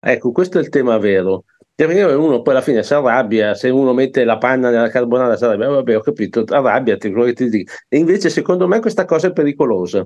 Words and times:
Ecco, 0.00 0.30
questo 0.32 0.58
è 0.58 0.60
il 0.60 0.68
tema 0.68 0.98
vero. 0.98 1.44
Perché 1.74 2.02
uno 2.02 2.42
poi 2.42 2.54
alla 2.54 2.62
fine 2.62 2.82
si 2.82 2.92
arrabbia, 2.92 3.54
se 3.54 3.68
uno 3.68 3.92
mette 3.92 4.24
la 4.24 4.38
panna 4.38 4.70
nella 4.70 4.88
carbonara 4.88 5.36
si 5.36 5.44
arrabbia, 5.44 5.68
vabbè 5.68 5.96
ho 5.96 6.00
capito, 6.00 6.44
arrabbiati, 6.48 7.10
quello 7.10 7.26
che 7.26 7.34
ti 7.34 7.48
dico. 7.48 7.72
E 7.88 7.98
invece 7.98 8.30
secondo 8.30 8.66
me 8.66 8.80
questa 8.80 9.04
cosa 9.04 9.28
è 9.28 9.32
pericolosa 9.32 10.04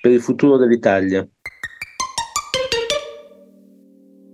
per 0.00 0.10
il 0.10 0.20
futuro 0.20 0.56
dell'Italia. 0.56 1.26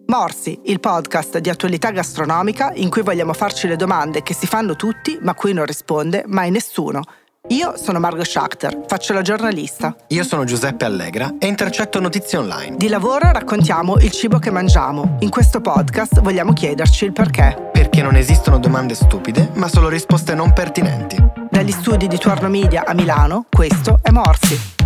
Morsi, 0.07 0.59
il 0.65 0.81
podcast 0.81 1.37
di 1.37 1.51
attualità 1.51 1.91
gastronomica 1.91 2.73
in 2.77 2.89
cui 2.89 3.03
vogliamo 3.03 3.35
farci 3.35 3.69
le 3.69 3.77
domande 3.77 4.23
che 4.23 4.33
si 4.33 4.47
fanno 4.47 4.75
tutti 4.75 5.19
ma 5.21 5.35
cui 5.35 5.53
non 5.53 5.67
risponde 5.67 6.25
mai 6.27 6.51
nessuno. 6.51 7.03
Io 7.51 7.79
sono 7.79 7.99
Margot 7.99 8.27
Schachter, 8.27 8.85
faccio 8.87 9.15
la 9.15 9.23
giornalista. 9.23 9.97
Io 10.09 10.23
sono 10.23 10.45
Giuseppe 10.45 10.85
Allegra 10.85 11.33
e 11.39 11.47
intercetto 11.47 11.99
notizie 11.99 12.37
online. 12.37 12.77
Di 12.77 12.89
lavoro 12.89 13.33
raccontiamo 13.33 13.97
il 13.97 14.11
cibo 14.11 14.39
che 14.39 14.51
mangiamo. 14.51 15.17
In 15.21 15.31
questo 15.31 15.63
podcast 15.63 16.21
vogliamo 16.21 16.53
chiederci 16.53 17.07
il 17.07 17.13
perché. 17.13 17.71
Perché 17.73 18.03
non 18.03 18.17
esistono 18.17 18.59
domande 18.59 18.95
stupide, 18.95 19.51
ma 19.55 19.67
solo 19.67 19.89
risposte 19.89 20.35
non 20.35 20.53
pertinenti. 20.53 21.17
Dagli 21.51 21.73
studi 21.73 22.07
di 22.07 22.19
Tuorno 22.19 22.51
Media 22.51 22.85
a 22.85 22.93
Milano, 22.93 23.47
questo 23.51 23.99
è 24.03 24.11
Morsi. 24.11 24.77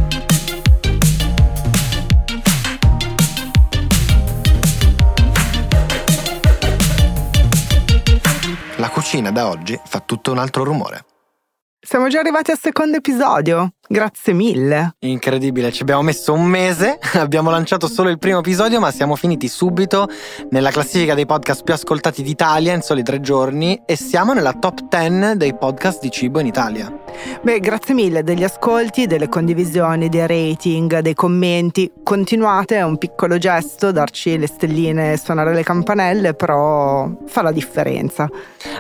La 8.77 8.89
cucina 8.89 9.33
da 9.33 9.49
oggi 9.49 9.77
fa 9.85 9.99
tutto 9.99 10.31
un 10.31 10.39
altro 10.39 10.63
rumore. 10.63 11.07
Siamo 11.85 12.07
già 12.07 12.21
arrivati 12.21 12.53
al 12.53 12.59
secondo 12.61 12.99
episodio. 12.99 13.73
Grazie 13.93 14.33
mille. 14.33 14.95
Incredibile, 15.01 15.71
ci 15.71 15.83
abbiamo 15.83 16.01
messo 16.01 16.33
un 16.33 16.47
mese, 16.47 16.99
abbiamo 17.13 17.51
lanciato 17.51 17.87
solo 17.89 18.09
il 18.09 18.19
primo 18.19 18.39
episodio, 18.39 18.81
ma 18.81 18.91
siamo 18.91 19.17
finiti 19.17 19.49
subito 19.49 20.09
nella 20.49 20.71
classifica 20.71 21.13
dei 21.13 21.27
podcast 21.27 21.63
più 21.63 21.75
ascoltati 21.75 22.23
d'Italia 22.23 22.73
in 22.73 22.81
soli 22.81 23.03
tre 23.03 23.21
giorni 23.21 23.83
e 23.85 23.97
siamo 23.97 24.33
nella 24.33 24.55
top 24.55 24.89
10 24.89 25.37
dei 25.37 25.55
podcast 25.55 26.01
di 26.01 26.11
cibo 26.11 26.41
in 26.41 26.47
Italia. 26.47 26.91
Beh, 27.43 27.61
grazie 27.61 27.93
mille 27.93 28.23
degli 28.23 28.45
ascolti, 28.45 29.07
delle 29.07 29.29
condivisioni, 29.29 30.09
dei 30.09 30.27
rating, 30.27 31.01
dei 31.01 31.13
commenti. 31.13 31.93
Continuate, 32.03 32.77
è 32.77 32.83
un 32.83 32.97
piccolo 32.97 33.37
gesto, 33.37 33.93
darci 33.93 34.39
le 34.39 34.47
stelline 34.47 35.13
e 35.13 35.19
suonare 35.19 35.53
le 35.53 35.65
campanelle, 35.65 36.33
però 36.33 37.11
fa 37.27 37.43
la 37.43 37.53
differenza. 37.53 38.27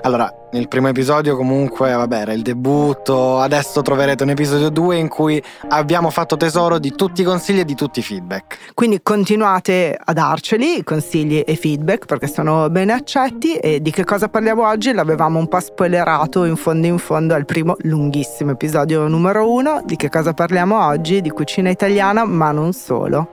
Allora, 0.01 0.33
nel 0.53 0.69
primo 0.69 0.89
episodio 0.89 1.37
comunque, 1.37 1.93
vabbè, 1.93 2.21
era 2.21 2.33
il 2.33 2.43
debutto, 2.43 3.39
adesso 3.39 3.83
troverete 3.83 4.23
un 4.23 4.31
episodio 4.31 4.71
2 4.71 5.02
in 5.03 5.09
cui 5.09 5.43
abbiamo 5.69 6.11
fatto 6.11 6.37
tesoro 6.37 6.79
di 6.79 6.95
tutti 6.95 7.21
i 7.21 7.25
consigli 7.25 7.61
e 7.61 7.65
di 7.65 7.75
tutti 7.75 7.99
i 7.99 8.03
feedback. 8.03 8.73
Quindi 8.75 9.01
continuate 9.03 9.99
a 10.03 10.13
darceli, 10.13 10.83
consigli 10.83 11.43
e 11.47 11.57
feedback, 11.57 12.07
perché 12.07 12.29
sono 12.29 12.71
bene 12.71 12.93
accetti 12.93 13.57
e 13.57 13.83
di 13.83 13.91
che 13.91 14.05
cosa 14.05 14.29
parliamo 14.29 14.67
oggi 14.67 14.93
l'avevamo 14.93 15.39
un 15.39 15.49
po' 15.49 15.61
spoilerato 15.61 16.45
in 16.45 16.57
fondo 16.57 16.87
in 16.87 16.99
fondo 16.99 17.35
al 17.35 17.45
primo 17.45 17.77
lunghissimo 17.81 18.53
episodio 18.53 19.07
numero 19.09 19.51
uno. 19.51 19.83
Di 19.85 19.97
che 19.97 20.09
cosa 20.09 20.33
parliamo 20.33 20.87
oggi? 20.87 21.21
Di 21.21 21.31
cucina 21.31 21.69
italiana, 21.69 22.25
ma 22.25 22.51
non 22.53 22.73
solo. 22.73 23.29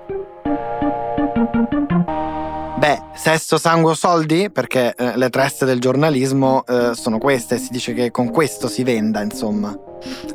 Beh, 2.79 3.01
sesso, 3.13 3.57
sangue 3.57 3.91
o 3.91 3.94
soldi? 3.94 4.49
Perché 4.49 4.95
eh, 4.95 5.17
le 5.17 5.29
tresse 5.29 5.65
del 5.65 5.81
giornalismo 5.81 6.63
eh, 6.65 6.91
sono 6.94 7.17
queste, 7.17 7.57
si 7.57 7.67
dice 7.71 7.94
che 7.94 8.09
con 8.09 8.31
questo 8.31 8.69
si 8.69 8.83
venda, 8.83 9.21
insomma. 9.21 9.77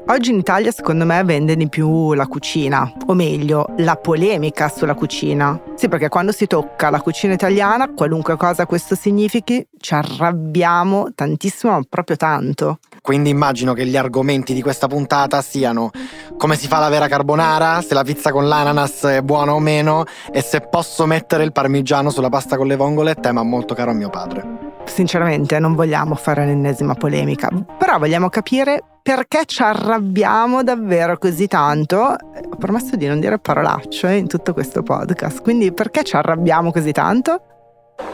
Oggi 0.07 0.31
in 0.31 0.39
Italia 0.39 0.71
secondo 0.71 1.05
me 1.05 1.23
vende 1.25 1.57
di 1.57 1.69
più 1.69 2.13
la 2.13 2.27
cucina, 2.27 2.93
o 3.07 3.15
meglio, 3.15 3.67
la 3.79 3.97
polemica 3.97 4.69
sulla 4.69 4.95
cucina. 4.95 5.61
Sì, 5.75 5.89
perché 5.89 6.09
quando 6.09 6.33
si 6.33 6.47
tocca 6.47 6.91
la 6.91 7.01
cucina 7.01 7.33
italiana, 7.33 7.91
qualunque 7.93 8.37
cosa 8.37 8.67
questo 8.67 8.95
significhi, 8.95 9.67
ci 9.79 9.95
arrabbiamo 9.95 11.09
tantissimo, 11.15 11.73
ma 11.73 11.83
proprio 11.89 12.17
tanto. 12.17 12.79
Quindi 13.01 13.31
immagino 13.31 13.73
che 13.73 13.87
gli 13.87 13.97
argomenti 13.97 14.55
di 14.55 14.63
questa 14.63 14.87
puntata 14.87 15.43
siano 15.43 15.91
come 16.37 16.57
si 16.57 16.67
fa 16.67 16.79
la 16.79 16.89
vera 16.89 17.09
carbonara, 17.09 17.83
se 17.83 17.95
la 17.95 18.03
pizza 18.03 18.33
con 18.33 18.49
l'ananas 18.49 19.05
è 19.05 19.23
buona 19.23 19.55
o 19.55 19.59
meno 19.59 20.05
e 20.33 20.41
se 20.43 20.61
posso 20.61 21.07
mettere 21.07 21.45
il 21.45 21.53
parmigiano 21.53 22.11
sulla 22.11 22.29
pasta 22.29 22.57
con 22.57 22.67
le 22.67 22.77
vongole, 22.77 23.15
tema 23.15 23.43
molto 23.43 23.75
caro 23.75 23.91
a 23.91 23.95
mio 23.95 24.11
padre. 24.11 24.73
Sinceramente 24.85 25.59
non 25.59 25.75
vogliamo 25.75 26.15
fare 26.15 26.47
l'ennesima 26.47 26.95
polemica, 26.95 27.49
però 27.79 27.99
vogliamo 27.99 28.29
capire 28.29 28.83
perché 29.05 29.45
ci 29.45 29.63
arrabbiamo 29.63 30.63
davvero 30.63 31.19
così 31.19 31.47
tanto. 31.47 31.99
Ho 31.99 32.57
promesso 32.57 32.97
di 32.97 33.07
non 33.07 33.21
dire 33.21 33.39
parolacce 33.39 34.15
in 34.15 34.27
tutto 34.27 34.55
questo 34.55 34.83
podcast, 34.83 35.43
quindi 35.43 35.73
perché 35.73 36.05
ci 36.05 36.17
arrabbiamo 36.17 36.73
così 36.73 36.91
tanto? 36.91 37.43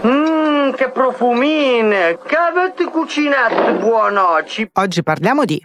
Mmm, 0.05 0.73
che 0.73 0.91
profumine! 0.91 2.19
Che 2.27 2.35
avete 2.35 2.87
cucinato 2.87 3.75
buonoci! 3.75 4.69
Oggi 4.73 5.05
parliamo 5.05 5.45
di 5.45 5.65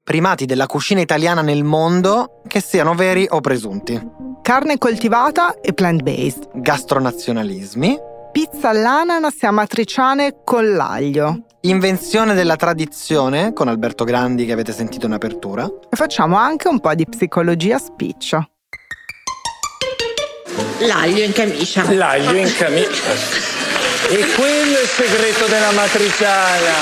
primati 0.00 0.46
della 0.46 0.66
cucina 0.66 1.00
italiana 1.00 1.42
nel 1.42 1.64
mondo 1.64 2.42
che 2.46 2.60
siano 2.60 2.94
veri 2.94 3.26
o 3.28 3.40
presunti. 3.40 4.00
Carne 4.42 4.78
coltivata 4.78 5.60
e 5.60 5.72
plant-based. 5.72 6.50
Gastronazionalismi. 6.54 7.98
Pizza 8.30 8.68
all'ananas 8.68 9.42
e 9.42 9.46
amatriciane 9.48 10.36
con 10.44 10.72
l'aglio. 10.72 11.46
Invenzione 11.64 12.34
della 12.34 12.56
tradizione 12.56 13.52
con 13.52 13.68
Alberto 13.68 14.02
Grandi 14.02 14.46
che 14.46 14.52
avete 14.52 14.72
sentito 14.72 15.06
in 15.06 15.12
apertura. 15.12 15.64
E 15.64 15.94
facciamo 15.94 16.34
anche 16.34 16.66
un 16.66 16.80
po' 16.80 16.92
di 16.92 17.06
psicologia 17.06 17.78
spiccia. 17.78 18.44
L'aglio 20.80 21.22
in 21.22 21.32
camicia. 21.32 21.88
L'aglio 21.92 22.36
in 22.36 22.52
camicia. 22.56 23.50
E 24.02 24.18
quello 24.34 24.76
è 24.76 24.82
il 24.82 24.88
segreto 24.88 25.46
della 25.46 25.70
matriciana. 25.70 26.72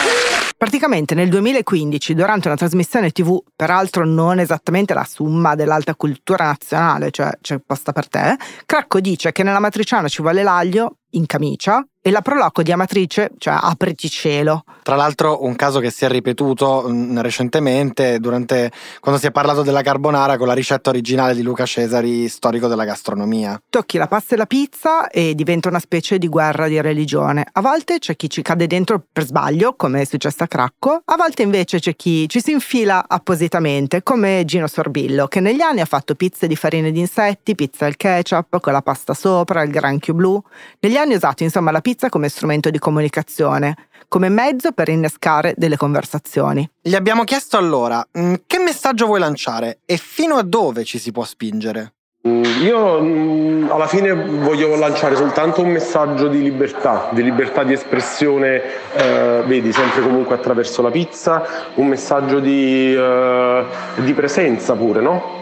Praticamente 0.57 1.15
nel 1.15 1.29
2015, 1.29 2.15
durante 2.15 2.49
una 2.49 2.57
trasmissione 2.57 3.11
TV, 3.11 3.39
peraltro 3.55 4.07
non 4.07 4.41
esattamente 4.41 4.95
la 4.95 5.07
summa 5.09 5.55
dell'alta 5.55 5.95
cultura 5.95 6.47
nazionale, 6.47 7.11
cioè 7.11 7.31
c'è 7.41 7.61
posta 7.65 7.93
per 7.93 8.09
te, 8.09 8.37
Cracco 8.65 9.01
dice 9.01 9.31
che 9.33 9.43
nella 9.43 9.61
matriciana 9.61 10.09
ci 10.09 10.23
vuole 10.23 10.43
l'aglio 10.43 10.97
in 11.11 11.27
camicia 11.27 11.87
e 12.03 12.11
la 12.11 12.23
proloco 12.23 12.63
di 12.63 12.73
Amatrice, 12.73 13.31
cioè 13.39 13.59
apriti 13.61 14.09
cielo. 14.09 14.65
Tra 14.91 14.99
l'altro 14.99 15.45
un 15.45 15.55
caso 15.55 15.79
che 15.79 15.89
si 15.89 16.05
è 16.05 16.09
ripetuto 16.09 16.85
mm, 16.89 17.21
recentemente 17.21 18.19
durante 18.19 18.73
quando 18.99 19.21
si 19.21 19.29
è 19.29 19.31
parlato 19.31 19.63
della 19.63 19.83
carbonara 19.83 20.37
con 20.37 20.49
la 20.49 20.53
ricetta 20.53 20.91
originale 20.91 21.33
di 21.37 21.43
Luca 21.43 21.65
Cesari, 21.65 22.27
storico 22.27 22.67
della 22.67 22.85
gastronomia. 22.85 23.63
Tocchi 23.71 23.99
la 23.99 24.09
pasta 24.09 24.35
e 24.35 24.39
la 24.39 24.47
pizza 24.47 25.09
e 25.09 25.37
diventa 25.37 25.69
una 25.69 25.79
specie 25.79 26.19
di 26.19 26.27
guerra 26.27 26.67
di 26.67 26.81
religione. 26.81 27.47
A 27.53 27.61
volte 27.61 28.01
c'è 28.01 28.17
chi 28.17 28.29
ci 28.29 28.43
cade 28.43 28.67
dentro 28.67 29.01
per 29.13 29.27
sbaglio, 29.27 29.77
come 29.77 30.01
è 30.01 30.05
successo 30.05 30.43
a 30.43 30.49
Cracco, 30.49 31.03
a 31.05 31.15
volte 31.15 31.43
invece 31.43 31.79
c'è 31.79 31.95
chi 31.95 32.29
ci 32.29 32.41
si 32.41 32.51
infila 32.51 33.05
appositamente, 33.07 34.03
come 34.03 34.43
Gino 34.45 34.67
Sorbillo, 34.67 35.29
che 35.29 35.39
negli 35.39 35.61
anni 35.61 35.83
ha 35.83 35.87
fatto 35.87 36.17
pizze 36.17 36.49
di 36.49 36.57
farine 36.57 36.91
di 36.91 36.99
insetti, 36.99 37.55
pizza 37.55 37.87
al 37.87 37.97
ketchup, 37.97 38.59
con 38.59 38.73
la 38.73 38.83
pasta 38.83 39.15
sopra, 39.15 39.63
il 39.63 39.71
granchio 39.71 40.15
blu. 40.15 40.43
Negli 40.81 40.97
anni 40.97 41.13
ha 41.13 41.17
usato 41.17 41.45
insomma 41.45 41.71
la 41.71 41.81
pizza 41.81 42.09
come 42.09 42.29
strumento 42.29 42.71
di 42.71 42.81
comunicazione, 42.81 43.77
come 44.11 44.29
mezzo 44.29 44.73
per 44.73 44.89
innescare 44.89 45.55
delle 45.57 45.77
conversazioni. 45.77 46.69
Gli 46.83 46.97
abbiamo 46.97 47.23
chiesto 47.23 47.57
allora 47.57 48.05
mm, 48.19 48.35
che 48.45 48.59
messaggio 48.59 49.07
vuoi 49.07 49.21
lanciare 49.21 49.79
e 49.87 49.97
fino 49.97 50.35
a 50.35 50.43
dove 50.43 50.83
ci 50.83 50.99
si 50.99 51.13
può 51.13 51.23
spingere? 51.23 51.93
Mm, 52.27 52.43
io 52.61 53.01
mm, 53.01 53.71
alla 53.71 53.87
fine 53.87 54.13
voglio 54.13 54.75
lanciare 54.75 55.15
soltanto 55.15 55.63
un 55.63 55.71
messaggio 55.71 56.27
di 56.27 56.43
libertà, 56.43 57.09
di 57.13 57.23
libertà 57.23 57.63
di 57.63 57.73
espressione, 57.73 58.61
eh, 58.95 59.43
vedi, 59.47 59.73
sempre 59.73 60.03
comunque 60.03 60.35
attraverso 60.35 60.83
la 60.83 60.91
pizza, 60.91 61.71
un 61.77 61.87
messaggio 61.87 62.41
di, 62.41 62.93
eh, 62.93 63.65
di 63.95 64.13
presenza 64.13 64.75
pure, 64.75 65.01
no? 65.01 65.40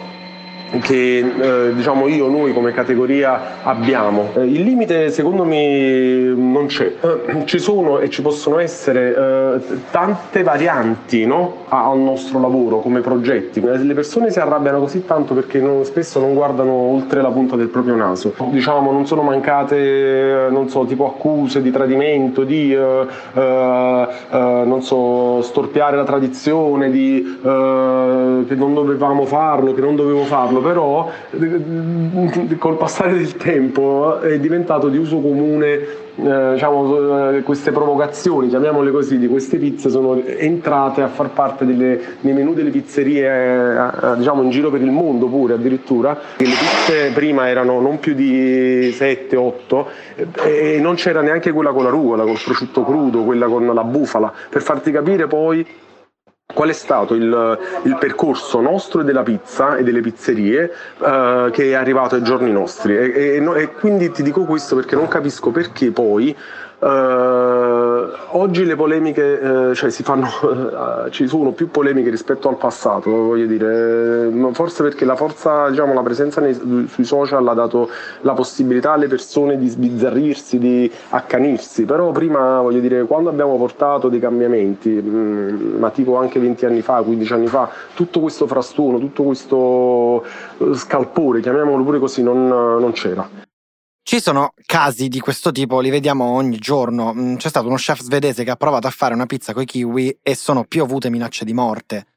Che 0.81 1.17
eh, 1.17 1.73
diciamo 1.73 2.07
io, 2.07 2.27
noi 2.27 2.53
come 2.53 2.71
categoria 2.71 3.63
abbiamo. 3.63 4.29
Eh, 4.35 4.45
il 4.45 4.61
limite 4.61 5.09
secondo 5.09 5.43
me 5.43 6.33
non 6.35 6.67
c'è, 6.67 6.93
eh, 7.01 7.45
ci 7.45 7.59
sono 7.59 7.99
e 7.99 8.09
ci 8.09 8.21
possono 8.21 8.59
essere 8.59 9.15
eh, 9.15 9.77
tante 9.89 10.43
varianti 10.43 11.25
no? 11.25 11.65
al 11.69 11.97
nostro 11.97 12.39
lavoro 12.39 12.79
come 12.79 13.01
progetti. 13.01 13.61
Le 13.61 13.93
persone 13.93 14.31
si 14.31 14.39
arrabbiano 14.39 14.79
così 14.79 15.05
tanto 15.05 15.33
perché 15.33 15.59
non, 15.59 15.83
spesso 15.85 16.19
non 16.19 16.33
guardano 16.33 16.71
oltre 16.71 17.21
la 17.21 17.29
punta 17.29 17.55
del 17.55 17.67
proprio 17.67 17.95
naso. 17.95 18.33
Diciamo 18.51 18.91
non 18.91 19.07
sono 19.07 19.23
mancate, 19.23 20.47
non 20.51 20.69
so, 20.69 20.85
tipo 20.85 21.07
accuse 21.07 21.61
di 21.61 21.71
tradimento, 21.71 22.43
di 22.43 22.73
eh, 22.73 23.07
eh, 23.33 24.63
non 24.65 24.81
so, 24.83 25.41
storpiare 25.41 25.95
la 25.95 26.03
tradizione, 26.03 26.91
di 26.91 27.37
che 27.41 28.55
non 28.55 28.73
dovevamo 28.73 29.25
farlo, 29.25 29.73
che 29.73 29.81
non 29.81 29.95
dovevo 29.95 30.23
farlo 30.23 30.58
farlo, 30.59 30.61
però 30.61 31.09
col 32.57 32.77
passare 32.77 33.13
del 33.13 33.35
tempo 33.35 34.19
è 34.19 34.39
diventato 34.39 34.89
di 34.89 34.97
uso 34.97 35.19
comune 35.19 36.07
eh, 36.21 36.53
diciamo, 36.53 37.29
eh, 37.29 37.41
queste 37.43 37.71
provocazioni, 37.71 38.49
chiamiamole 38.49 38.91
così, 38.91 39.17
di 39.17 39.27
queste 39.27 39.57
pizze 39.57 39.89
sono 39.89 40.21
entrate 40.21 41.01
a 41.01 41.07
far 41.07 41.29
parte 41.29 41.65
delle, 41.65 41.99
dei 42.19 42.33
menù 42.33 42.53
delle 42.53 42.71
pizzerie 42.71 43.25
eh, 43.25 44.17
diciamo, 44.17 44.41
in 44.41 44.49
giro 44.49 44.69
per 44.69 44.81
il 44.81 44.91
mondo 44.91 45.27
pure 45.27 45.53
addirittura. 45.53 46.19
Le 46.37 46.45
pizze 46.45 47.11
prima 47.13 47.47
erano 47.47 47.79
non 47.79 47.99
più 47.99 48.13
di 48.13 48.89
7-8 48.89 49.85
eh, 50.15 50.75
e 50.75 50.79
non 50.79 50.95
c'era 50.95 51.21
neanche 51.21 51.51
quella 51.51 51.71
con 51.71 51.83
la 51.83 51.89
rucola, 51.89 52.23
col 52.23 52.39
prosciutto 52.43 52.83
crudo, 52.83 53.23
quella 53.23 53.47
con 53.47 53.65
la 53.65 53.83
bufala, 53.83 54.31
per 54.49 54.61
farti 54.61 54.91
capire 54.91 55.27
poi 55.27 55.65
Qual 56.51 56.67
è 56.67 56.73
stato 56.73 57.13
il, 57.13 57.59
il, 57.83 57.97
percorso 57.99 58.59
nostro 58.59 59.01
e 59.01 59.03
della 59.03 59.21
pizza 59.21 59.75
e 59.75 59.83
delle 59.83 60.01
pizzerie 60.01 60.71
uh, 60.97 61.51
che 61.51 61.65
è 61.69 61.73
arrivato 61.73 62.15
ai 62.15 62.23
giorni 62.23 62.51
nostri? 62.51 62.97
E, 62.97 63.35
e, 63.35 63.61
e, 63.61 63.71
quindi 63.73 64.09
ti 64.09 64.23
dico 64.23 64.45
questo 64.45 64.75
perché 64.75 64.95
non 64.95 65.07
capisco 65.07 65.51
perché 65.51 65.91
poi 65.91 66.35
Uh, 66.79 67.78
oggi 68.31 68.65
le 68.65 68.75
polemiche, 68.75 69.21
uh, 69.21 69.73
cioè 69.73 69.89
fanno, 69.89 70.27
uh, 70.41 71.09
ci 71.11 71.27
sono 71.27 71.51
più 71.51 71.69
polemiche 71.69 72.09
rispetto 72.09 72.49
al 72.49 72.57
passato, 72.57 73.09
voglio 73.09 73.45
dire, 73.45 74.31
forse 74.53 74.83
perché 74.83 75.05
la 75.05 75.15
forza, 75.15 75.69
diciamo, 75.69 75.93
la 75.93 76.01
presenza 76.01 76.41
nei, 76.41 76.87
sui 76.87 77.03
social 77.03 77.47
ha 77.47 77.53
dato 77.53 77.89
la 78.21 78.33
possibilità 78.33 78.93
alle 78.93 79.07
persone 79.07 79.57
di 79.57 79.67
sbizzarrirsi, 79.67 80.57
di 80.57 80.91
accanirsi, 81.09 81.85
però 81.85 82.11
prima, 82.11 82.61
voglio 82.61 82.79
dire, 82.79 83.03
quando 83.05 83.29
abbiamo 83.29 83.57
portato 83.57 84.09
dei 84.09 84.19
cambiamenti, 84.19 84.89
mm, 84.89 85.77
ma 85.77 85.89
tipo 85.91 86.17
anche 86.17 86.39
20 86.39 86.65
anni 86.65 86.81
fa, 86.81 87.01
15 87.01 87.33
anni 87.33 87.47
fa, 87.47 87.69
tutto 87.93 88.19
questo 88.19 88.47
frastuono, 88.47 88.99
tutto 88.99 89.23
questo 89.23 90.25
scalpore, 90.73 91.41
chiamiamolo 91.41 91.83
pure 91.83 91.99
così, 91.99 92.23
non, 92.23 92.47
non 92.47 92.91
c'era. 92.91 93.48
Ci 94.09 94.19
sono 94.19 94.55
casi 94.65 95.07
di 95.07 95.19
questo 95.19 95.51
tipo, 95.51 95.79
li 95.79 95.91
vediamo 95.91 96.23
ogni 96.25 96.57
giorno. 96.57 97.13
Mm, 97.13 97.35
c'è 97.35 97.47
stato 97.47 97.67
uno 97.67 97.75
chef 97.75 98.01
svedese 98.01 98.43
che 98.43 98.49
ha 98.49 98.55
provato 98.55 98.87
a 98.87 98.89
fare 98.89 99.13
una 99.13 99.27
pizza 99.27 99.53
coi 99.53 99.65
kiwi 99.65 100.21
e 100.23 100.33
sono 100.33 100.63
piovute 100.63 101.11
minacce 101.11 101.45
di 101.45 101.53
morte. 101.53 102.07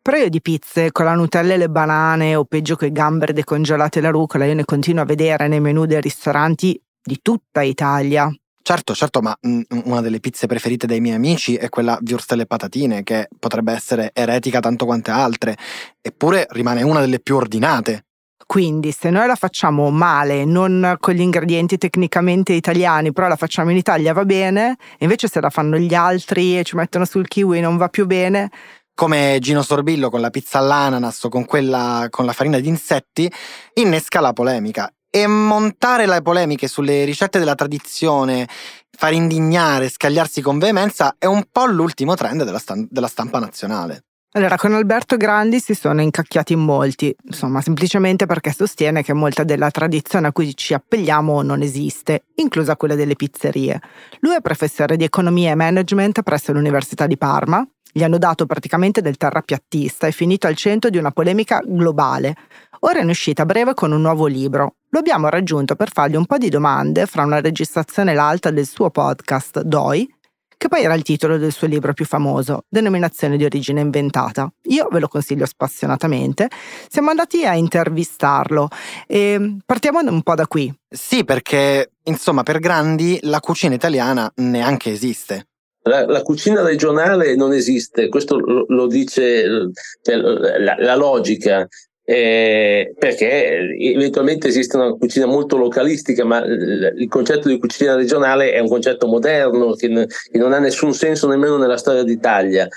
Però 0.00 0.16
io 0.16 0.28
di 0.28 0.40
pizze 0.40 0.92
con 0.92 1.06
la 1.06 1.14
Nutella 1.14 1.54
e 1.54 1.56
le 1.56 1.68
banane 1.68 2.36
o 2.36 2.44
peggio 2.44 2.76
con 2.76 2.86
i 2.86 2.92
gamberi 2.92 3.32
decongelati 3.32 3.98
e 3.98 4.02
la 4.02 4.10
rucola, 4.10 4.44
io 4.44 4.54
ne 4.54 4.64
continuo 4.64 5.02
a 5.02 5.06
vedere 5.06 5.48
nei 5.48 5.58
menù 5.58 5.86
dei 5.86 6.00
ristoranti 6.00 6.80
di 7.02 7.18
tutta 7.20 7.62
Italia. 7.62 8.32
Certo, 8.62 8.94
certo, 8.94 9.20
ma 9.20 9.36
mm, 9.44 9.62
una 9.86 10.00
delle 10.00 10.20
pizze 10.20 10.46
preferite 10.46 10.86
dei 10.86 11.00
miei 11.00 11.16
amici 11.16 11.56
è 11.56 11.68
quella 11.68 11.98
Würstel 12.00 12.42
e 12.42 12.46
patatine, 12.46 13.02
che 13.02 13.26
potrebbe 13.40 13.72
essere 13.72 14.12
eretica 14.14 14.60
tanto 14.60 14.84
quante 14.84 15.10
altre, 15.10 15.56
eppure 16.00 16.46
rimane 16.50 16.82
una 16.82 17.00
delle 17.00 17.18
più 17.18 17.34
ordinate. 17.34 18.03
Quindi 18.46 18.92
se 18.92 19.10
noi 19.10 19.26
la 19.26 19.34
facciamo 19.34 19.90
male, 19.90 20.44
non 20.44 20.96
con 21.00 21.14
gli 21.14 21.20
ingredienti 21.20 21.78
tecnicamente 21.78 22.52
italiani, 22.52 23.12
però 23.12 23.28
la 23.28 23.36
facciamo 23.36 23.70
in 23.70 23.76
Italia 23.76 24.12
va 24.12 24.24
bene, 24.24 24.76
invece 24.98 25.28
se 25.28 25.40
la 25.40 25.50
fanno 25.50 25.76
gli 25.78 25.94
altri 25.94 26.58
e 26.58 26.64
ci 26.64 26.76
mettono 26.76 27.04
sul 27.04 27.26
kiwi 27.26 27.60
non 27.60 27.76
va 27.76 27.88
più 27.88 28.06
bene. 28.06 28.50
Come 28.94 29.38
Gino 29.40 29.62
Sorbillo 29.62 30.08
con 30.08 30.20
la 30.20 30.30
pizza 30.30 30.58
all'ananas 30.58 31.24
o 31.24 31.28
con 31.28 31.44
quella 31.46 32.06
con 32.10 32.26
la 32.26 32.32
farina 32.32 32.60
di 32.60 32.68
insetti, 32.68 33.30
innesca 33.74 34.20
la 34.20 34.32
polemica. 34.32 34.88
E 35.10 35.26
montare 35.26 36.06
le 36.06 36.22
polemiche 36.22 36.68
sulle 36.68 37.04
ricette 37.04 37.38
della 37.38 37.54
tradizione, 37.54 38.48
far 38.96 39.12
indignare, 39.12 39.88
scagliarsi 39.88 40.40
con 40.40 40.58
veemenza 40.58 41.16
è 41.18 41.26
un 41.26 41.44
po' 41.50 41.66
l'ultimo 41.66 42.14
trend 42.14 42.44
della, 42.44 42.58
stamp- 42.58 42.88
della 42.90 43.08
stampa 43.08 43.38
nazionale. 43.38 44.04
Allora, 44.36 44.56
con 44.56 44.74
Alberto 44.74 45.16
Grandi 45.16 45.60
si 45.60 45.74
sono 45.74 46.02
incacchiati 46.02 46.54
in 46.54 46.58
molti, 46.58 47.14
insomma, 47.22 47.60
semplicemente 47.60 48.26
perché 48.26 48.50
sostiene 48.50 49.04
che 49.04 49.12
molta 49.12 49.44
della 49.44 49.70
tradizione 49.70 50.26
a 50.26 50.32
cui 50.32 50.56
ci 50.56 50.74
appelliamo 50.74 51.40
non 51.42 51.62
esiste, 51.62 52.24
inclusa 52.34 52.76
quella 52.76 52.96
delle 52.96 53.14
pizzerie. 53.14 53.80
Lui 54.18 54.34
è 54.34 54.40
professore 54.40 54.96
di 54.96 55.04
economia 55.04 55.52
e 55.52 55.54
management 55.54 56.22
presso 56.22 56.52
l'Università 56.52 57.06
di 57.06 57.16
Parma. 57.16 57.64
Gli 57.92 58.02
hanno 58.02 58.18
dato 58.18 58.44
praticamente 58.44 59.00
del 59.02 59.16
terrapiattista 59.16 60.08
e 60.08 60.10
finito 60.10 60.48
al 60.48 60.56
centro 60.56 60.90
di 60.90 60.98
una 60.98 61.12
polemica 61.12 61.62
globale. 61.64 62.34
Ora 62.80 62.98
è 62.98 63.02
in 63.02 63.10
uscita 63.10 63.46
breve 63.46 63.74
con 63.74 63.92
un 63.92 64.00
nuovo 64.00 64.26
libro. 64.26 64.78
Lo 64.88 64.98
abbiamo 64.98 65.28
raggiunto 65.28 65.76
per 65.76 65.92
fargli 65.92 66.16
un 66.16 66.26
po' 66.26 66.38
di 66.38 66.48
domande 66.48 67.06
fra 67.06 67.22
una 67.22 67.40
registrazione 67.40 68.10
e 68.10 68.14
l'altra 68.16 68.50
del 68.50 68.66
suo 68.66 68.90
podcast 68.90 69.60
Doi 69.60 70.12
che 70.56 70.68
poi 70.68 70.82
era 70.82 70.94
il 70.94 71.02
titolo 71.02 71.38
del 71.38 71.52
suo 71.52 71.66
libro 71.66 71.92
più 71.92 72.04
famoso, 72.04 72.64
Denominazione 72.68 73.36
di 73.36 73.44
origine 73.44 73.80
inventata. 73.80 74.50
Io 74.64 74.88
ve 74.90 75.00
lo 75.00 75.08
consiglio 75.08 75.46
spassionatamente. 75.46 76.48
Siamo 76.88 77.10
andati 77.10 77.44
a 77.44 77.54
intervistarlo 77.54 78.68
e 79.06 79.58
partiamo 79.64 80.00
un 80.00 80.22
po' 80.22 80.34
da 80.34 80.46
qui. 80.46 80.72
Sì, 80.88 81.24
perché 81.24 81.92
insomma 82.04 82.42
per 82.42 82.58
Grandi 82.58 83.18
la 83.22 83.40
cucina 83.40 83.74
italiana 83.74 84.30
neanche 84.36 84.90
esiste. 84.90 85.48
La, 85.86 86.06
la, 86.06 86.22
cucina 86.22 86.62
regionale 86.62 87.36
non 87.36 87.52
esiste, 87.52 88.08
questo 88.08 88.38
lo, 88.38 88.64
lo 88.68 88.86
dice 88.86 89.70
cioè, 90.00 90.16
la, 90.16 90.76
la, 90.78 90.94
logica 90.96 91.68
eh, 92.06 92.94
perché 92.98 93.76
eventualmente 93.78 94.48
esiste 94.48 94.76
una 94.76 94.92
cucina 94.92 95.26
molto 95.26 95.56
localistica, 95.56 96.24
ma 96.24 96.44
il 96.44 97.06
concetto 97.08 97.48
di 97.48 97.58
cucina 97.58 97.94
regionale 97.94 98.52
è 98.52 98.58
un 98.58 98.68
concetto 98.68 99.06
moderno 99.06 99.72
che, 99.72 99.88
che 99.88 100.38
non 100.38 100.52
ha 100.52 100.58
nessun 100.58 100.92
senso 100.92 101.28
nemmeno 101.28 101.56
nella 101.56 101.78
storia 101.78 102.02
d'Italia. 102.02 102.68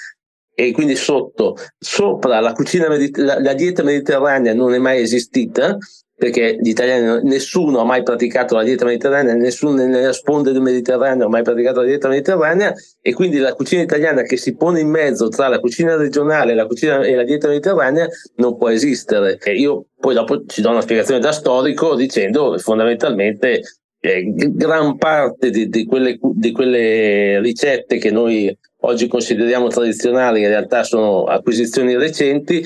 E 0.59 0.71
quindi 0.71 0.95
sotto, 0.95 1.55
sopra 1.77 2.39
la 2.39 2.53
cucina, 2.53 2.87
la, 2.87 3.39
la 3.39 3.53
dieta 3.53 3.83
mediterranea 3.83 4.55
non 4.55 4.73
è 4.73 4.79
mai 4.79 5.01
esistita, 5.01 5.77
perché 6.17 6.57
gli 6.59 6.69
italiani, 6.69 7.21
nessuno 7.29 7.79
ha 7.79 7.85
mai 7.85 8.01
praticato 8.01 8.55
la 8.55 8.63
dieta 8.63 8.85
mediterranea, 8.85 9.35
nessuno 9.35 9.85
nella 9.85 10.13
sponda 10.13 10.51
del 10.51 10.61
Mediterraneo 10.61 11.27
ha 11.27 11.29
mai 11.29 11.43
praticato 11.43 11.81
la 11.81 11.85
dieta 11.85 12.07
mediterranea 12.07 12.73
e 12.99 13.13
quindi 13.13 13.37
la 13.37 13.53
cucina 13.53 13.83
italiana 13.83 14.23
che 14.23 14.35
si 14.35 14.55
pone 14.55 14.79
in 14.79 14.89
mezzo 14.89 15.27
tra 15.29 15.47
la 15.47 15.59
cucina 15.59 15.95
regionale 15.95 16.55
la, 16.55 16.65
cucina, 16.65 17.03
e 17.03 17.13
la 17.13 17.23
dieta 17.23 17.47
mediterranea 17.47 18.07
non 18.37 18.57
può 18.57 18.69
esistere. 18.69 19.37
E 19.37 19.53
io 19.57 19.85
poi 19.99 20.15
dopo 20.15 20.43
ci 20.47 20.61
do 20.61 20.71
una 20.71 20.81
spiegazione 20.81 21.19
da 21.19 21.31
storico 21.31 21.93
dicendo 21.93 22.57
fondamentalmente 22.57 23.61
eh, 23.99 24.33
gran 24.33 24.97
parte 24.97 25.51
di, 25.51 25.69
di, 25.69 25.85
quelle, 25.85 26.17
di 26.19 26.51
quelle 26.51 27.39
ricette 27.41 27.97
che 27.97 28.09
noi 28.09 28.55
oggi 28.81 29.07
consideriamo 29.07 29.67
tradizionali 29.67 30.41
in 30.41 30.47
realtà 30.47 30.83
sono 30.83 31.25
acquisizioni 31.25 31.95
recenti 31.95 32.63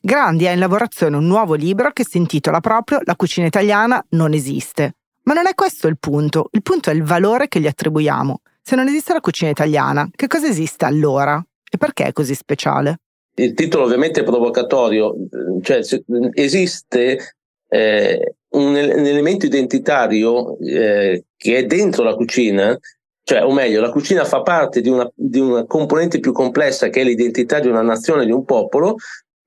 Grandi 0.00 0.46
ha 0.46 0.52
in 0.52 0.58
lavorazione 0.58 1.16
un 1.16 1.26
nuovo 1.26 1.54
libro 1.54 1.90
che 1.92 2.04
si 2.04 2.18
intitola 2.18 2.60
proprio 2.60 3.00
La 3.04 3.16
cucina 3.16 3.46
italiana 3.46 4.04
non 4.10 4.32
esiste. 4.32 4.94
Ma 5.24 5.34
non 5.34 5.46
è 5.46 5.54
questo 5.54 5.86
il 5.86 5.98
punto, 5.98 6.48
il 6.52 6.62
punto 6.62 6.90
è 6.90 6.94
il 6.94 7.04
valore 7.04 7.48
che 7.48 7.60
gli 7.60 7.66
attribuiamo. 7.66 8.40
Se 8.60 8.76
non 8.76 8.88
esiste 8.88 9.12
la 9.12 9.20
cucina 9.20 9.50
italiana, 9.50 10.08
che 10.14 10.26
cosa 10.26 10.46
esiste 10.46 10.84
allora? 10.84 11.44
E 11.70 11.76
perché 11.78 12.06
è 12.06 12.12
così 12.12 12.34
speciale? 12.34 12.98
Il 13.34 13.54
titolo 13.54 13.84
ovviamente 13.84 14.20
è 14.20 14.24
provocatorio, 14.24 15.14
cioè 15.62 15.80
esiste 16.34 17.36
eh, 17.68 18.34
un, 18.50 18.76
elemento 18.76 19.46
identitario 19.46 20.58
eh, 20.58 21.24
che 21.36 21.56
è 21.56 21.64
dentro 21.64 22.02
la 22.04 22.14
cucina, 22.14 22.78
cioè, 23.24 23.44
o 23.44 23.52
meglio, 23.52 23.80
la 23.80 23.90
cucina 23.90 24.24
fa 24.24 24.42
parte 24.42 24.80
di 24.80 24.88
una, 24.88 25.10
di 25.14 25.38
una 25.40 25.64
componente 25.64 26.20
più 26.20 26.32
complessa 26.32 26.88
che 26.88 27.00
è 27.00 27.04
l'identità 27.04 27.60
di 27.60 27.68
una 27.68 27.82
nazione, 27.82 28.26
di 28.26 28.32
un 28.32 28.44
popolo, 28.44 28.96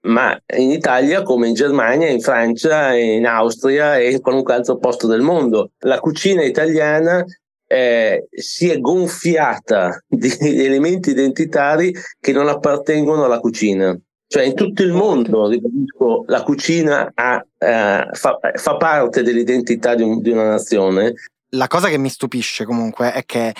ma 0.05 0.39
in 0.57 0.71
Italia 0.71 1.23
come 1.23 1.47
in 1.47 1.53
Germania, 1.53 2.09
in 2.09 2.21
Francia, 2.21 2.93
in 2.95 3.25
Austria 3.25 3.97
e 3.97 4.11
in 4.11 4.21
qualunque 4.21 4.53
altro 4.53 4.77
posto 4.77 5.07
del 5.07 5.21
mondo. 5.21 5.71
La 5.79 5.99
cucina 5.99 6.43
italiana 6.43 7.23
eh, 7.67 8.27
si 8.29 8.69
è 8.69 8.79
gonfiata 8.79 10.01
di 10.07 10.31
elementi 10.39 11.11
identitari 11.11 11.93
che 12.19 12.31
non 12.31 12.47
appartengono 12.47 13.25
alla 13.25 13.39
cucina. 13.39 13.97
Cioè 14.27 14.43
in 14.43 14.55
tutto 14.55 14.81
il 14.81 14.91
mondo, 14.91 15.47
ribadisco, 15.47 16.23
la 16.27 16.41
cucina 16.43 17.11
ha, 17.13 17.45
eh, 17.57 18.07
fa, 18.11 18.39
fa, 18.53 18.77
parte 18.77 19.21
dell'identità 19.21 19.93
di, 19.93 20.01
un, 20.01 20.19
di 20.19 20.31
una 20.31 20.49
nazione 20.49 21.13
la 21.55 21.67
cosa 21.67 21.87
che 21.87 21.97
mi 21.97 22.09
stupisce 22.09 22.65
comunque 22.65 23.13
è 23.13 23.23
che 23.25 23.53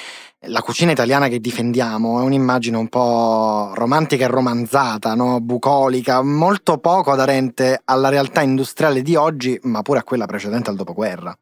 la 0.48 0.62
cucina 0.62 0.92
italiana 0.92 1.28
che 1.28 1.40
difendiamo 1.40 2.20
è 2.20 2.24
un'immagine 2.24 2.78
un 2.78 2.88
po' 2.88 3.72
romantica 3.74 4.26
e 4.26 4.28
romanzata, 4.28 5.14
no? 5.14 5.40
bucolica, 5.42 6.22
molto 6.22 6.78
poco 6.78 7.12
aderente 7.12 7.82
alla 7.86 8.10
realtà 8.10 8.42
industriale 8.42 9.02
di 9.02 9.16
oggi, 9.16 9.60
ma 9.64 9.82
pure 9.82 10.00
a 10.00 10.04
quella 10.04 10.26
precedente 10.26 10.70
al 10.70 10.76
dopoguerra. 10.76 11.38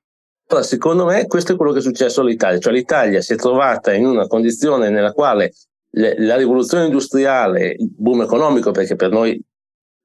Allora, 0.47 0.65
secondo 0.65 1.05
me 1.05 1.25
questo 1.27 1.53
è 1.53 1.55
quello 1.55 1.71
che 1.71 1.79
è 1.79 1.81
successo 1.81 2.21
all'Italia, 2.21 2.59
cioè 2.59 2.73
l'Italia 2.73 3.21
si 3.21 3.33
è 3.33 3.35
trovata 3.35 3.93
in 3.93 4.05
una 4.05 4.27
condizione 4.27 4.89
nella 4.89 5.11
quale 5.11 5.53
le, 5.91 6.15
la 6.19 6.35
rivoluzione 6.35 6.85
industriale, 6.85 7.75
il 7.77 7.89
boom 7.89 8.21
economico, 8.21 8.71
perché 8.71 8.95
per 8.95 9.09
noi 9.09 9.41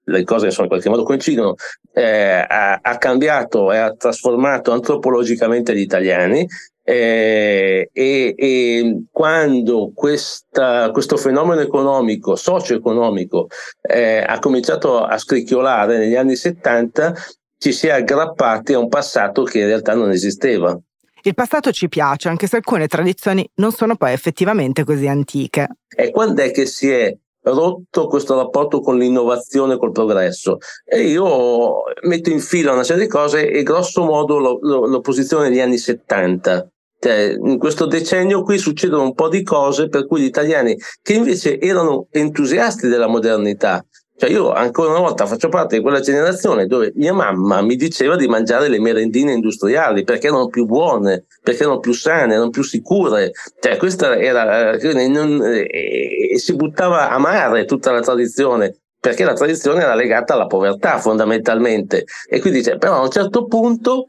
le 0.05 0.25
cose 0.25 0.47
insomma, 0.47 0.64
in 0.64 0.71
qualche 0.71 0.88
modo 0.88 1.02
coincidono, 1.02 1.55
eh, 1.93 2.47
ha, 2.49 2.78
ha, 2.81 2.99
cambiato 2.99 3.73
e 3.73 3.76
ha 3.76 3.93
trasformato 3.93 4.73
antropologicamente 4.73 5.75
gli 5.75 5.81
italiani 5.81 6.47
eh, 6.90 7.90
e, 7.92 8.35
e, 8.35 9.02
quando 9.12 9.92
questa, 9.95 10.90
questo 10.90 11.18
fenomeno 11.18 11.61
economico, 11.61 12.35
socio-economico, 12.35 13.49
eh, 13.83 14.25
ha 14.26 14.38
cominciato 14.38 15.04
a 15.04 15.18
scricchiolare 15.18 15.99
negli 15.99 16.16
anni 16.16 16.35
70, 16.35 17.14
ci 17.59 17.73
si 17.73 17.88
è 17.88 17.90
aggrappati 17.90 18.73
a 18.73 18.78
un 18.78 18.88
passato 18.88 19.42
che 19.42 19.59
in 19.59 19.66
realtà 19.66 19.92
non 19.92 20.11
esisteva. 20.11 20.78
Il 21.25 21.35
passato 21.35 21.73
ci 21.73 21.90
piace, 21.90 22.30
anche 22.30 22.47
se 22.47 22.57
alcune 22.57 22.87
tradizioni 22.87 23.47
non 23.57 23.71
sono 23.73 23.97
poi 23.97 24.14
effettivamente 24.14 24.85
così 24.85 25.09
antiche. 25.09 25.68
E 25.95 26.11
quando 26.11 26.40
è 26.40 26.50
che 26.50 26.64
si 26.64 26.90
è 26.90 27.14
rotto 27.42 28.07
questo 28.07 28.35
rapporto 28.35 28.80
con 28.80 28.97
l'innovazione, 28.97 29.76
col 29.76 29.92
progresso. 29.92 30.57
E 30.87 31.02
io 31.02 31.83
metto 32.04 32.30
in 32.30 32.40
fila 32.40 32.73
una 32.73 32.85
serie 32.85 33.02
di 33.02 33.11
cose 33.11 33.50
e 33.50 33.62
grosso 33.62 34.04
modo 34.04 34.38
lo, 34.38 34.59
lo, 34.62 34.87
l'opposizione 34.87 35.50
degli 35.50 35.61
anni 35.61 35.76
70. 35.76 36.66
Cioè, 37.00 37.37
in 37.40 37.59
questo 37.59 37.87
decennio 37.87 38.43
qui 38.43 38.59
succedono 38.59 39.05
un 39.05 39.14
po' 39.14 39.28
di 39.28 39.43
cose 39.43 39.88
per 39.88 40.07
cui 40.07 40.21
gli 40.21 40.25
italiani, 40.25 40.76
che 41.00 41.12
invece 41.12 41.61
erano 41.61 42.09
entusiasti 42.11 42.88
della 42.88 43.07
modernità, 43.07 43.85
cioè 44.19 44.31
io 44.31 44.50
ancora 44.50 44.90
una 44.90 44.99
volta 44.99 45.26
faccio 45.26 45.49
parte 45.49 45.76
di 45.76 45.83
quella 45.83 46.00
generazione 46.00 46.67
dove 46.67 46.90
mia 46.97 47.12
mamma 47.12 47.62
mi 47.62 47.76
diceva 47.76 48.17
di 48.17 48.26
mangiare 48.26 48.67
le 48.67 48.81
merendine 48.81 49.33
industriali 49.33 50.02
perché 50.02 50.26
erano 50.26 50.49
più 50.49 50.67
buone, 50.67 51.26
perché 51.40 51.62
erano 51.62 51.78
più 51.78 51.93
sane, 51.93 52.35
erano 52.35 52.50
più 52.50 52.64
sicure. 52.64 53.31
Cioè 53.61 53.76
questa 53.76 54.19
era, 54.19 54.73
eh, 54.73 55.09
non, 55.09 55.40
eh, 55.45 56.37
si 56.37 56.57
buttava 56.57 57.11
a 57.11 57.19
mare 57.19 57.64
tutta 57.64 57.93
la 57.93 58.00
tradizione 58.00 58.81
perché 58.99 59.23
la 59.23 59.35
tradizione 59.35 59.83
era 59.83 59.95
legata 59.95 60.35
alla 60.35 60.47
povertà 60.47 60.99
fondamentalmente. 60.99 62.05
E 62.28 62.40
quindi 62.40 62.59
dice, 62.59 62.76
però 62.76 62.95
a 62.95 63.02
un 63.02 63.11
certo 63.11 63.47
punto 63.47 64.07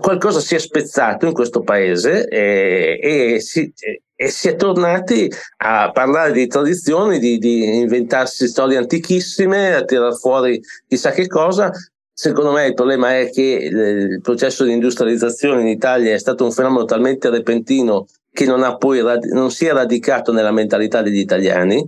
qualcosa 0.00 0.40
si 0.40 0.54
è 0.54 0.58
spezzato 0.58 1.26
in 1.26 1.32
questo 1.32 1.60
paese 1.60 2.26
e, 2.26 2.98
e 3.00 3.40
si, 3.40 3.72
e 4.14 4.28
si 4.28 4.48
è 4.48 4.56
tornati 4.56 5.30
a 5.58 5.90
parlare 5.92 6.32
di 6.32 6.46
tradizioni, 6.46 7.18
di, 7.18 7.38
di 7.38 7.76
inventarsi 7.76 8.48
storie 8.48 8.78
antichissime, 8.78 9.74
a 9.74 9.84
tirar 9.84 10.16
fuori 10.16 10.60
chissà 10.88 11.10
che 11.10 11.26
cosa. 11.26 11.70
Secondo 12.12 12.52
me 12.52 12.68
il 12.68 12.74
problema 12.74 13.18
è 13.18 13.30
che 13.30 13.42
il 13.42 14.20
processo 14.22 14.64
di 14.64 14.72
industrializzazione 14.72 15.60
in 15.60 15.68
Italia 15.68 16.14
è 16.14 16.18
stato 16.18 16.44
un 16.44 16.50
fenomeno 16.52 16.86
talmente 16.86 17.28
repentino 17.28 18.06
che 18.32 18.46
non, 18.46 18.76
poi, 18.78 19.02
non 19.32 19.50
si 19.50 19.66
è 19.66 19.72
radicato 19.72 20.32
nella 20.32 20.50
mentalità 20.50 21.02
degli 21.02 21.18
italiani. 21.18 21.86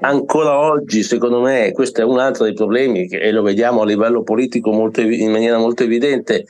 Ancora 0.00 0.58
oggi, 0.58 1.02
secondo 1.02 1.40
me, 1.40 1.72
questo 1.72 2.00
è 2.00 2.04
un 2.04 2.18
altro 2.18 2.44
dei 2.44 2.54
problemi, 2.54 3.06
e 3.06 3.30
lo 3.30 3.42
vediamo 3.42 3.82
a 3.82 3.86
livello 3.86 4.22
politico 4.22 4.72
molto, 4.72 5.00
in 5.00 5.30
maniera 5.30 5.58
molto 5.58 5.82
evidente, 5.82 6.46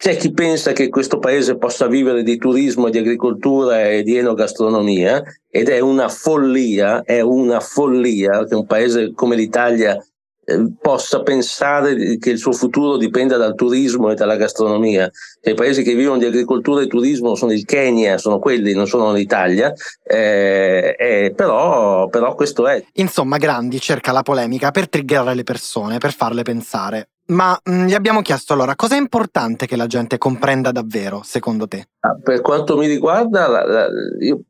c'è 0.00 0.16
chi 0.16 0.32
pensa 0.32 0.72
che 0.72 0.88
questo 0.88 1.18
paese 1.18 1.58
possa 1.58 1.86
vivere 1.86 2.22
di 2.22 2.38
turismo, 2.38 2.88
di 2.88 2.96
agricoltura 2.96 3.90
e 3.90 4.02
di 4.02 4.16
enogastronomia 4.16 5.22
ed 5.46 5.68
è 5.68 5.78
una 5.80 6.08
follia, 6.08 7.02
è 7.02 7.20
una 7.20 7.60
follia 7.60 8.46
che 8.46 8.54
un 8.54 8.64
paese 8.64 9.12
come 9.12 9.36
l'Italia 9.36 10.02
eh, 10.42 10.72
possa 10.80 11.20
pensare 11.20 12.16
che 12.16 12.30
il 12.30 12.38
suo 12.38 12.52
futuro 12.52 12.96
dipenda 12.96 13.36
dal 13.36 13.54
turismo 13.54 14.10
e 14.10 14.14
dalla 14.14 14.36
gastronomia. 14.36 15.10
I 15.42 15.52
paesi 15.52 15.82
che 15.82 15.94
vivono 15.94 16.16
di 16.16 16.24
agricoltura 16.24 16.80
e 16.80 16.86
turismo 16.86 17.34
sono 17.34 17.52
il 17.52 17.66
Kenya, 17.66 18.16
sono 18.16 18.38
quelli, 18.38 18.72
non 18.72 18.86
sono 18.86 19.12
l'Italia, 19.12 19.70
eh, 20.02 20.96
eh, 20.98 21.32
però, 21.36 22.08
però 22.08 22.34
questo 22.34 22.66
è. 22.66 22.82
Insomma, 22.94 23.36
Grandi 23.36 23.78
cerca 23.78 24.12
la 24.12 24.22
polemica 24.22 24.70
per 24.70 24.88
triggerare 24.88 25.34
le 25.34 25.44
persone, 25.44 25.98
per 25.98 26.14
farle 26.14 26.40
pensare. 26.40 27.08
Ma 27.26 27.58
mh, 27.62 27.72
mm, 27.72 27.86
gli 27.86 27.94
abbiamo 27.94 28.22
chiesto 28.22 28.54
allora 28.54 28.74
cosa 28.74 28.96
è 28.96 28.98
importante 28.98 29.66
che 29.66 29.76
la 29.76 29.86
gente 29.86 30.18
comprenda 30.18 30.72
davvero, 30.72 31.22
secondo 31.22 31.68
te? 31.68 31.88
Ah, 32.00 32.16
per 32.20 32.40
quanto 32.40 32.76
mi 32.76 32.86
riguarda, 32.86 33.46
la, 33.46 33.64
la, 33.64 33.88
io, 34.20 34.40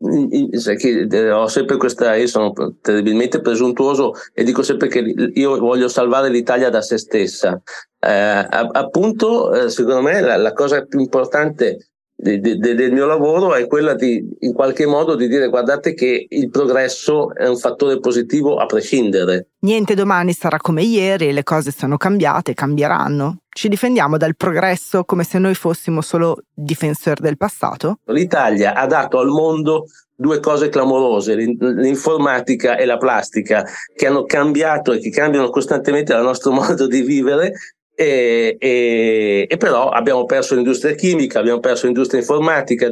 sai 0.52 0.76
che 0.76 1.06
eh, 1.10 1.30
ho 1.30 1.48
sempre 1.48 1.76
questa, 1.76 2.14
io 2.14 2.26
sono 2.26 2.52
terribilmente 2.80 3.40
presuntuoso 3.40 4.14
e 4.32 4.44
dico 4.44 4.62
sempre 4.62 4.88
che 4.88 5.00
io 5.00 5.58
voglio 5.58 5.88
salvare 5.88 6.30
l'Italia 6.30 6.70
da 6.70 6.80
se 6.80 6.96
stessa. 6.96 7.60
Eh, 7.98 8.46
appunto, 8.50 9.52
eh, 9.52 9.68
secondo 9.68 10.00
me 10.00 10.20
la, 10.20 10.36
la 10.36 10.52
cosa 10.52 10.82
più 10.86 11.00
importante 11.00 11.89
de, 12.20 12.40
de, 12.40 12.74
del 12.74 12.92
mio 12.92 13.06
lavoro 13.06 13.54
è 13.54 13.66
quella 13.66 13.94
di 13.94 14.22
in 14.40 14.52
qualche 14.52 14.86
modo 14.86 15.14
di 15.14 15.26
dire 15.26 15.48
guardate 15.48 15.94
che 15.94 16.26
il 16.28 16.50
progresso 16.50 17.34
è 17.34 17.48
un 17.48 17.56
fattore 17.56 17.98
positivo 17.98 18.56
a 18.56 18.66
prescindere. 18.66 19.48
Niente 19.60 19.94
domani 19.94 20.32
sarà 20.32 20.58
come 20.58 20.82
ieri, 20.82 21.32
le 21.32 21.42
cose 21.42 21.70
sono 21.70 21.96
cambiate, 21.96 22.54
cambieranno. 22.54 23.42
Ci 23.48 23.68
difendiamo 23.68 24.16
dal 24.16 24.36
progresso 24.36 25.04
come 25.04 25.24
se 25.24 25.38
noi 25.38 25.54
fossimo 25.54 26.02
solo 26.02 26.44
difensori 26.52 27.22
del 27.22 27.36
passato? 27.36 27.98
L'Italia 28.06 28.74
ha 28.74 28.86
dato 28.86 29.18
al 29.18 29.28
mondo 29.28 29.86
due 30.14 30.38
cose 30.38 30.68
clamorose, 30.68 31.34
l'informatica 31.34 32.76
e 32.76 32.84
la 32.84 32.98
plastica, 32.98 33.64
che 33.94 34.06
hanno 34.06 34.24
cambiato 34.24 34.92
e 34.92 34.98
che 34.98 35.08
cambiano 35.08 35.48
costantemente 35.48 36.12
il 36.12 36.20
nostro 36.20 36.52
modo 36.52 36.86
di 36.86 37.00
vivere 37.00 37.54
e, 38.00 38.56
e, 38.58 39.46
e, 39.46 39.56
però 39.58 39.90
abbiamo 39.90 40.24
perso 40.24 40.54
l'industria 40.54 40.94
chimica, 40.94 41.38
abbiamo 41.38 41.60
perso 41.60 41.84
l'industria 41.84 42.20
informatica, 42.20 42.90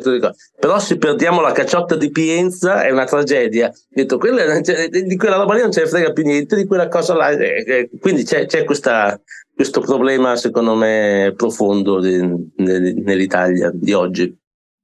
però 0.61 0.79
se 0.79 0.99
perdiamo 0.99 1.41
la 1.41 1.53
cacciotta 1.53 1.97
di 1.97 2.11
Pienza 2.11 2.83
è 2.83 2.91
una 2.91 3.07
tragedia. 3.07 3.73
Detto, 3.89 4.19
quella, 4.19 4.61
di 4.61 5.17
quella 5.17 5.37
roba 5.37 5.55
lì 5.55 5.63
non 5.63 5.73
ce 5.73 5.81
ne 5.81 5.87
frega 5.87 6.13
più 6.13 6.25
niente, 6.25 6.57
di 6.57 6.67
quella 6.67 6.89
cosa 6.89 7.15
là. 7.15 7.35
Quindi 7.99 8.25
c'è, 8.25 8.45
c'è 8.45 8.65
questa, 8.65 9.19
questo 9.55 9.81
problema, 9.81 10.37
secondo 10.37 10.75
me, 10.75 11.33
profondo 11.35 12.01
di, 12.01 12.21
nell'Italia 12.57 13.71
di 13.73 13.95
oggi. 13.95 14.37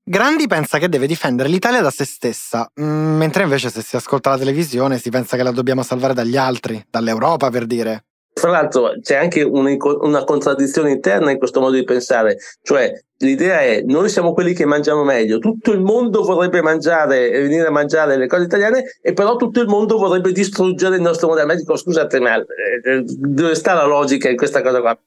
Grandi 0.02 0.47
pensa 0.47 0.78
che 0.78 0.88
deve 0.88 1.07
difendere 1.07 1.50
l'Italia 1.50 1.83
da 1.83 1.90
se 1.90 2.07
stessa, 2.07 2.71
mm, 2.81 3.16
mentre 3.16 3.43
invece 3.43 3.69
se 3.69 3.83
si 3.83 3.97
ascolta 3.97 4.31
la 4.31 4.38
televisione 4.38 4.97
si 4.97 5.11
pensa 5.11 5.37
che 5.37 5.43
la 5.43 5.50
dobbiamo 5.50 5.83
salvare 5.83 6.14
dagli 6.14 6.38
altri, 6.38 6.83
dall'Europa 6.88 7.50
per 7.50 7.66
dire. 7.66 8.04
Fra 8.37 8.50
l'altro 8.50 8.95
c'è 9.00 9.14
anche 9.14 9.43
una, 9.43 9.76
una, 10.00 10.25
contraddizione 10.25 10.91
interna 10.91 11.31
in 11.31 11.38
questo 11.38 11.61
modo 11.61 11.76
di 11.76 11.85
pensare, 11.85 12.37
cioè 12.62 12.93
l'idea 13.19 13.61
è 13.61 13.83
noi 13.87 14.09
siamo 14.09 14.33
quelli 14.33 14.55
che 14.55 14.64
mangiamo 14.64 15.05
meglio, 15.05 15.38
tutto 15.38 15.71
il 15.71 15.81
mondo 15.81 16.25
vorrebbe 16.25 16.61
mangiare 16.61 17.31
e 17.31 17.43
venire 17.43 17.69
a 17.69 17.71
mangiare 17.71 18.17
le 18.17 18.26
cose 18.26 18.43
italiane 18.43 18.99
e 19.00 19.12
però 19.12 19.37
tutto 19.37 19.61
il 19.61 19.69
mondo 19.69 19.99
vorrebbe 19.99 20.33
distruggere 20.33 20.97
il 20.97 21.03
nostro 21.03 21.29
modello. 21.29 21.47
Ma 21.47 21.55
dico 21.55 21.76
scusate, 21.76 22.19
ma 22.19 22.35
eh, 22.35 22.45
eh, 22.83 23.05
dove 23.07 23.55
sta 23.55 23.73
la 23.73 23.85
logica 23.85 24.29
in 24.29 24.37
questa 24.37 24.62
cosa 24.62 24.81
qua? 24.81 24.99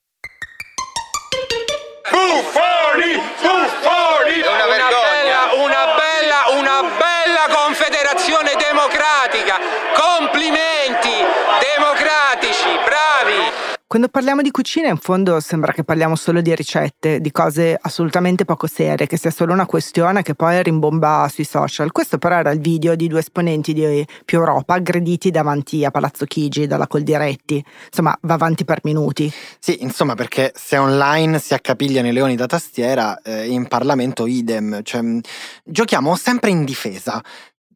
Buffoni! 2.09 3.11
Buffoni! 3.43 4.39
Una 4.39 4.67
vergogna! 4.71 5.39
Una 5.65 5.83
bella, 5.99 6.39
una 6.61 6.81
bella 6.95 7.43
confederazione 7.51 8.55
democratica! 8.77 9.57
Complimenti! 9.97 11.17
Democratici! 11.73 12.77
Bravi! 12.85 13.65
Quando 13.87 14.09
parliamo 14.09 14.43
di 14.43 14.51
cucina, 14.51 14.89
in 14.89 14.97
fondo 14.97 15.39
sembra 15.39 15.71
che 15.71 15.83
parliamo 15.83 16.15
solo 16.15 16.41
di 16.41 16.53
ricette, 16.53 17.19
di 17.19 17.31
cose 17.31 17.75
assolutamente 17.81 18.45
poco 18.45 18.67
serie, 18.67 19.07
che 19.07 19.17
sia 19.17 19.31
solo 19.31 19.53
una 19.53 19.65
questione 19.65 20.21
che 20.21 20.35
poi 20.35 20.61
rimbomba 20.61 21.27
sui 21.33 21.45
social. 21.45 21.91
Questo 21.91 22.19
però 22.19 22.35
era 22.35 22.51
il 22.51 22.59
video 22.59 22.95
di 22.95 23.07
due 23.07 23.19
esponenti 23.19 23.73
di 23.73 24.05
Più 24.25 24.37
Europa 24.37 24.75
aggrediti 24.75 25.31
davanti 25.31 25.83
a 25.83 25.89
Palazzo 25.89 26.25
Chigi 26.25 26.67
dalla 26.67 26.85
Coldiretti. 26.85 27.63
Insomma, 27.87 28.15
va 28.21 28.33
avanti 28.35 28.63
per 28.63 28.81
minuti. 28.83 29.33
Sì, 29.57 29.81
insomma, 29.81 30.13
perché 30.13 30.51
se 30.53 30.77
online 30.77 31.39
si 31.39 31.55
accapigliano 31.55 32.09
i 32.09 32.13
leoni 32.13 32.35
da 32.35 32.45
tastiera, 32.45 33.19
eh, 33.21 33.47
in 33.47 33.67
Parlamento 33.67 34.27
idem. 34.27 34.83
Cioè, 34.83 35.01
giochiamo 35.63 36.15
sempre 36.15 36.51
in 36.51 36.65
difesa 36.65 37.23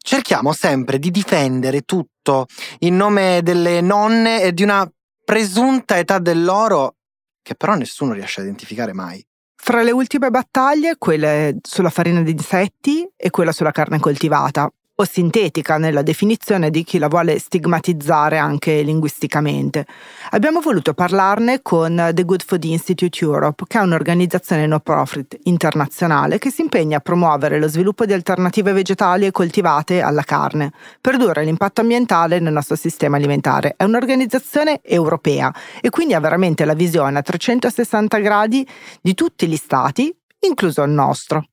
cerchiamo 0.02 0.54
sempre 0.54 1.00
di 1.00 1.12
difendere 1.12 1.82
tutto 1.82 2.48
in 2.80 2.96
nome 2.96 3.42
delle 3.44 3.82
nonne 3.82 4.42
e 4.42 4.54
di 4.54 4.64
una 4.64 4.90
presunta 5.24 5.98
età 5.98 6.20
dell'oro 6.20 6.96
che 7.42 7.56
però 7.56 7.76
nessuno 7.76 8.14
riesce 8.14 8.42
a 8.42 8.44
identificare 8.44 8.94
mai. 8.94 9.24
Fra 9.56 9.84
le 9.84 9.92
ultime 9.92 10.30
battaglie, 10.32 10.96
quelle 10.98 11.58
sulla 11.62 11.90
farina 11.90 12.22
di 12.22 12.32
insetti 12.32 13.08
e 13.16 13.30
quella 13.30 13.52
sulla 13.52 13.72
carne 13.72 14.00
coltivata. 14.00 14.72
O 15.02 15.06
sintetica 15.06 15.78
nella 15.78 16.04
definizione 16.04 16.70
di 16.70 16.84
chi 16.84 17.00
la 17.00 17.08
vuole 17.08 17.40
stigmatizzare 17.40 18.38
anche 18.38 18.82
linguisticamente. 18.84 19.86
Abbiamo 20.32 20.62
voluto 20.62 20.94
parlarne 20.94 21.62
con 21.62 22.12
The 22.14 22.24
Good 22.24 22.44
Food 22.44 22.64
Institute 22.66 23.24
Europe, 23.24 23.64
che 23.68 23.80
è 23.80 23.82
un'organizzazione 23.82 24.68
no 24.68 24.80
profit 24.80 25.38
internazionale 25.44 26.38
che 26.38 26.52
si 26.52 26.62
impegna 26.62 26.98
a 26.98 27.00
promuovere 27.00 27.60
lo 27.60 27.68
sviluppo 27.68 28.06
di 28.06 28.14
alternative 28.14 28.74
vegetali 28.74 29.26
e 29.26 29.32
coltivate 29.32 30.02
alla 30.02 30.24
carne 30.24 30.72
per 31.00 31.14
ridurre 31.14 31.44
l'impatto 31.44 31.82
ambientale 31.82 32.40
nel 32.40 32.54
nostro 32.54 32.76
sistema 32.76 33.18
alimentare. 33.18 33.74
È 33.76 33.84
un'organizzazione 33.84 34.82
europea 34.84 35.54
e 35.82 35.90
quindi 35.90 36.14
ha 36.14 36.20
veramente 36.20 36.64
la 36.64 36.74
visione 36.74 37.18
a 37.18 37.22
360 37.24 38.18
gradi 38.20 38.68
di 39.02 39.16
tutti 39.16 39.48
gli 39.48 39.56
stati, 39.56 40.16
incluso 40.42 40.84
il 40.84 40.92
nostro. 40.92 41.46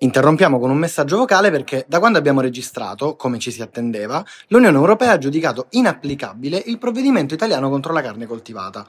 Interrompiamo 0.00 0.60
con 0.60 0.70
un 0.70 0.78
messaggio 0.78 1.16
vocale 1.16 1.50
perché 1.50 1.84
da 1.88 1.98
quando 1.98 2.18
abbiamo 2.18 2.40
registrato, 2.40 3.16
come 3.16 3.40
ci 3.40 3.50
si 3.50 3.62
attendeva, 3.62 4.24
l'Unione 4.48 4.76
Europea 4.76 5.12
ha 5.12 5.18
giudicato 5.18 5.66
inapplicabile 5.70 6.62
il 6.66 6.78
provvedimento 6.78 7.34
italiano 7.34 7.68
contro 7.68 7.92
la 7.92 8.00
carne 8.00 8.26
coltivata. 8.26 8.86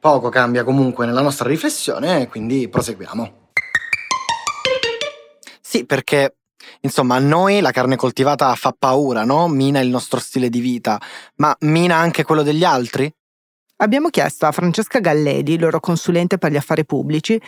Poco 0.00 0.30
cambia 0.30 0.64
comunque 0.64 1.04
nella 1.04 1.20
nostra 1.20 1.46
riflessione, 1.46 2.26
quindi 2.28 2.68
proseguiamo. 2.70 3.50
Sì, 5.60 5.84
perché 5.84 6.36
insomma 6.80 7.16
a 7.16 7.20
noi 7.20 7.60
la 7.60 7.70
carne 7.70 7.96
coltivata 7.96 8.54
fa 8.54 8.74
paura, 8.78 9.24
no? 9.24 9.48
Mina 9.48 9.80
il 9.80 9.88
nostro 9.88 10.18
stile 10.18 10.48
di 10.48 10.60
vita, 10.60 10.98
ma 11.36 11.54
mina 11.60 11.96
anche 11.96 12.24
quello 12.24 12.42
degli 12.42 12.64
altri? 12.64 13.12
Abbiamo 13.78 14.08
chiesto 14.08 14.46
a 14.46 14.52
Francesca 14.52 15.00
Galledi, 15.00 15.58
loro 15.58 15.80
consulente 15.80 16.38
per 16.38 16.50
gli 16.50 16.56
affari 16.56 16.86
pubblici, 16.86 17.38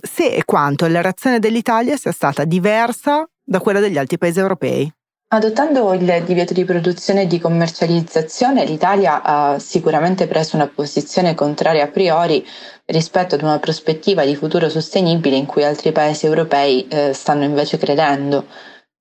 se 0.00 0.32
e 0.32 0.44
quanto 0.44 0.86
la 0.86 1.00
reazione 1.00 1.38
dell'Italia 1.38 1.96
sia 1.96 2.12
stata 2.12 2.44
diversa 2.44 3.28
da 3.42 3.60
quella 3.60 3.80
degli 3.80 3.98
altri 3.98 4.18
paesi 4.18 4.38
europei. 4.38 4.92
Adottando 5.30 5.92
il 5.92 6.22
divieto 6.24 6.54
di 6.54 6.64
produzione 6.64 7.22
e 7.22 7.26
di 7.26 7.38
commercializzazione, 7.38 8.64
l'Italia 8.64 9.22
ha 9.22 9.58
sicuramente 9.58 10.26
preso 10.26 10.56
una 10.56 10.68
posizione 10.68 11.34
contraria 11.34 11.84
a 11.84 11.88
priori 11.88 12.42
rispetto 12.86 13.34
ad 13.34 13.42
una 13.42 13.58
prospettiva 13.58 14.24
di 14.24 14.34
futuro 14.34 14.70
sostenibile 14.70 15.36
in 15.36 15.44
cui 15.44 15.64
altri 15.64 15.92
paesi 15.92 16.24
europei 16.24 16.88
eh, 16.88 17.12
stanno 17.12 17.44
invece 17.44 17.76
credendo. 17.76 18.46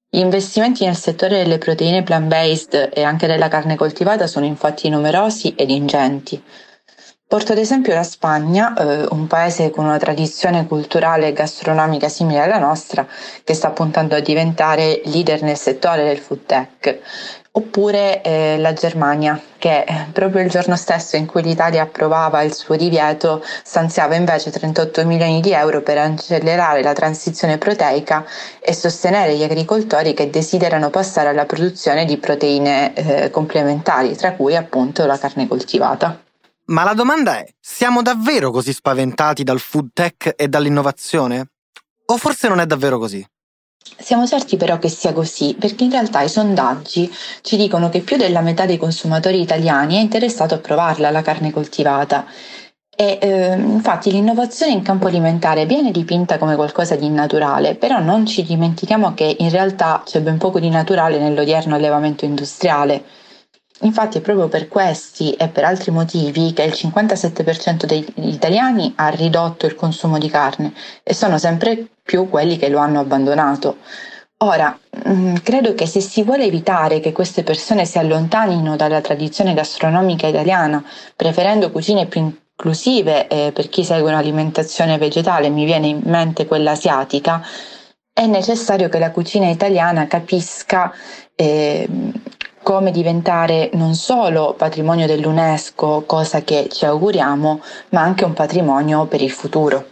Gli 0.10 0.20
investimenti 0.20 0.84
nel 0.84 0.98
settore 0.98 1.38
delle 1.38 1.60
proteine 1.60 2.04
plant-based 2.04 2.92
e 2.94 3.04
anche 3.04 3.27
della 3.27 3.48
carne 3.48 3.77
coltivata 3.77 4.27
sono 4.27 4.46
infatti 4.46 4.89
numerosi 4.89 5.54
ed 5.56 5.70
ingenti. 5.70 6.42
Porto 7.29 7.51
ad 7.51 7.57
esempio 7.57 7.93
la 7.93 8.03
Spagna, 8.03 8.74
eh, 8.74 9.05
un 9.10 9.27
paese 9.27 9.69
con 9.69 9.84
una 9.84 9.98
tradizione 9.98 10.65
culturale 10.65 11.27
e 11.27 11.34
gastronomica 11.34 12.07
simile 12.07 12.39
alla 12.39 12.57
nostra, 12.57 13.05
che 13.43 13.53
sta 13.53 13.72
puntando 13.72 14.15
a 14.15 14.22
diventare 14.22 15.01
leader 15.03 15.41
nel 15.41 15.57
settore 15.57 16.05
del 16.05 16.19
food 16.19 16.46
tech, 16.46 17.00
oppure 17.51 18.22
eh, 18.22 18.57
la 18.60 18.72
Germania, 18.72 19.38
che 19.57 19.84
proprio 20.13 20.41
il 20.41 20.50
giorno 20.50 20.77
stesso 20.77 21.17
in 21.17 21.25
cui 21.25 21.41
l'Italia 21.43 21.81
approvava 21.81 22.43
il 22.43 22.53
suo 22.53 22.77
divieto 22.77 23.43
stanziava 23.62 24.15
invece 24.15 24.50
38 24.50 25.05
milioni 25.05 25.41
di 25.41 25.51
euro 25.51 25.81
per 25.81 25.98
accelerare 25.98 26.81
la 26.81 26.93
transizione 26.93 27.57
proteica 27.57 28.25
e 28.62 28.74
sostenere 28.74 29.36
gli 29.36 29.43
agricoltori 29.43 30.13
che 30.13 30.29
desiderano 30.29 30.89
passare 30.89 31.27
alla 31.27 31.46
produzione 31.46 32.05
di 32.05 32.15
proteine 32.19 32.93
eh, 32.93 33.29
complementari, 33.31 34.15
tra 34.15 34.31
cui 34.31 34.55
appunto 34.55 35.05
la 35.05 35.17
carne 35.17 35.46
coltivata. 35.46 36.22
Ma 36.67 36.83
la 36.83 36.93
domanda 36.93 37.38
è, 37.38 37.45
siamo 37.62 38.01
davvero 38.01 38.51
così 38.51 38.74
spaventati 38.74 39.43
dal 39.43 39.59
food 39.59 39.91
tech 39.93 40.33
e 40.36 40.50
dall'innovazione? 40.50 41.51
O 42.07 42.17
forse 42.17 42.50
non 42.50 42.59
è 42.59 42.65
davvero 42.65 43.00
così? 43.00 43.25
Siamo 43.97 44.27
certi 44.27 44.57
però 44.57 44.77
che 44.77 44.89
sia 44.89 45.13
così, 45.13 45.55
perché 45.57 45.86
in 45.86 45.91
realtà 45.91 46.21
i 46.21 46.29
sondaggi 46.29 47.09
ci 47.41 47.55
dicono 47.55 47.88
che 47.88 48.01
più 48.01 48.17
della 48.17 48.41
metà 48.41 48.65
dei 48.65 48.77
consumatori 48.77 49.39
italiani 49.39 49.95
è 49.95 50.01
interessato 50.01 50.55
a 50.55 50.59
provarla 50.59 51.09
la 51.09 51.21
carne 51.21 51.51
coltivata. 51.51 52.25
E 52.93 53.17
eh, 53.21 53.53
infatti 53.53 54.12
l'innovazione 54.12 54.74
in 54.74 54.81
campo 54.81 55.07
alimentare 55.07 55.65
viene 55.65 55.91
dipinta 55.91 56.38
come 56.38 56.55
qualcosa 56.55 56.97
di 56.97 57.07
naturale, 57.07 57.75
però 57.75 58.00
non 58.00 58.25
ci 58.25 58.43
dimentichiamo 58.43 59.13
che 59.13 59.38
in 59.39 59.50
realtà 59.50 60.01
c'è 60.03 60.19
ben 60.19 60.38
poco 60.38 60.59
di 60.59 60.69
naturale 60.69 61.17
nell'odierno 61.17 61.75
allevamento 61.75 62.25
industriale. 62.25 63.05
Infatti 63.81 64.17
è 64.17 64.22
proprio 64.22 64.48
per 64.48 64.67
questi 64.67 65.34
e 65.34 65.50
per 65.50 65.63
altri 65.63 65.91
motivi 65.91 66.51
che 66.53 66.63
il 66.63 66.74
57% 66.74 67.86
degli 67.86 68.12
italiani 68.15 68.93
ha 68.96 69.10
ridotto 69.10 69.67
il 69.67 69.75
consumo 69.75 70.17
di 70.17 70.29
carne 70.29 70.74
e 71.03 71.13
sono 71.13 71.38
sempre 71.38 71.88
più 72.01 72.27
quelli 72.27 72.57
che 72.57 72.69
lo 72.69 72.79
hanno 72.79 73.00
abbandonato. 73.00 73.77
Ora, 74.39 74.77
mm, 75.07 75.36
credo 75.43 75.74
che 75.74 75.86
se 75.86 76.00
si 76.00 76.24
vuole 76.24 76.46
evitare 76.46 77.00
che 77.00 77.12
queste 77.12 77.43
persone 77.43 77.86
si 77.86 77.98
allontanino 77.98 78.75
dalla 78.75 79.01
tradizione 79.01 79.53
gastronomica 79.53 80.27
italiana, 80.27 80.84
preferendo 81.15 81.72
cucine 81.72 82.05
più 82.07 82.22
inclusive 82.22 83.27
eh, 83.27 83.51
per 83.51 83.69
chi 83.69 83.84
segue 83.84 84.10
un'alimentazione 84.10 84.98
vegetale, 84.98 85.50
mi 85.50 85.65
viene 85.65 85.88
in 85.88 86.01
mente 86.05 86.48
quella 86.48 86.72
asiatica, 86.72 87.43
è 88.12 88.25
necessario 88.25 88.90
che 88.90 88.98
la 88.98 89.11
cucina 89.11 89.48
italiana 89.48 90.07
capisca 90.07 90.92
eh, 91.35 91.87
come 92.68 92.92
diventare 92.92 93.70
non 93.75 93.96
solo 93.96 94.53
patrimonio 94.53 95.08
dell'UNESCO, 95.08 96.03
cosa 96.06 96.42
che 96.42 96.68
ci 96.70 96.84
auguriamo, 96.84 97.62
ma 97.92 98.01
anche 98.01 98.25
un 98.25 98.34
patrimonio 98.34 99.06
per 99.06 99.22
il 99.22 99.32
futuro. 99.32 99.86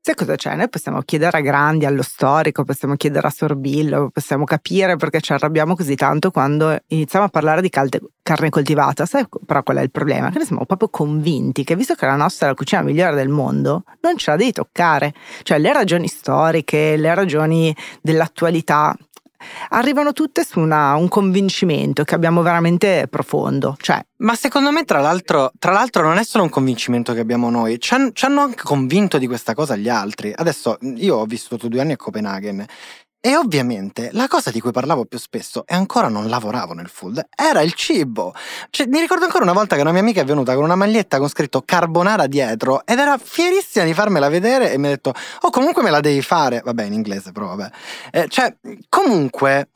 Sai 0.00 0.14
cosa 0.14 0.36
c'è? 0.36 0.54
Noi 0.54 0.70
possiamo 0.70 1.02
chiedere 1.02 1.36
a 1.36 1.40
Grandi, 1.40 1.84
allo 1.84 2.00
storico, 2.00 2.64
possiamo 2.64 2.94
chiedere 2.94 3.26
a 3.26 3.30
Sorbillo, 3.30 4.08
possiamo 4.10 4.44
capire 4.44 4.96
perché 4.96 5.20
ci 5.20 5.34
arrabbiamo 5.34 5.74
così 5.74 5.96
tanto 5.96 6.30
quando 6.30 6.78
iniziamo 6.86 7.26
a 7.26 7.28
parlare 7.28 7.60
di 7.60 7.68
calde, 7.68 8.00
carne 8.22 8.48
coltivata. 8.48 9.04
Sai 9.04 9.26
però 9.44 9.62
qual 9.62 9.76
è 9.76 9.82
il 9.82 9.90
problema? 9.90 10.30
Che 10.30 10.38
noi 10.38 10.46
siamo 10.46 10.64
proprio 10.64 10.88
convinti 10.88 11.62
che 11.62 11.76
visto 11.76 11.94
che 11.94 12.06
la 12.06 12.16
nostra 12.16 12.46
è 12.46 12.48
la 12.50 12.54
cucina 12.54 12.82
migliore 12.82 13.16
del 13.16 13.28
mondo, 13.28 13.82
non 14.00 14.16
ce 14.16 14.30
la 14.30 14.36
devi 14.36 14.52
toccare. 14.52 15.12
Cioè 15.42 15.58
le 15.58 15.72
ragioni 15.74 16.06
storiche, 16.06 16.96
le 16.96 17.14
ragioni 17.14 17.76
dell'attualità 18.00 18.96
arrivano 19.70 20.12
tutte 20.12 20.44
su 20.44 20.60
una, 20.60 20.94
un 20.94 21.08
convincimento 21.08 22.04
che 22.04 22.14
abbiamo 22.14 22.42
veramente 22.42 23.06
profondo. 23.08 23.76
Cioè, 23.80 24.04
ma 24.18 24.34
secondo 24.34 24.70
me, 24.70 24.84
tra 24.84 25.00
l'altro, 25.00 25.52
tra 25.58 25.72
l'altro, 25.72 26.02
non 26.02 26.18
è 26.18 26.24
solo 26.24 26.44
un 26.44 26.50
convincimento 26.50 27.12
che 27.12 27.20
abbiamo 27.20 27.50
noi, 27.50 27.78
ci, 27.78 27.94
han, 27.94 28.10
ci 28.12 28.24
hanno 28.24 28.42
anche 28.42 28.62
convinto 28.62 29.18
di 29.18 29.26
questa 29.26 29.54
cosa 29.54 29.76
gli 29.76 29.88
altri. 29.88 30.32
Adesso 30.34 30.78
io 30.96 31.16
ho 31.16 31.24
vissuto 31.24 31.68
due 31.68 31.80
anni 31.80 31.92
a 31.92 31.96
Copenaghen 31.96 32.64
e 33.26 33.34
ovviamente 33.34 34.10
la 34.12 34.28
cosa 34.28 34.52
di 34.52 34.60
cui 34.60 34.70
parlavo 34.70 35.04
più 35.04 35.18
spesso, 35.18 35.66
e 35.66 35.74
ancora 35.74 36.06
non 36.06 36.28
lavoravo 36.28 36.74
nel 36.74 36.88
food, 36.88 37.26
era 37.34 37.60
il 37.60 37.72
cibo. 37.72 38.32
Cioè, 38.70 38.86
mi 38.86 39.00
ricordo 39.00 39.24
ancora 39.24 39.42
una 39.42 39.52
volta 39.52 39.74
che 39.74 39.80
una 39.80 39.90
mia 39.90 39.98
amica 39.98 40.20
è 40.20 40.24
venuta 40.24 40.54
con 40.54 40.62
una 40.62 40.76
maglietta 40.76 41.18
con 41.18 41.28
scritto 41.28 41.62
carbonara 41.62 42.28
dietro 42.28 42.86
ed 42.86 43.00
era 43.00 43.18
fierissima 43.18 43.84
di 43.84 43.94
farmela 43.94 44.28
vedere 44.28 44.70
e 44.70 44.78
mi 44.78 44.86
ha 44.86 44.90
detto, 44.90 45.12
oh 45.40 45.50
comunque 45.50 45.82
me 45.82 45.90
la 45.90 45.98
devi 45.98 46.22
fare. 46.22 46.60
Vabbè, 46.64 46.84
in 46.84 46.92
inglese 46.92 47.32
però 47.32 47.56
vabbè. 47.56 47.70
Eh, 48.12 48.28
cioè, 48.28 48.56
comunque 48.88 49.70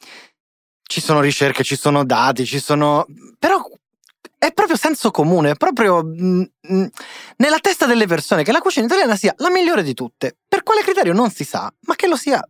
ci 0.84 1.00
sono 1.00 1.20
ricerche, 1.20 1.64
ci 1.64 1.76
sono 1.76 2.04
dati, 2.04 2.46
ci 2.46 2.60
sono... 2.60 3.04
però 3.36 3.68
è 4.38 4.52
proprio 4.52 4.76
senso 4.76 5.10
comune, 5.10 5.50
è 5.50 5.56
proprio 5.56 6.04
mh, 6.04 6.50
mh, 6.60 6.86
nella 7.38 7.58
testa 7.58 7.86
delle 7.86 8.06
persone 8.06 8.44
che 8.44 8.52
la 8.52 8.60
cucina 8.60 8.86
italiana 8.86 9.16
sia 9.16 9.34
la 9.38 9.50
migliore 9.50 9.82
di 9.82 9.92
tutte. 9.92 10.36
Per 10.46 10.62
quale 10.62 10.82
criterio 10.82 11.14
non 11.14 11.32
si 11.32 11.42
sa, 11.42 11.68
ma 11.80 11.96
che 11.96 12.06
lo 12.06 12.14
sia 12.14 12.40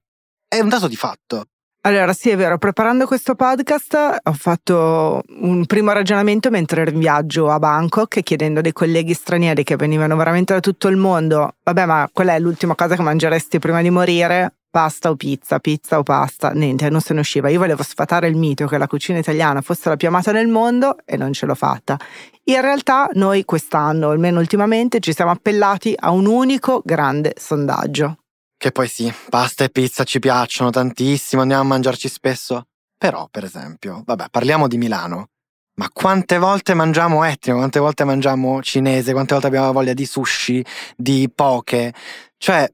è 0.50 0.58
un 0.58 0.68
dato 0.68 0.88
di 0.88 0.96
fatto. 0.96 1.44
Allora, 1.82 2.12
sì, 2.12 2.28
è 2.28 2.36
vero, 2.36 2.58
preparando 2.58 3.06
questo 3.06 3.34
podcast 3.34 4.18
ho 4.22 4.32
fatto 4.32 5.22
un 5.40 5.64
primo 5.64 5.92
ragionamento 5.92 6.50
mentre 6.50 6.82
ero 6.82 6.90
in 6.90 6.98
viaggio 6.98 7.48
a 7.48 7.58
Bangkok 7.58 8.20
chiedendo 8.20 8.60
dei 8.60 8.72
colleghi 8.72 9.14
stranieri 9.14 9.62
che 9.62 9.76
venivano 9.76 10.16
veramente 10.16 10.52
da 10.52 10.60
tutto 10.60 10.88
il 10.88 10.96
mondo, 10.96 11.54
vabbè, 11.62 11.86
ma 11.86 12.10
qual 12.12 12.28
è 12.28 12.38
l'ultima 12.38 12.74
cosa 12.74 12.96
che 12.96 13.02
mangeresti 13.02 13.60
prima 13.60 13.80
di 13.80 13.90
morire? 13.90 14.56
Pasta 14.68 15.08
o 15.08 15.16
pizza, 15.16 15.58
pizza 15.60 15.98
o 15.98 16.02
pasta, 16.02 16.50
niente, 16.50 16.90
non 16.90 17.00
se 17.00 17.14
ne 17.14 17.20
usciva. 17.20 17.48
Io 17.48 17.58
volevo 17.58 17.82
sfatare 17.82 18.28
il 18.28 18.36
mito 18.36 18.66
che 18.66 18.76
la 18.76 18.86
cucina 18.86 19.18
italiana 19.18 19.62
fosse 19.62 19.88
la 19.88 19.96
più 19.96 20.08
amata 20.08 20.32
nel 20.32 20.48
mondo 20.48 20.96
e 21.04 21.16
non 21.16 21.32
ce 21.32 21.46
l'ho 21.46 21.54
fatta. 21.54 21.96
In 22.44 22.60
realtà 22.60 23.08
noi 23.14 23.44
quest'anno, 23.44 24.10
almeno 24.10 24.40
ultimamente, 24.40 25.00
ci 25.00 25.14
siamo 25.14 25.30
appellati 25.30 25.94
a 25.96 26.10
un 26.10 26.26
unico 26.26 26.82
grande 26.84 27.34
sondaggio 27.38 28.19
che 28.60 28.72
poi 28.72 28.88
sì, 28.88 29.10
pasta 29.30 29.64
e 29.64 29.70
pizza 29.70 30.04
ci 30.04 30.18
piacciono 30.18 30.68
tantissimo, 30.68 31.40
andiamo 31.40 31.62
a 31.62 31.66
mangiarci 31.66 32.08
spesso. 32.08 32.66
Però, 32.98 33.26
per 33.30 33.44
esempio, 33.44 34.02
vabbè, 34.04 34.26
parliamo 34.30 34.68
di 34.68 34.76
Milano. 34.76 35.30
Ma 35.76 35.88
quante 35.90 36.36
volte 36.36 36.74
mangiamo 36.74 37.24
etnico, 37.24 37.56
quante 37.56 37.78
volte 37.78 38.04
mangiamo 38.04 38.60
cinese, 38.60 39.12
quante 39.12 39.32
volte 39.32 39.48
abbiamo 39.48 39.72
voglia 39.72 39.94
di 39.94 40.04
sushi, 40.04 40.62
di 40.94 41.30
poke? 41.34 41.94
Cioè, 42.36 42.70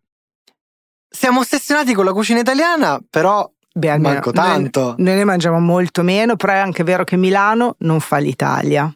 siamo 1.08 1.38
ossessionati 1.38 1.94
con 1.94 2.04
la 2.04 2.12
cucina 2.12 2.40
italiana, 2.40 3.00
però 3.08 3.48
Beh, 3.72 3.96
manco 3.98 4.32
tanto. 4.32 4.96
Noi, 4.96 5.06
noi 5.06 5.14
ne 5.14 5.24
mangiamo 5.24 5.60
molto 5.60 6.02
meno, 6.02 6.34
però 6.34 6.54
è 6.54 6.58
anche 6.58 6.82
vero 6.82 7.04
che 7.04 7.16
Milano 7.16 7.76
non 7.80 8.00
fa 8.00 8.16
l'Italia. 8.16 8.92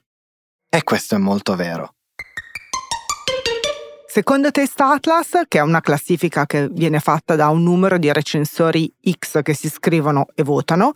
E 0.68 0.82
questo 0.82 1.14
è 1.14 1.18
molto 1.18 1.54
vero. 1.54 1.94
Secondo 4.12 4.50
Taste 4.50 4.82
Atlas, 4.82 5.42
che 5.46 5.58
è 5.58 5.60
una 5.60 5.80
classifica 5.80 6.44
che 6.44 6.66
viene 6.68 6.98
fatta 6.98 7.36
da 7.36 7.46
un 7.46 7.62
numero 7.62 7.96
di 7.96 8.12
recensori 8.12 8.92
X 9.08 9.40
che 9.40 9.54
si 9.54 9.68
scrivono 9.68 10.26
e 10.34 10.42
votano, 10.42 10.90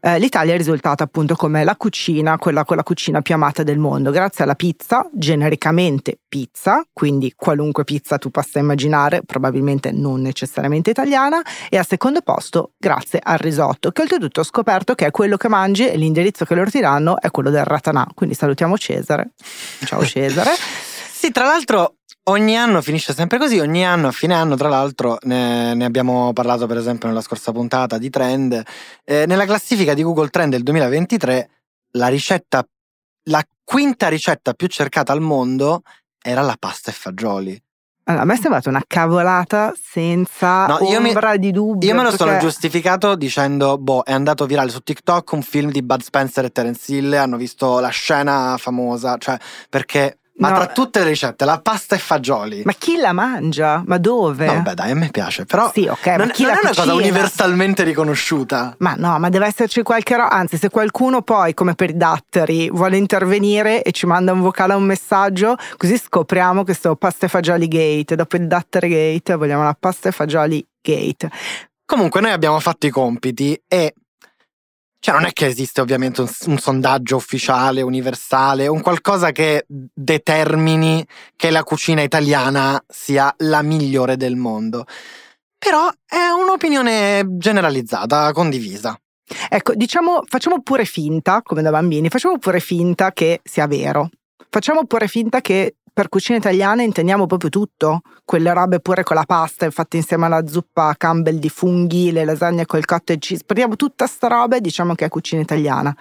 eh, 0.00 0.20
l'Italia 0.20 0.54
è 0.54 0.56
risultata 0.56 1.02
appunto 1.02 1.34
come 1.34 1.64
la 1.64 1.74
cucina, 1.74 2.38
quella 2.38 2.64
con 2.64 2.76
la 2.76 2.84
cucina 2.84 3.22
più 3.22 3.34
amata 3.34 3.64
del 3.64 3.78
mondo, 3.78 4.12
grazie 4.12 4.44
alla 4.44 4.54
pizza, 4.54 5.04
genericamente 5.12 6.20
pizza, 6.28 6.86
quindi 6.92 7.32
qualunque 7.34 7.82
pizza 7.82 8.18
tu 8.18 8.30
possa 8.30 8.60
immaginare, 8.60 9.22
probabilmente 9.26 9.90
non 9.90 10.20
necessariamente 10.20 10.90
italiana, 10.90 11.42
e 11.68 11.76
al 11.76 11.86
secondo 11.88 12.20
posto 12.20 12.74
grazie 12.78 13.18
al 13.20 13.38
risotto, 13.38 13.90
che 13.90 14.02
oltretutto 14.02 14.42
ho 14.42 14.44
scoperto 14.44 14.94
che 14.94 15.06
è 15.06 15.10
quello 15.10 15.36
che 15.36 15.48
mangi 15.48 15.88
e 15.88 15.96
l'indirizzo 15.96 16.44
che 16.44 16.54
loro 16.54 16.70
ti 16.70 16.78
danno 16.78 17.20
è 17.20 17.32
quello 17.32 17.50
del 17.50 17.64
Ratanà, 17.64 18.06
quindi 18.14 18.36
salutiamo 18.36 18.78
Cesare. 18.78 19.32
Ciao 19.84 20.04
Cesare. 20.04 20.52
sì, 21.10 21.32
tra 21.32 21.46
l'altro 21.46 21.96
Ogni 22.30 22.56
anno 22.56 22.80
finisce 22.80 23.12
sempre 23.12 23.38
così, 23.38 23.58
ogni 23.58 23.84
anno 23.84 24.06
a 24.06 24.12
fine 24.12 24.34
anno, 24.34 24.54
tra 24.54 24.68
l'altro, 24.68 25.18
ne, 25.22 25.74
ne 25.74 25.84
abbiamo 25.84 26.32
parlato 26.32 26.66
per 26.66 26.76
esempio 26.76 27.08
nella 27.08 27.22
scorsa 27.22 27.50
puntata 27.50 27.98
di 27.98 28.08
trend. 28.08 28.62
Eh, 29.04 29.26
nella 29.26 29.44
classifica 29.44 29.94
di 29.94 30.04
Google 30.04 30.28
Trend 30.28 30.52
del 30.52 30.62
2023, 30.62 31.50
la 31.94 32.06
ricetta, 32.06 32.64
la 33.24 33.44
quinta 33.64 34.06
ricetta 34.06 34.54
più 34.54 34.68
cercata 34.68 35.12
al 35.12 35.20
mondo 35.20 35.82
era 36.22 36.42
la 36.42 36.54
pasta 36.56 36.92
e 36.92 36.94
fagioli. 36.94 37.60
Allora, 38.04 38.22
a 38.22 38.26
me 38.26 38.34
è 38.34 38.38
sembrata 38.38 38.68
una 38.68 38.84
cavolata 38.86 39.74
senza 39.76 40.66
no, 40.66 40.78
ombra 40.86 41.32
mi, 41.32 41.38
di 41.38 41.50
dubbio. 41.50 41.88
Io 41.88 41.96
me 41.96 42.04
lo 42.04 42.10
perché... 42.10 42.24
sono 42.24 42.38
giustificato 42.38 43.16
dicendo, 43.16 43.76
boh, 43.76 44.04
è 44.04 44.12
andato 44.12 44.46
virale 44.46 44.70
su 44.70 44.78
TikTok 44.78 45.32
un 45.32 45.42
film 45.42 45.72
di 45.72 45.82
Bud 45.82 46.02
Spencer 46.02 46.44
e 46.44 46.50
Terence 46.50 46.94
Hill, 46.94 47.12
hanno 47.12 47.36
visto 47.36 47.80
la 47.80 47.88
scena 47.88 48.54
famosa, 48.56 49.16
cioè 49.18 49.36
perché 49.68 50.20
ma 50.40 50.48
no. 50.48 50.56
tra 50.56 50.66
tutte 50.68 51.00
le 51.00 51.10
ricette, 51.10 51.44
la 51.44 51.60
pasta 51.60 51.94
e 51.94 51.98
fagioli. 51.98 52.62
Ma 52.64 52.72
chi 52.72 52.96
la 52.96 53.12
mangia? 53.12 53.82
Ma 53.86 53.98
dove? 53.98 54.46
No, 54.46 54.62
beh, 54.62 54.74
dai, 54.74 54.90
a 54.90 54.94
me 54.94 55.08
piace. 55.10 55.44
Però 55.44 55.70
sì, 55.72 55.86
ok. 55.86 56.06
non, 56.06 56.26
ma 56.26 56.32
chi 56.32 56.42
non 56.42 56.52
la 56.52 56.58
è 56.58 56.60
una 56.64 56.74
cosa 56.74 56.94
universalmente 56.94 57.82
riconosciuta. 57.82 58.74
Ma 58.78 58.94
no, 58.96 59.18
ma 59.18 59.28
deve 59.28 59.46
esserci 59.46 59.82
qualche 59.82 60.16
roba. 60.16 60.30
Anzi, 60.30 60.56
se 60.56 60.70
qualcuno 60.70 61.20
poi, 61.22 61.52
come 61.52 61.74
per 61.74 61.90
i 61.90 61.96
datteri, 61.96 62.70
vuole 62.70 62.96
intervenire 62.96 63.82
e 63.82 63.92
ci 63.92 64.06
manda 64.06 64.32
un 64.32 64.40
vocale 64.40 64.72
o 64.72 64.78
un 64.78 64.84
messaggio, 64.84 65.56
così 65.76 65.98
scopriamo 65.98 66.64
che 66.64 66.72
sto 66.72 66.96
pasta 66.96 67.26
e 67.26 67.28
fagioli 67.28 67.68
gate. 67.68 68.16
Dopo 68.16 68.36
il 68.36 68.46
datteri 68.46 68.88
gate 68.88 69.34
vogliamo 69.34 69.62
la 69.62 69.76
pasta 69.78 70.08
e 70.08 70.12
fagioli 70.12 70.66
gate. 70.80 71.30
Comunque, 71.84 72.20
noi 72.20 72.30
abbiamo 72.30 72.60
fatto 72.60 72.86
i 72.86 72.90
compiti 72.90 73.60
e 73.68 73.94
cioè 75.00 75.14
non 75.14 75.24
è 75.24 75.32
che 75.32 75.46
esiste 75.46 75.80
ovviamente 75.80 76.20
un, 76.20 76.28
un, 76.46 76.58
sondaggio 76.58 77.16
ufficiale, 77.16 77.80
universale, 77.80 78.66
un 78.66 78.82
qualcosa 78.82 79.32
che 79.32 79.64
determini 79.66 81.04
che 81.36 81.50
la 81.50 81.64
cucina 81.64 82.02
italiana 82.02 82.80
sia 82.86 83.34
la 83.38 83.62
migliore 83.62 84.18
del 84.18 84.36
mondo. 84.36 84.84
Però 85.58 85.88
è 86.06 86.28
un'opinione 86.28 87.24
generalizzata, 87.38 88.30
condivisa. 88.32 88.98
Ecco, 89.48 89.74
diciamo, 89.74 90.22
facciamo 90.26 90.60
pure 90.60 90.84
finta, 90.84 91.40
come 91.42 91.62
da 91.62 91.70
bambini, 91.70 92.10
facciamo 92.10 92.38
pure 92.38 92.60
finta 92.60 93.12
che 93.12 93.40
sia 93.42 93.66
vero. 93.66 94.10
Facciamo 94.50 94.84
pure 94.84 95.06
finta 95.06 95.40
che 95.40 95.76
per 96.00 96.08
cucina 96.08 96.38
italiana 96.38 96.82
intendiamo 96.82 97.26
proprio 97.26 97.50
tutto, 97.50 98.00
quelle 98.24 98.54
robe 98.54 98.80
pure 98.80 99.02
con 99.02 99.16
la 99.16 99.24
pasta 99.26 99.70
fatte 99.70 99.98
insieme 99.98 100.24
alla 100.24 100.46
zuppa 100.46 100.94
Campbell 100.96 101.36
di 101.36 101.50
funghi, 101.50 102.10
le 102.10 102.24
lasagne 102.24 102.64
col 102.64 102.86
cottage 102.86 103.18
cheese, 103.18 103.44
prendiamo 103.44 103.76
tutta 103.76 104.06
sta 104.06 104.26
roba 104.28 104.56
e 104.56 104.62
diciamo 104.62 104.94
che 104.94 105.04
è 105.04 105.08
cucina 105.10 105.42
italiana. 105.42 105.94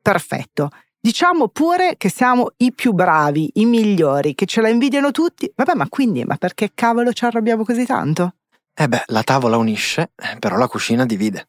Perfetto. 0.00 0.70
Diciamo 1.00 1.48
pure 1.48 1.96
che 1.96 2.08
siamo 2.08 2.52
i 2.58 2.72
più 2.72 2.92
bravi, 2.92 3.50
i 3.54 3.64
migliori, 3.64 4.36
che 4.36 4.46
ce 4.46 4.60
la 4.60 4.68
invidiano 4.68 5.10
tutti. 5.10 5.50
Vabbè, 5.52 5.74
ma 5.74 5.88
quindi, 5.88 6.22
ma 6.24 6.36
perché 6.36 6.70
cavolo 6.72 7.12
ci 7.12 7.24
arrabbiamo 7.24 7.64
così 7.64 7.84
tanto? 7.84 8.34
Eh 8.76 8.86
beh, 8.86 9.06
la 9.06 9.24
tavola 9.24 9.56
unisce, 9.56 10.12
eh, 10.14 10.38
però 10.38 10.56
la 10.56 10.68
cucina 10.68 11.04
divide. 11.04 11.48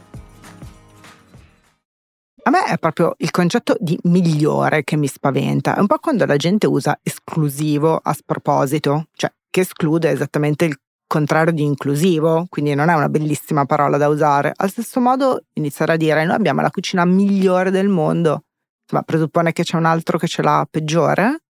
A 2.43 2.49
me 2.49 2.65
è 2.65 2.77
proprio 2.79 3.13
il 3.17 3.29
concetto 3.29 3.75
di 3.79 3.97
migliore 4.03 4.83
che 4.83 4.95
mi 4.95 5.07
spaventa. 5.07 5.75
È 5.75 5.79
un 5.79 5.85
po' 5.85 5.99
quando 5.99 6.25
la 6.25 6.37
gente 6.37 6.65
usa 6.65 6.99
esclusivo 7.03 7.99
a 8.01 8.13
sproposito, 8.13 9.07
cioè 9.13 9.31
che 9.49 9.61
esclude 9.61 10.09
esattamente 10.09 10.65
il 10.65 10.79
contrario 11.05 11.53
di 11.53 11.63
inclusivo, 11.63 12.47
quindi 12.49 12.73
non 12.73 12.89
è 12.89 12.95
una 12.95 13.09
bellissima 13.09 13.65
parola 13.65 13.97
da 13.97 14.07
usare. 14.07 14.53
Allo 14.55 14.69
stesso 14.69 14.99
modo 14.99 15.43
iniziare 15.53 15.93
a 15.93 15.97
dire 15.97 16.25
noi 16.25 16.35
abbiamo 16.35 16.61
la 16.61 16.71
cucina 16.71 17.05
migliore 17.05 17.69
del 17.69 17.89
mondo, 17.89 18.45
ma 18.91 19.03
presuppone 19.03 19.51
che 19.51 19.63
c'è 19.63 19.77
un 19.77 19.85
altro 19.85 20.17
che 20.17 20.27
ce 20.27 20.41
l'ha 20.41 20.65
peggiore 20.69 21.43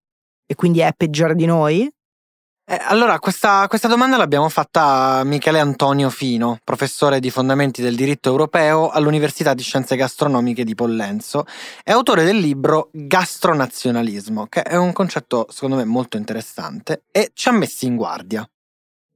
e 0.44 0.54
quindi 0.56 0.80
è 0.80 0.92
peggiore 0.96 1.36
di 1.36 1.46
noi? 1.46 1.88
Eh, 2.70 2.78
allora, 2.82 3.18
questa, 3.18 3.66
questa, 3.66 3.88
domanda 3.88 4.16
l'abbiamo 4.16 4.48
fatta 4.48 4.82
a 5.18 5.24
Michele 5.24 5.58
Antonio 5.58 6.08
Fino, 6.08 6.58
professore 6.62 7.18
di 7.18 7.28
fondamenti 7.28 7.82
del 7.82 7.96
diritto 7.96 8.28
europeo 8.28 8.90
all'Università 8.90 9.54
di 9.54 9.62
Scienze 9.64 9.96
Gastronomiche 9.96 10.62
di 10.62 10.76
Pollenzo 10.76 11.46
e 11.82 11.90
autore 11.90 12.22
del 12.22 12.36
libro 12.36 12.90
Gastronazionalismo, 12.92 14.46
che 14.46 14.62
è 14.62 14.76
un 14.76 14.92
concetto 14.92 15.48
secondo 15.50 15.74
me 15.74 15.84
molto 15.84 16.16
interessante 16.16 17.02
e 17.10 17.32
ci 17.34 17.48
ha 17.48 17.52
messi 17.52 17.86
in 17.86 17.96
guardia. 17.96 18.48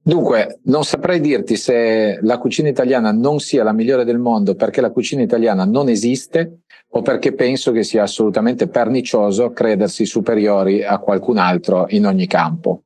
Dunque, 0.03 0.59
non 0.63 0.83
saprei 0.83 1.21
dirti 1.21 1.55
se 1.55 2.19
la 2.23 2.37
cucina 2.37 2.67
italiana 2.67 3.13
non 3.13 3.39
sia 3.39 3.63
la 3.63 3.71
migliore 3.71 4.03
del 4.03 4.19
mondo 4.19 4.55
perché 4.55 4.81
la 4.81 4.91
cucina 4.91 5.21
italiana 5.21 5.63
non 5.63 5.87
esiste 5.87 6.63
o 6.89 7.01
perché 7.01 7.31
penso 7.33 7.71
che 7.71 7.83
sia 7.83 8.03
assolutamente 8.03 8.67
pernicioso 8.67 9.51
credersi 9.51 10.05
superiori 10.05 10.83
a 10.83 10.97
qualcun 10.97 11.37
altro 11.37 11.85
in 11.87 12.05
ogni 12.05 12.27
campo 12.27 12.81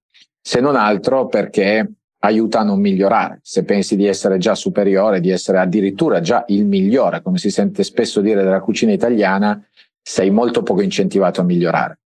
se 0.49 0.61
non 0.61 0.75
altro 0.75 1.27
perché 1.27 1.87
aiuta 2.21 2.61
a 2.61 2.63
non 2.63 2.79
migliorare. 2.79 3.39
Se 3.43 3.63
pensi 3.63 3.95
di 3.95 4.07
essere 4.07 4.39
già 4.39 4.55
superiore, 4.55 5.19
di 5.19 5.29
essere 5.29 5.59
addirittura 5.59 6.21
già 6.21 6.43
il 6.47 6.65
migliore, 6.65 7.21
come 7.21 7.37
si 7.37 7.51
sente 7.51 7.83
spesso 7.83 8.19
dire 8.19 8.41
della 8.41 8.59
cucina 8.59 8.91
italiana, 8.91 9.63
sei 10.01 10.31
molto 10.31 10.63
poco 10.63 10.81
incentivato 10.81 11.41
a 11.41 11.43
migliorare. 11.43 11.99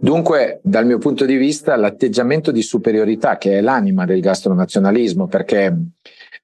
Dunque, 0.00 0.58
dal 0.64 0.84
mio 0.84 0.98
punto 0.98 1.24
di 1.26 1.36
vista, 1.36 1.76
l'atteggiamento 1.76 2.50
di 2.50 2.60
superiorità, 2.60 3.38
che 3.38 3.58
è 3.58 3.60
l'anima 3.60 4.04
del 4.04 4.18
gastronazionalismo, 4.18 5.28
perché 5.28 5.72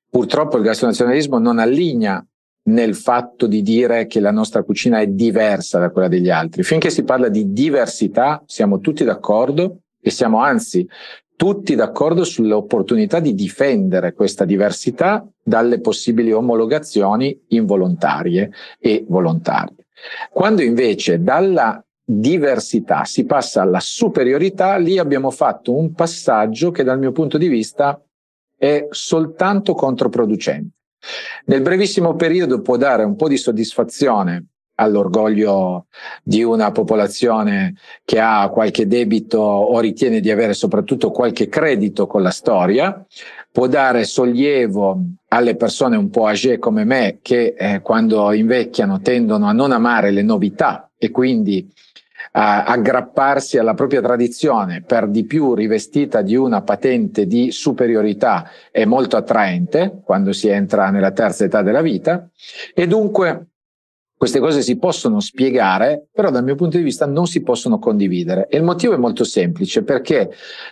purtroppo 0.08 0.58
il 0.58 0.62
gastronazionalismo 0.62 1.38
non 1.38 1.58
allinea 1.58 2.24
nel 2.68 2.94
fatto 2.94 3.48
di 3.48 3.62
dire 3.62 4.06
che 4.06 4.20
la 4.20 4.30
nostra 4.30 4.62
cucina 4.62 5.00
è 5.00 5.08
diversa 5.08 5.80
da 5.80 5.90
quella 5.90 6.06
degli 6.06 6.30
altri. 6.30 6.62
Finché 6.62 6.88
si 6.88 7.02
parla 7.02 7.28
di 7.28 7.52
diversità, 7.52 8.40
siamo 8.46 8.78
tutti 8.78 9.02
d'accordo 9.02 9.78
e 10.04 10.10
siamo 10.10 10.40
anzi 10.40 10.86
tutti 11.42 11.74
d'accordo 11.74 12.22
sull'opportunità 12.22 13.18
di 13.18 13.34
difendere 13.34 14.12
questa 14.12 14.44
diversità 14.44 15.26
dalle 15.42 15.80
possibili 15.80 16.30
omologazioni 16.30 17.36
involontarie 17.48 18.52
e 18.78 19.04
volontarie. 19.08 19.88
Quando 20.30 20.62
invece 20.62 21.20
dalla 21.20 21.84
diversità 22.04 23.02
si 23.02 23.24
passa 23.24 23.60
alla 23.60 23.80
superiorità, 23.80 24.76
lì 24.76 24.98
abbiamo 24.98 25.32
fatto 25.32 25.74
un 25.74 25.92
passaggio 25.94 26.70
che 26.70 26.84
dal 26.84 27.00
mio 27.00 27.10
punto 27.10 27.38
di 27.38 27.48
vista 27.48 28.00
è 28.56 28.86
soltanto 28.90 29.74
controproducente. 29.74 30.76
Nel 31.46 31.62
brevissimo 31.62 32.14
periodo 32.14 32.60
può 32.60 32.76
dare 32.76 33.02
un 33.02 33.16
po' 33.16 33.26
di 33.26 33.36
soddisfazione 33.36 34.44
all'orgoglio 34.82 35.86
di 36.22 36.42
una 36.42 36.70
popolazione 36.72 37.74
che 38.04 38.18
ha 38.20 38.48
qualche 38.48 38.86
debito 38.86 39.38
o 39.38 39.78
ritiene 39.80 40.20
di 40.20 40.30
avere 40.30 40.54
soprattutto 40.54 41.10
qualche 41.10 41.48
credito 41.48 42.06
con 42.06 42.22
la 42.22 42.30
storia, 42.30 43.04
può 43.50 43.66
dare 43.66 44.04
sollievo 44.04 45.00
alle 45.28 45.56
persone 45.56 45.96
un 45.96 46.10
po' 46.10 46.26
âgé 46.26 46.58
come 46.58 46.84
me 46.84 47.18
che 47.22 47.54
eh, 47.56 47.80
quando 47.80 48.32
invecchiano 48.32 49.00
tendono 49.00 49.46
a 49.46 49.52
non 49.52 49.72
amare 49.72 50.10
le 50.10 50.22
novità 50.22 50.90
e 50.96 51.10
quindi 51.10 51.70
a 52.34 52.64
aggrapparsi 52.64 53.58
alla 53.58 53.74
propria 53.74 54.00
tradizione 54.00 54.82
per 54.82 55.08
di 55.08 55.24
più 55.24 55.54
rivestita 55.54 56.22
di 56.22 56.34
una 56.34 56.62
patente 56.62 57.26
di 57.26 57.50
superiorità 57.50 58.48
è 58.70 58.84
molto 58.84 59.16
attraente 59.16 60.00
quando 60.02 60.32
si 60.32 60.48
entra 60.48 60.90
nella 60.90 61.10
terza 61.10 61.44
età 61.44 61.62
della 61.62 61.82
vita. 61.82 62.26
E 62.74 62.86
dunque 62.86 63.48
queste 64.22 64.38
cose 64.38 64.62
si 64.62 64.78
possono 64.78 65.18
spiegare, 65.18 66.06
però 66.12 66.30
dal 66.30 66.44
mio 66.44 66.54
punto 66.54 66.76
di 66.76 66.84
vista 66.84 67.06
non 67.06 67.26
si 67.26 67.42
possono 67.42 67.80
condividere. 67.80 68.46
E 68.46 68.56
il 68.56 68.62
motivo 68.62 68.94
è 68.94 68.96
molto 68.96 69.24
semplice, 69.24 69.82
perché 69.82 70.30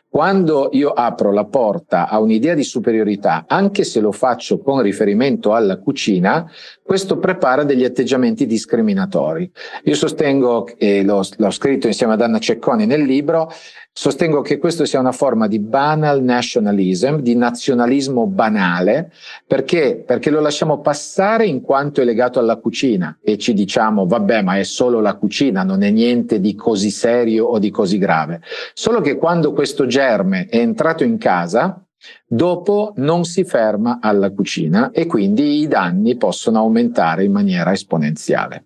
quando 0.09 0.69
io 0.71 0.91
apro 0.91 1.33
la 1.33 1.47
porta 1.47 2.09
a 2.09 2.21
un'idea 2.21 2.55
di 2.55 2.63
superiorità, 2.63 3.47
anche 3.49 3.83
se 3.83 3.99
lo 3.99 4.13
faccio 4.13 4.61
con 4.61 4.81
riferimento 4.83 5.53
alla 5.53 5.79
cucina, 5.81 6.49
questo 6.91 7.19
prepara 7.19 7.63
degli 7.63 7.85
atteggiamenti 7.85 8.47
discriminatori. 8.47 9.49
Io 9.85 9.95
sostengo, 9.95 10.67
e 10.77 11.05
l'ho, 11.05 11.23
l'ho 11.37 11.51
scritto 11.53 11.87
insieme 11.87 12.15
ad 12.15 12.21
Anna 12.21 12.41
Cecconi 12.41 12.85
nel 12.85 13.03
libro, 13.03 13.49
Sostengo 13.93 14.41
che 14.41 14.59
questo 14.59 14.85
sia 14.85 14.99
una 14.99 15.13
forma 15.13 15.47
di 15.47 15.59
banal 15.59 16.23
nationalism, 16.23 17.17
di 17.17 17.37
nazionalismo 17.37 18.27
banale, 18.27 19.13
perché? 19.47 20.03
Perché 20.05 20.31
lo 20.31 20.41
lasciamo 20.41 20.81
passare 20.81 21.47
in 21.47 21.61
quanto 21.61 22.01
è 22.01 22.05
legato 22.05 22.39
alla 22.39 22.57
cucina 22.57 23.19
e 23.23 23.37
ci 23.37 23.53
diciamo, 23.53 24.07
vabbè, 24.07 24.43
ma 24.43 24.59
è 24.59 24.63
solo 24.63 25.01
la 25.01 25.15
cucina, 25.15 25.63
non 25.65 25.83
è 25.83 25.91
niente 25.91 26.41
di 26.41 26.55
così 26.55 26.91
serio 26.91 27.47
o 27.47 27.59
di 27.59 27.71
così 27.71 27.99
grave. 27.99 28.41
Solo 28.75 29.01
che 29.01 29.17
quando 29.17 29.53
questo 29.53 29.87
germe 29.87 30.47
è 30.49 30.59
entrato 30.59 31.05
in 31.05 31.19
casa, 31.19 31.85
dopo 32.27 32.93
non 32.97 33.25
si 33.25 33.45
ferma 33.45 33.99
alla 34.01 34.31
cucina 34.31 34.91
e 34.91 35.07
quindi 35.07 35.61
i 35.61 35.69
danni 35.69 36.17
possono 36.17 36.59
aumentare 36.59 37.25
in 37.25 37.33
maniera 37.33 37.73
esponenziale. 37.73 38.65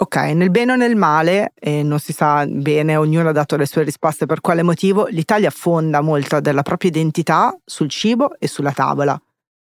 Ok, 0.00 0.16
nel 0.16 0.50
bene 0.50 0.72
o 0.72 0.76
nel 0.76 0.94
male, 0.94 1.52
e 1.58 1.82
non 1.82 1.98
si 1.98 2.12
sa 2.12 2.46
bene, 2.46 2.94
ognuno 2.94 3.30
ha 3.30 3.32
dato 3.32 3.56
le 3.56 3.66
sue 3.66 3.82
risposte 3.82 4.26
per 4.26 4.40
quale 4.40 4.62
motivo, 4.62 5.06
l'Italia 5.06 5.50
fonda 5.50 6.00
molto 6.00 6.38
della 6.38 6.62
propria 6.62 6.90
identità 6.90 7.52
sul 7.64 7.88
cibo 7.88 8.38
e 8.38 8.46
sulla 8.46 8.70
tavola. 8.70 9.20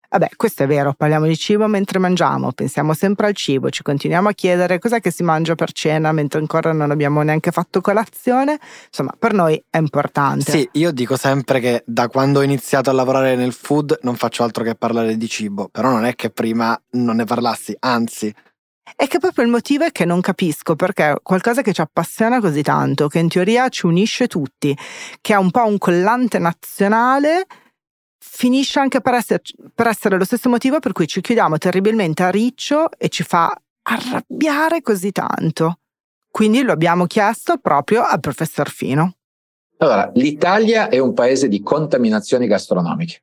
Vabbè, 0.09 0.29
questo 0.37 0.63
è 0.63 0.67
vero, 0.67 0.93
parliamo 0.93 1.25
di 1.25 1.35
cibo 1.35 1.67
mentre 1.67 1.99
mangiamo, 1.99 2.53
pensiamo 2.53 2.93
sempre 2.93 3.27
al 3.27 3.35
cibo, 3.35 3.69
ci 3.69 3.83
continuiamo 3.83 4.29
a 4.29 4.31
chiedere 4.31 4.79
cos'è 4.79 5.01
che 5.01 5.11
si 5.11 5.21
mangia 5.21 5.55
per 5.55 5.73
cena 5.73 6.13
mentre 6.13 6.39
ancora 6.39 6.71
non 6.71 6.91
abbiamo 6.91 7.21
neanche 7.23 7.51
fatto 7.51 7.81
colazione. 7.81 8.57
Insomma, 8.85 9.13
per 9.19 9.33
noi 9.33 9.61
è 9.69 9.77
importante. 9.77 10.49
Sì, 10.49 10.69
io 10.73 10.91
dico 10.91 11.17
sempre 11.17 11.59
che 11.59 11.83
da 11.85 12.07
quando 12.07 12.39
ho 12.39 12.43
iniziato 12.43 12.89
a 12.89 12.93
lavorare 12.93 13.35
nel 13.35 13.51
food 13.51 13.99
non 14.03 14.15
faccio 14.15 14.43
altro 14.43 14.63
che 14.63 14.75
parlare 14.75 15.17
di 15.17 15.27
cibo, 15.27 15.67
però 15.69 15.89
non 15.89 16.05
è 16.05 16.15
che 16.15 16.29
prima 16.29 16.79
non 16.91 17.17
ne 17.17 17.25
parlassi, 17.25 17.75
anzi, 17.77 18.33
è 18.95 19.07
che 19.07 19.19
proprio 19.19 19.43
il 19.43 19.51
motivo 19.51 19.83
è 19.83 19.91
che 19.91 20.05
non 20.05 20.21
capisco 20.21 20.75
perché 20.75 21.17
qualcosa 21.21 21.61
che 21.61 21.73
ci 21.73 21.81
appassiona 21.81 22.39
così 22.39 22.61
tanto, 22.61 23.07
che 23.07 23.19
in 23.19 23.27
teoria 23.27 23.67
ci 23.67 23.85
unisce 23.85 24.27
tutti, 24.27 24.75
che 25.19 25.33
ha 25.33 25.39
un 25.39 25.51
po' 25.51 25.65
un 25.65 25.77
collante 25.77 26.39
nazionale, 26.39 27.45
finisce 28.29 28.79
anche 28.79 29.01
per 29.01 29.13
essere, 29.13 29.41
per 29.73 29.87
essere 29.87 30.17
lo 30.17 30.25
stesso 30.25 30.49
motivo 30.49 30.79
per 30.79 30.91
cui 30.91 31.07
ci 31.07 31.21
chiudiamo 31.21 31.57
terribilmente 31.57 32.23
a 32.23 32.29
riccio 32.29 32.91
e 32.97 33.09
ci 33.09 33.23
fa 33.23 33.55
arrabbiare 33.83 34.81
così 34.81 35.11
tanto. 35.11 35.79
Quindi 36.29 36.61
lo 36.61 36.73
abbiamo 36.73 37.05
chiesto 37.05 37.57
proprio 37.57 38.03
al 38.03 38.19
professor 38.19 38.69
Fino. 38.69 39.15
Allora, 39.77 40.11
l'Italia 40.15 40.89
è 40.89 40.99
un 40.99 41.13
paese 41.13 41.47
di 41.47 41.61
contaminazioni 41.61 42.47
gastronomiche 42.47 43.21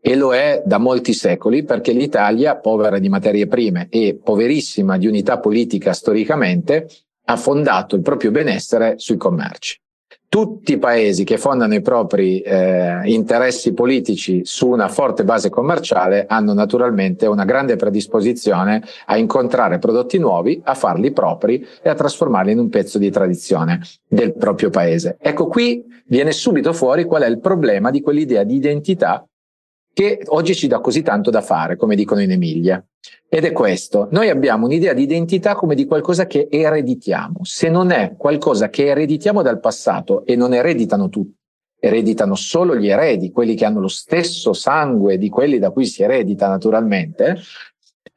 e 0.00 0.16
lo 0.16 0.34
è 0.34 0.62
da 0.64 0.78
molti 0.78 1.12
secoli 1.12 1.64
perché 1.64 1.92
l'Italia, 1.92 2.56
povera 2.56 2.98
di 2.98 3.08
materie 3.08 3.46
prime 3.46 3.88
e 3.90 4.18
poverissima 4.22 4.96
di 4.98 5.06
unità 5.06 5.38
politica 5.38 5.92
storicamente, 5.92 6.88
ha 7.24 7.36
fondato 7.36 7.96
il 7.96 8.02
proprio 8.02 8.30
benessere 8.30 8.98
sui 8.98 9.16
commerci. 9.16 9.80
Tutti 10.28 10.72
i 10.72 10.78
paesi 10.78 11.24
che 11.24 11.38
fondano 11.38 11.74
i 11.74 11.80
propri 11.80 12.40
eh, 12.40 13.00
interessi 13.04 13.72
politici 13.72 14.42
su 14.44 14.68
una 14.68 14.88
forte 14.88 15.24
base 15.24 15.48
commerciale 15.48 16.26
hanno 16.28 16.52
naturalmente 16.52 17.26
una 17.26 17.44
grande 17.44 17.76
predisposizione 17.76 18.82
a 19.06 19.16
incontrare 19.16 19.78
prodotti 19.78 20.18
nuovi, 20.18 20.60
a 20.64 20.74
farli 20.74 21.12
propri 21.12 21.64
e 21.80 21.88
a 21.88 21.94
trasformarli 21.94 22.52
in 22.52 22.58
un 22.58 22.68
pezzo 22.68 22.98
di 22.98 23.10
tradizione 23.10 23.80
del 24.06 24.34
proprio 24.34 24.68
paese. 24.68 25.16
Ecco 25.20 25.46
qui 25.46 25.84
viene 26.06 26.32
subito 26.32 26.72
fuori 26.72 27.04
qual 27.04 27.22
è 27.22 27.28
il 27.28 27.40
problema 27.40 27.90
di 27.90 28.00
quell'idea 28.00 28.42
di 28.42 28.56
identità 28.56 29.26
che 29.96 30.20
oggi 30.26 30.54
ci 30.54 30.66
dà 30.66 30.80
così 30.80 31.00
tanto 31.00 31.30
da 31.30 31.40
fare, 31.40 31.76
come 31.76 31.96
dicono 31.96 32.20
in 32.20 32.30
Emilia. 32.30 32.84
Ed 33.30 33.46
è 33.46 33.52
questo, 33.52 34.08
noi 34.10 34.28
abbiamo 34.28 34.66
un'idea 34.66 34.92
di 34.92 35.02
identità 35.02 35.54
come 35.54 35.74
di 35.74 35.86
qualcosa 35.86 36.26
che 36.26 36.48
ereditiamo. 36.50 37.38
Se 37.44 37.70
non 37.70 37.90
è 37.90 38.14
qualcosa 38.14 38.68
che 38.68 38.88
ereditiamo 38.88 39.40
dal 39.40 39.58
passato 39.58 40.26
e 40.26 40.36
non 40.36 40.52
ereditano 40.52 41.08
tutti, 41.08 41.34
ereditano 41.78 42.34
solo 42.34 42.76
gli 42.76 42.90
eredi, 42.90 43.30
quelli 43.30 43.54
che 43.54 43.64
hanno 43.64 43.80
lo 43.80 43.88
stesso 43.88 44.52
sangue 44.52 45.16
di 45.16 45.30
quelli 45.30 45.58
da 45.58 45.70
cui 45.70 45.86
si 45.86 46.02
eredita 46.02 46.46
naturalmente, 46.46 47.38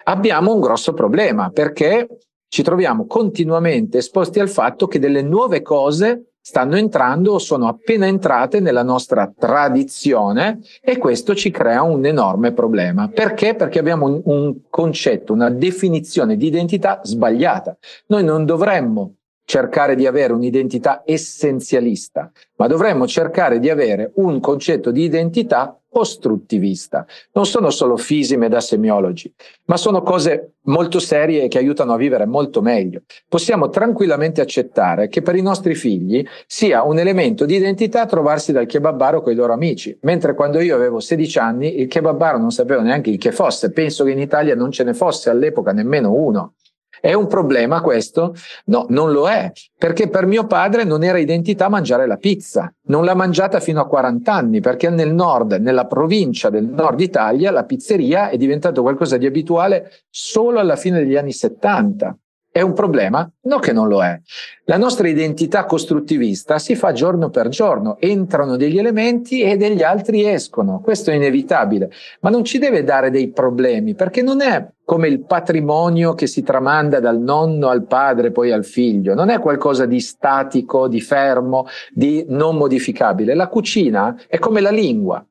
abbiamo 0.04 0.54
un 0.54 0.60
grosso 0.60 0.92
problema 0.92 1.50
perché 1.50 2.10
ci 2.50 2.62
troviamo 2.62 3.06
continuamente 3.06 4.00
esposti 4.00 4.42
al 4.42 4.50
fatto 4.50 4.86
che 4.88 5.00
delle 5.00 5.22
nuove 5.22 5.62
cose 5.62 6.32
stanno 6.50 6.78
entrando 6.78 7.34
o 7.34 7.38
sono 7.38 7.68
appena 7.68 8.08
entrate 8.08 8.60
nella 8.60 8.82
nostra 8.82 9.32
tradizione 9.38 10.62
e 10.82 10.98
questo 10.98 11.36
ci 11.36 11.52
crea 11.52 11.84
un 11.84 12.04
enorme 12.06 12.54
problema. 12.54 13.08
Perché? 13.08 13.54
Perché 13.54 13.78
abbiamo 13.78 14.08
un, 14.08 14.22
un 14.24 14.56
concetto, 14.68 15.32
una 15.32 15.52
definizione 15.52 16.38
di 16.38 16.48
identità 16.48 17.02
sbagliata. 17.04 17.78
Noi 18.08 18.24
non 18.24 18.46
dovremmo 18.46 19.14
cercare 19.46 19.94
di 19.94 20.08
avere 20.08 20.34
un'identità 20.34 21.04
essenzialista, 21.06 22.32
ma 22.56 22.66
dovremmo 22.66 23.06
cercare 23.06 23.60
di 23.60 23.70
avere 23.70 24.12
un 24.16 24.40
concetto 24.40 24.90
di 24.90 25.04
identità 25.04 25.79
costruttivista. 25.90 27.06
Non 27.34 27.46
sono 27.46 27.70
solo 27.72 27.98
fisime 27.98 28.48
da 28.48 28.62
semiologi, 28.62 29.34
ma 29.66 29.76
sono 29.78 30.02
cose 30.02 30.54
molto 30.64 31.00
serie 31.00 31.48
che 31.48 31.58
aiutano 31.58 31.94
a 31.94 31.98
vivere 31.98 32.26
molto 32.26 32.62
meglio. 32.62 33.02
Possiamo 33.28 33.70
tranquillamente 33.70 34.42
accettare 34.42 35.08
che 35.08 35.22
per 35.22 35.36
i 35.36 35.42
nostri 35.42 35.74
figli 35.74 36.26
sia 36.46 36.84
un 36.84 37.00
elemento 37.00 37.46
di 37.46 37.56
identità 37.56 38.06
trovarsi 38.06 38.52
dal 38.52 38.68
kebabaro 38.68 39.22
con 39.22 39.32
i 39.32 39.36
loro 39.36 39.54
amici, 39.54 39.98
mentre 40.02 40.36
quando 40.36 40.60
io 40.60 40.76
avevo 40.76 41.00
16 41.00 41.40
anni 41.40 41.80
il 41.80 41.88
kebabaro 41.88 42.38
non 42.38 42.52
sapevo 42.52 42.82
neanche 42.82 43.10
il 43.10 43.18
che 43.18 43.32
fosse, 43.32 43.72
penso 43.72 44.04
che 44.04 44.12
in 44.12 44.20
Italia 44.20 44.56
non 44.56 44.72
ce 44.72 44.84
ne 44.84 44.94
fosse 44.94 45.30
all'epoca 45.30 45.72
nemmeno 45.72 46.14
uno. 46.14 46.54
È 47.00 47.14
un 47.14 47.28
problema 47.28 47.82
questo? 47.82 48.36
No, 48.66 48.86
non 48.90 49.12
lo 49.12 49.30
è, 49.30 49.52
perché 49.78 50.10
per 50.10 50.26
mio 50.26 50.46
padre 50.46 50.84
non 50.84 51.04
era 51.04 51.18
identità 51.18 51.70
mangiare 51.70 52.06
la 52.08 52.18
pizza. 52.18 52.74
Non 52.84 53.06
l'ha 53.06 53.16
mangiata 53.16 53.60
fino 53.60 53.82
a 53.82 53.88
40 53.88 54.34
anni, 54.34 54.60
perché 54.60 54.90
nel 54.90 55.14
nord, 55.14 55.54
nella 55.54 55.86
provincia 55.86 56.50
del 56.50 56.66
nord 56.66 57.00
Italia, 57.00 57.52
la 57.52 57.64
pizzeria 57.64 58.30
è 58.30 58.38
diventato 58.38 58.82
qualcosa 58.82 59.18
di 59.18 59.26
abituale 59.26 59.92
solo 60.10 60.60
alla 60.60 60.76
fine 60.76 61.00
degli 61.00 61.16
anni 61.16 61.32
70. 61.32 62.18
È 62.52 62.62
un 62.62 62.74
problema? 62.74 63.30
No 63.42 63.60
che 63.60 63.72
non 63.72 63.88
lo 63.88 64.04
è. 64.04 64.20
La 64.66 64.78
nostra 64.78 65.08
identità 65.08 65.66
costruttivista 65.66 66.58
si 66.58 66.76
fa 66.76 66.92
giorno 66.94 67.30
per 67.30 67.48
giorno, 67.50 67.98
entrano 68.00 68.58
degli 68.58 68.80
elementi 68.80 69.42
e 69.42 69.56
degli 69.56 69.84
altri 69.84 70.28
escono, 70.28 70.82
questo 70.82 71.12
è 71.12 71.14
inevitabile, 71.14 71.92
ma 72.22 72.32
non 72.32 72.44
ci 72.44 72.58
deve 72.58 72.84
dare 72.84 73.12
dei 73.12 73.30
problemi, 73.32 73.94
perché 73.94 74.24
non 74.24 74.42
è 74.42 74.68
come 74.84 75.08
il 75.08 75.24
patrimonio 75.26 76.16
che 76.16 76.26
si 76.26 76.42
tramanda 76.42 77.00
dal 77.00 77.20
nonno 77.20 77.68
al 77.68 77.86
padre, 77.86 78.32
poi 78.32 78.52
al 78.52 78.66
figlio, 78.66 79.14
non 79.14 79.30
è 79.30 79.40
qualcosa 79.40 79.86
di 79.86 80.00
statico, 80.00 80.88
di 80.88 81.02
fermo, 81.02 81.68
di 81.94 82.26
non 82.30 82.56
modificabile. 82.56 83.36
La 83.36 83.48
cucina 83.48 84.20
è 84.28 84.40
come 84.40 84.60
la 84.60 84.72
lingua, 84.72 85.24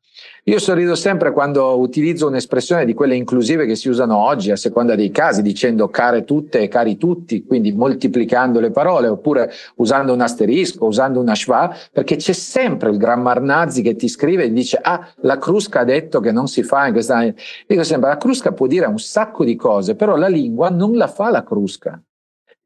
io 0.45 0.59
sorrido 0.59 0.95
sempre 0.95 1.33
quando 1.33 1.79
utilizzo 1.79 2.27
un'espressione 2.27 2.87
di 2.87 2.95
quelle 2.95 3.15
inclusive 3.15 3.67
che 3.67 3.77
si 3.77 3.91
usano 3.91 4.17
oggi 4.17 4.51
a 4.51 4.57
seconda 4.57 4.95
dei 4.95 5.11
casi, 5.11 5.43
dicendo 5.43 5.89
care 5.89 6.25
tutte 6.25 6.61
e 6.61 6.69
cari 6.69 6.97
tutti, 6.97 7.45
quindi 7.45 7.73
moltiplicando 7.73 8.59
le 8.59 8.71
parole, 8.71 9.09
oppure 9.09 9.53
usando 9.77 10.15
un 10.15 10.23
asterisco, 10.23 10.87
usando 10.87 11.21
una 11.21 11.35
schwa, 11.35 11.77
perché 11.93 12.17
c'è 12.17 12.33
sempre 12.33 12.89
il 12.89 12.97
grammarnazi 12.97 13.83
che 13.83 13.95
ti 13.95 14.09
scrive 14.09 14.45
e 14.45 14.53
dice 14.53 14.79
ah, 14.81 15.07
la 15.21 15.37
Crusca 15.37 15.81
ha 15.81 15.85
detto 15.85 16.21
che 16.21 16.33
non 16.33 16.49
si 16.49 16.63
fa 16.63 16.87
in 16.87 16.93
questa... 16.93 17.21
Dico 17.67 17.83
sempre, 17.83 18.09
la 18.09 18.17
Crusca 18.17 18.53
può 18.53 18.67
dire 18.67 18.87
un 18.87 18.99
sacco 18.99 19.45
di 19.45 19.55
cose, 19.55 19.97
però 19.97 20.17
la 20.17 20.29
lingua 20.29 20.71
non 20.71 20.97
la 20.97 21.09
fa 21.09 21.31
la 21.31 21.45
Crusca. 21.45 22.01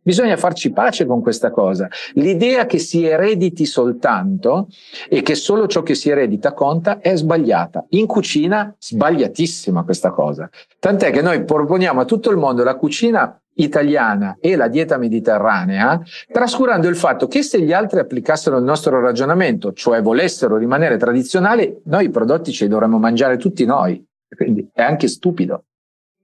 Bisogna 0.03 0.37
farci 0.37 0.73
pace 0.73 1.07
con 1.07 1.23
questa 1.23 1.51
cosa. 1.51 1.89
L'idea 2.15 2.67
che 2.67 2.79
si 2.79 3.05
erediti 3.05 3.67
soltanto 3.67 4.67
e 5.09 5.23
che 5.23 5.37
solo 5.37 5.69
ciò 5.69 5.83
che 5.83 5.95
si 5.95 6.11
eredita 6.11 6.53
conta 6.53 6.99
è 6.99 7.15
sbagliata. 7.15 7.87
In 7.91 8.07
cucina 8.07 8.75
sbagliatissima 8.77 9.85
questa 9.85 10.11
cosa. 10.11 10.51
Tant'è 10.79 11.13
che 11.13 11.23
noi 11.23 11.45
proponiamo 11.45 12.01
a 12.01 12.05
tutto 12.05 12.31
il 12.31 12.37
mondo 12.37 12.65
la 12.65 12.75
cucina 12.75 13.41
italiana 13.55 14.39
e 14.41 14.57
la 14.57 14.69
dieta 14.69 14.97
mediterranea, 14.97 16.01
trascurando 16.33 16.89
il 16.89 16.97
fatto 16.97 17.29
che 17.29 17.43
se 17.43 17.61
gli 17.61 17.73
altri 17.73 18.01
applicassero 18.01 18.57
il 18.57 18.65
nostro 18.65 19.01
ragionamento, 19.01 19.73
cioè 19.73 20.03
volessero 20.03 20.57
rimanere 20.57 20.97
tradizionali, 20.97 21.81
noi 21.85 22.07
i 22.07 22.11
prodotti 22.11 22.51
ce 22.51 22.65
li 22.65 22.71
dovremmo 22.71 22.99
mangiare 22.99 23.37
tutti 23.37 23.65
noi. 23.65 24.05
Quindi 24.35 24.69
è 24.73 24.83
anche 24.83 25.09
stupido. 25.09 25.65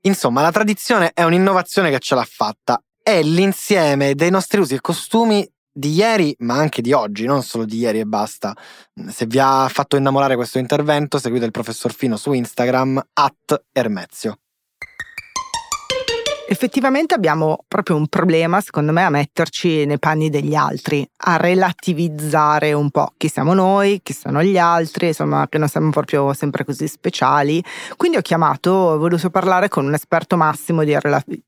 Insomma, 0.03 0.43
la 0.43 0.51
tradizione 0.51 1.11
è 1.13 1.23
un'innovazione 1.23 1.91
che 1.91 1.99
ce 1.99 2.15
l'ha 2.15 2.27
fatta. 2.27 2.83
È 3.09 3.23
l'insieme 3.23 4.15
dei 4.15 4.29
nostri 4.29 4.61
usi 4.61 4.75
e 4.75 4.83
costumi 4.83 5.51
di 5.73 5.95
ieri, 5.95 6.35
ma 6.41 6.57
anche 6.57 6.83
di 6.83 6.93
oggi, 6.93 7.25
non 7.25 7.43
solo 7.43 7.65
di 7.65 7.79
ieri 7.79 8.01
e 8.01 8.05
basta. 8.05 8.55
Se 9.09 9.25
vi 9.25 9.39
ha 9.39 9.67
fatto 9.71 9.97
innamorare 9.97 10.37
questo 10.37 10.59
intervento, 10.59 11.19
seguite 11.19 11.47
il 11.47 11.51
professor 11.51 11.91
Fino 11.91 12.19
su 12.19 12.35
Instagram, 12.35 13.03
at 13.15 13.65
Ermezio. 13.73 14.41
Effettivamente 16.51 17.13
abbiamo 17.13 17.63
proprio 17.69 17.97
un 17.97 18.07
problema, 18.07 18.63
secondo 18.63 18.91
me, 18.91 19.05
a 19.05 19.11
metterci 19.11 19.85
nei 19.85 19.99
panni 19.99 20.31
degli 20.31 20.55
altri, 20.55 21.07
a 21.25 21.37
relativizzare 21.37 22.73
un 22.73 22.89
po' 22.89 23.13
chi 23.19 23.29
siamo 23.29 23.53
noi, 23.53 24.01
chi 24.03 24.15
sono 24.15 24.43
gli 24.43 24.57
altri, 24.57 25.09
insomma, 25.09 25.47
che 25.47 25.59
non 25.59 25.69
siamo 25.69 25.91
proprio 25.91 26.33
sempre 26.33 26.65
così 26.65 26.89
speciali. 26.89 27.63
Quindi 27.99 28.17
ho 28.17 28.23
chiamato, 28.23 28.71
ho 28.71 28.97
voluto 28.97 29.29
parlare 29.29 29.69
con 29.69 29.85
un 29.85 29.93
esperto 29.93 30.39
massimo 30.39 30.85
di 30.85 30.97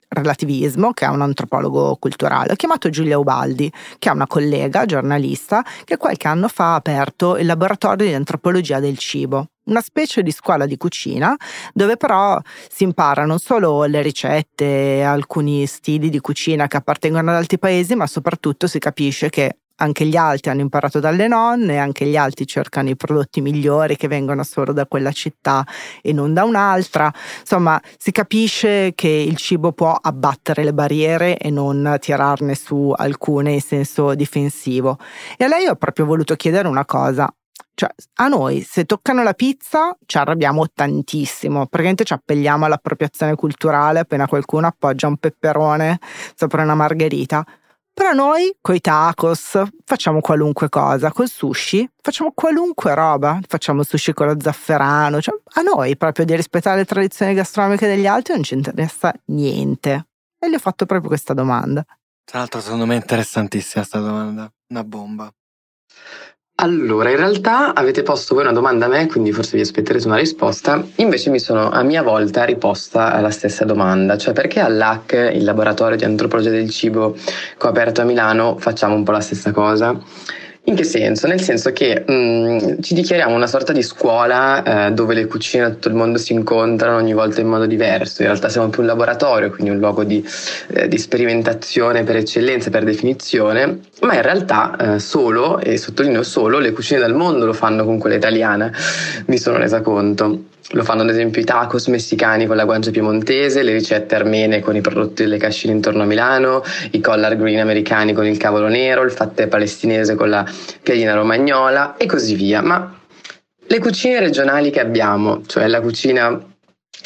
relativismo, 0.08 0.92
che 0.92 1.06
è 1.06 1.08
un 1.08 1.22
antropologo 1.22 1.96
culturale. 1.96 2.52
Ho 2.52 2.56
chiamato 2.56 2.90
Giulia 2.90 3.16
Ubaldi, 3.16 3.72
che 3.98 4.10
è 4.10 4.12
una 4.12 4.26
collega 4.26 4.84
giornalista 4.84 5.64
che 5.84 5.96
qualche 5.96 6.28
anno 6.28 6.46
fa 6.48 6.72
ha 6.72 6.74
aperto 6.74 7.38
il 7.38 7.46
laboratorio 7.46 8.06
di 8.06 8.12
antropologia 8.12 8.80
del 8.80 8.98
cibo 8.98 9.46
una 9.64 9.80
specie 9.80 10.22
di 10.22 10.30
scuola 10.30 10.66
di 10.66 10.76
cucina 10.76 11.36
dove 11.72 11.96
però 11.96 12.38
si 12.68 12.84
impara 12.84 13.24
non 13.24 13.38
solo 13.38 13.84
le 13.84 14.02
ricette, 14.02 15.02
alcuni 15.02 15.66
stili 15.66 16.08
di 16.08 16.20
cucina 16.20 16.66
che 16.66 16.76
appartengono 16.76 17.30
ad 17.30 17.36
altri 17.36 17.58
paesi, 17.58 17.94
ma 17.94 18.06
soprattutto 18.06 18.66
si 18.66 18.78
capisce 18.78 19.30
che 19.30 19.56
anche 19.80 20.04
gli 20.04 20.16
altri 20.16 20.50
hanno 20.50 20.60
imparato 20.60 21.00
dalle 21.00 21.26
nonne, 21.26 21.78
anche 21.78 22.06
gli 22.06 22.16
altri 22.16 22.46
cercano 22.46 22.90
i 22.90 22.96
prodotti 22.96 23.40
migliori 23.40 23.96
che 23.96 24.08
vengono 24.08 24.42
solo 24.44 24.72
da 24.72 24.86
quella 24.86 25.10
città 25.10 25.66
e 26.02 26.12
non 26.12 26.34
da 26.34 26.44
un'altra. 26.44 27.12
Insomma, 27.40 27.80
si 27.96 28.12
capisce 28.12 28.92
che 28.94 29.08
il 29.08 29.36
cibo 29.36 29.72
può 29.72 29.92
abbattere 29.92 30.64
le 30.64 30.74
barriere 30.74 31.38
e 31.38 31.50
non 31.50 31.96
tirarne 31.98 32.54
su 32.54 32.92
alcune 32.94 33.52
in 33.52 33.60
senso 33.62 34.14
difensivo. 34.14 34.98
E 35.36 35.44
a 35.44 35.48
lei 35.48 35.66
ho 35.66 35.76
proprio 35.76 36.04
voluto 36.04 36.34
chiedere 36.36 36.68
una 36.68 36.84
cosa. 36.84 37.32
Cioè, 37.74 37.88
a 38.16 38.28
noi 38.28 38.60
se 38.62 38.84
toccano 38.84 39.22
la 39.22 39.32
pizza 39.32 39.96
ci 40.04 40.18
arrabbiamo 40.18 40.66
tantissimo, 40.72 41.60
praticamente 41.60 42.04
ci 42.04 42.12
appelliamo 42.12 42.66
all'appropriazione 42.66 43.34
culturale 43.36 44.00
appena 44.00 44.26
qualcuno 44.26 44.66
appoggia 44.66 45.06
un 45.06 45.16
peperone 45.16 45.98
sopra 46.34 46.62
una 46.62 46.74
margherita. 46.74 47.44
Però 47.92 48.12
noi 48.12 48.56
coi 48.60 48.80
tacos 48.80 49.62
facciamo 49.84 50.20
qualunque 50.20 50.68
cosa, 50.68 51.12
col 51.12 51.28
sushi 51.28 51.88
facciamo 52.00 52.32
qualunque 52.34 52.94
roba, 52.94 53.40
facciamo 53.46 53.82
sushi 53.82 54.12
con 54.12 54.26
lo 54.26 54.36
zafferano, 54.40 55.20
cioè 55.20 55.38
a 55.54 55.60
noi 55.62 55.96
proprio 55.96 56.24
di 56.24 56.34
rispettare 56.36 56.78
le 56.78 56.84
tradizioni 56.84 57.34
gastronomiche 57.34 57.86
degli 57.86 58.06
altri 58.06 58.34
non 58.34 58.42
ci 58.42 58.54
interessa 58.54 59.12
niente. 59.26 60.06
E 60.38 60.48
gli 60.48 60.54
ho 60.54 60.58
fatto 60.58 60.86
proprio 60.86 61.08
questa 61.08 61.34
domanda. 61.34 61.84
Tra 62.24 62.38
l'altro 62.38 62.60
secondo 62.60 62.86
me 62.86 62.94
è 62.94 62.98
interessantissima 62.98 63.84
questa 63.84 63.98
domanda, 63.98 64.50
una 64.68 64.84
bomba. 64.84 65.30
Allora, 66.62 67.08
in 67.08 67.16
realtà 67.16 67.72
avete 67.72 68.02
posto 68.02 68.34
voi 68.34 68.42
una 68.44 68.52
domanda 68.52 68.84
a 68.84 68.88
me, 68.88 69.06
quindi 69.06 69.32
forse 69.32 69.56
vi 69.56 69.62
aspetterete 69.62 70.06
una 70.06 70.16
risposta. 70.16 70.84
Invece 70.96 71.30
mi 71.30 71.38
sono 71.38 71.70
a 71.70 71.82
mia 71.82 72.02
volta 72.02 72.44
riposta 72.44 73.18
la 73.18 73.30
stessa 73.30 73.64
domanda, 73.64 74.18
cioè 74.18 74.34
perché 74.34 74.60
all'AC, 74.60 75.30
il 75.32 75.42
laboratorio 75.42 75.96
di 75.96 76.04
antropologia 76.04 76.50
del 76.50 76.68
cibo 76.68 77.16
che 77.56 77.66
aperto 77.66 78.02
a 78.02 78.04
Milano, 78.04 78.58
facciamo 78.58 78.94
un 78.94 79.04
po' 79.04 79.12
la 79.12 79.20
stessa 79.20 79.52
cosa? 79.52 79.98
In 80.70 80.76
che 80.76 80.84
senso? 80.84 81.26
Nel 81.26 81.40
senso 81.40 81.72
che 81.72 82.04
mh, 82.06 82.12
mm, 82.12 82.58
ci 82.80 82.94
dichiariamo 82.94 83.34
una 83.34 83.48
sorta 83.48 83.72
di 83.72 83.82
scuola 83.82 84.86
eh, 84.86 84.92
dove 84.92 85.14
le 85.14 85.26
cucine 85.26 85.64
da 85.64 85.70
tutto 85.70 85.88
il 85.88 85.94
mondo 85.94 86.16
si 86.16 86.32
incontrano 86.32 86.96
ogni 86.96 87.12
volta 87.12 87.40
in 87.40 87.48
modo 87.48 87.66
diverso. 87.66 88.22
In 88.22 88.28
realtà 88.28 88.48
siamo 88.48 88.68
più 88.68 88.82
un 88.82 88.86
laboratorio, 88.86 89.50
quindi 89.50 89.70
un 89.70 89.78
luogo 89.78 90.04
di, 90.04 90.24
eh, 90.68 90.86
di 90.86 90.96
sperimentazione 90.96 92.04
per 92.04 92.14
eccellenza, 92.14 92.70
per 92.70 92.84
definizione, 92.84 93.80
ma 94.02 94.14
in 94.14 94.22
realtà 94.22 94.94
eh, 94.94 94.98
solo, 95.00 95.58
e 95.58 95.76
sottolineo 95.76 96.22
solo, 96.22 96.60
le 96.60 96.70
cucine 96.70 97.00
del 97.00 97.14
mondo 97.14 97.46
lo 97.46 97.52
fanno 97.52 97.84
con 97.84 97.98
quella 97.98 98.14
italiana, 98.14 98.70
mi 99.26 99.38
sono 99.38 99.56
resa 99.56 99.80
conto. 99.80 100.44
Lo 100.74 100.84
fanno 100.84 101.02
ad 101.02 101.08
esempio 101.08 101.42
i 101.42 101.44
tacos 101.44 101.88
messicani 101.88 102.46
con 102.46 102.54
la 102.54 102.64
guancia 102.64 102.92
piemontese, 102.92 103.64
le 103.64 103.72
ricette 103.72 104.14
armene 104.14 104.60
con 104.60 104.76
i 104.76 104.80
prodotti 104.80 105.24
delle 105.24 105.36
cascine 105.36 105.72
intorno 105.72 106.02
a 106.02 106.06
Milano, 106.06 106.62
i 106.92 107.00
collard 107.00 107.36
green 107.36 107.58
americani 107.58 108.12
con 108.12 108.24
il 108.24 108.36
cavolo 108.36 108.68
nero, 108.68 109.02
il 109.02 109.10
fattè 109.10 109.48
palestinese 109.48 110.14
con 110.14 110.30
la 110.30 110.46
piadina 110.82 111.14
romagnola 111.14 111.96
e 111.96 112.06
così 112.06 112.34
via. 112.34 112.62
Ma 112.62 112.98
le 113.66 113.78
cucine 113.78 114.20
regionali 114.20 114.70
che 114.70 114.80
abbiamo, 114.80 115.42
cioè 115.46 115.66
la 115.68 115.80
cucina 115.80 116.48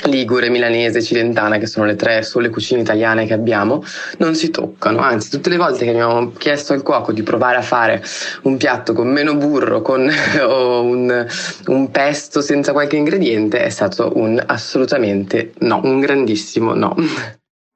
ligure, 0.04 0.50
milanese, 0.50 1.02
cilentana, 1.02 1.58
che 1.58 1.66
sono 1.66 1.86
le 1.86 1.96
tre 1.96 2.22
sole 2.22 2.50
cucine 2.50 2.80
italiane 2.80 3.26
che 3.26 3.32
abbiamo, 3.32 3.82
non 4.18 4.34
si 4.34 4.50
toccano. 4.50 5.00
Anzi, 5.00 5.30
tutte 5.30 5.50
le 5.50 5.56
volte 5.56 5.84
che 5.84 5.90
abbiamo 5.90 6.32
chiesto 6.32 6.72
al 6.72 6.82
cuoco 6.82 7.12
di 7.12 7.22
provare 7.22 7.56
a 7.56 7.62
fare 7.62 8.02
un 8.42 8.56
piatto 8.56 8.92
con 8.92 9.08
meno 9.08 9.36
burro 9.36 9.82
con, 9.82 10.10
o 10.42 10.82
un, 10.82 11.26
un 11.66 11.90
pesto 11.90 12.40
senza 12.40 12.72
qualche 12.72 12.96
ingrediente, 12.96 13.62
è 13.62 13.70
stato 13.70 14.12
un 14.16 14.42
assolutamente 14.44 15.52
no, 15.58 15.80
un 15.84 16.00
grandissimo 16.00 16.74
no. 16.74 16.94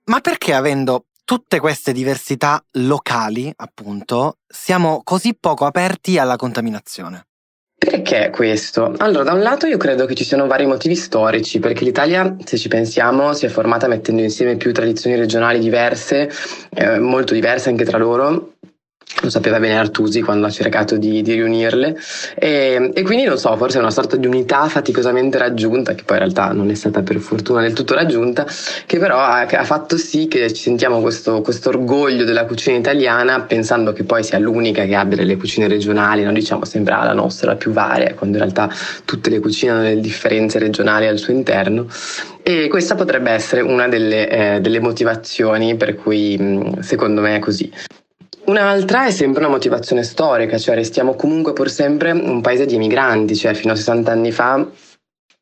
Ma 0.04 0.20
perché 0.20 0.54
avendo 0.54 1.04
tutte 1.28 1.60
queste 1.60 1.92
diversità 1.92 2.58
locali, 2.78 3.52
appunto, 3.54 4.38
siamo 4.46 5.02
così 5.04 5.36
poco 5.38 5.66
aperti 5.66 6.16
alla 6.16 6.36
contaminazione? 6.36 7.26
Perché 7.76 8.30
questo? 8.30 8.94
Allora, 8.96 9.24
da 9.24 9.32
un 9.34 9.42
lato 9.42 9.66
io 9.66 9.76
credo 9.76 10.06
che 10.06 10.14
ci 10.14 10.24
siano 10.24 10.46
vari 10.46 10.64
motivi 10.64 10.96
storici, 10.96 11.58
perché 11.58 11.84
l'Italia, 11.84 12.34
se 12.42 12.56
ci 12.56 12.68
pensiamo, 12.68 13.34
si 13.34 13.44
è 13.44 13.50
formata 13.50 13.88
mettendo 13.88 14.22
insieme 14.22 14.56
più 14.56 14.72
tradizioni 14.72 15.16
regionali 15.16 15.58
diverse, 15.58 16.30
eh, 16.70 16.98
molto 16.98 17.34
diverse 17.34 17.68
anche 17.68 17.84
tra 17.84 17.98
loro, 17.98 18.54
lo 19.22 19.30
sapeva 19.30 19.58
bene 19.58 19.76
Artusi 19.78 20.20
quando 20.20 20.46
ha 20.46 20.50
cercato 20.50 20.96
di, 20.96 21.22
di 21.22 21.34
riunirle 21.34 21.96
e, 22.36 22.90
e, 22.94 23.02
quindi 23.02 23.24
non 23.24 23.38
so, 23.38 23.56
forse 23.56 23.78
è 23.78 23.80
una 23.80 23.90
sorta 23.90 24.16
di 24.16 24.26
unità 24.26 24.68
faticosamente 24.68 25.38
raggiunta, 25.38 25.94
che 25.94 26.04
poi 26.04 26.18
in 26.18 26.22
realtà 26.22 26.52
non 26.52 26.70
è 26.70 26.74
stata 26.74 27.02
per 27.02 27.18
fortuna 27.18 27.62
del 27.62 27.72
tutto 27.72 27.94
raggiunta, 27.94 28.46
che 28.86 28.98
però 28.98 29.18
ha, 29.18 29.40
ha 29.40 29.64
fatto 29.64 29.96
sì 29.96 30.28
che 30.28 30.52
ci 30.52 30.62
sentiamo 30.62 31.00
questo, 31.00 31.42
orgoglio 31.64 32.24
della 32.24 32.44
cucina 32.44 32.76
italiana 32.76 33.40
pensando 33.42 33.92
che 33.92 34.04
poi 34.04 34.22
sia 34.22 34.38
l'unica 34.38 34.84
che 34.84 34.94
abbia 34.94 35.16
delle 35.16 35.36
cucine 35.36 35.68
regionali, 35.68 36.22
non 36.22 36.34
diciamo 36.34 36.64
sempre 36.64 36.94
ah, 36.94 37.04
la 37.04 37.12
nostra, 37.12 37.50
la 37.50 37.56
più 37.56 37.72
varia, 37.72 38.14
quando 38.14 38.36
in 38.36 38.42
realtà 38.42 38.70
tutte 39.04 39.30
le 39.30 39.40
cucine 39.40 39.72
hanno 39.72 39.82
delle 39.82 40.00
differenze 40.00 40.58
regionali 40.58 41.06
al 41.06 41.18
suo 41.18 41.32
interno. 41.32 41.86
E 42.42 42.68
questa 42.68 42.94
potrebbe 42.94 43.30
essere 43.30 43.60
una 43.60 43.88
delle, 43.88 44.28
eh, 44.30 44.60
delle 44.60 44.80
motivazioni 44.80 45.76
per 45.76 45.96
cui 45.96 46.38
secondo 46.80 47.20
me 47.20 47.36
è 47.36 47.38
così. 47.40 47.70
Un'altra 48.48 49.04
è 49.04 49.10
sempre 49.10 49.40
una 49.40 49.50
motivazione 49.50 50.02
storica, 50.02 50.56
cioè 50.56 50.74
restiamo 50.74 51.14
comunque 51.14 51.52
pur 51.52 51.68
sempre 51.68 52.12
un 52.12 52.40
paese 52.40 52.64
di 52.64 52.76
emigranti, 52.76 53.36
cioè 53.36 53.52
fino 53.52 53.74
a 53.74 53.76
60 53.76 54.10
anni 54.10 54.32
fa 54.32 54.66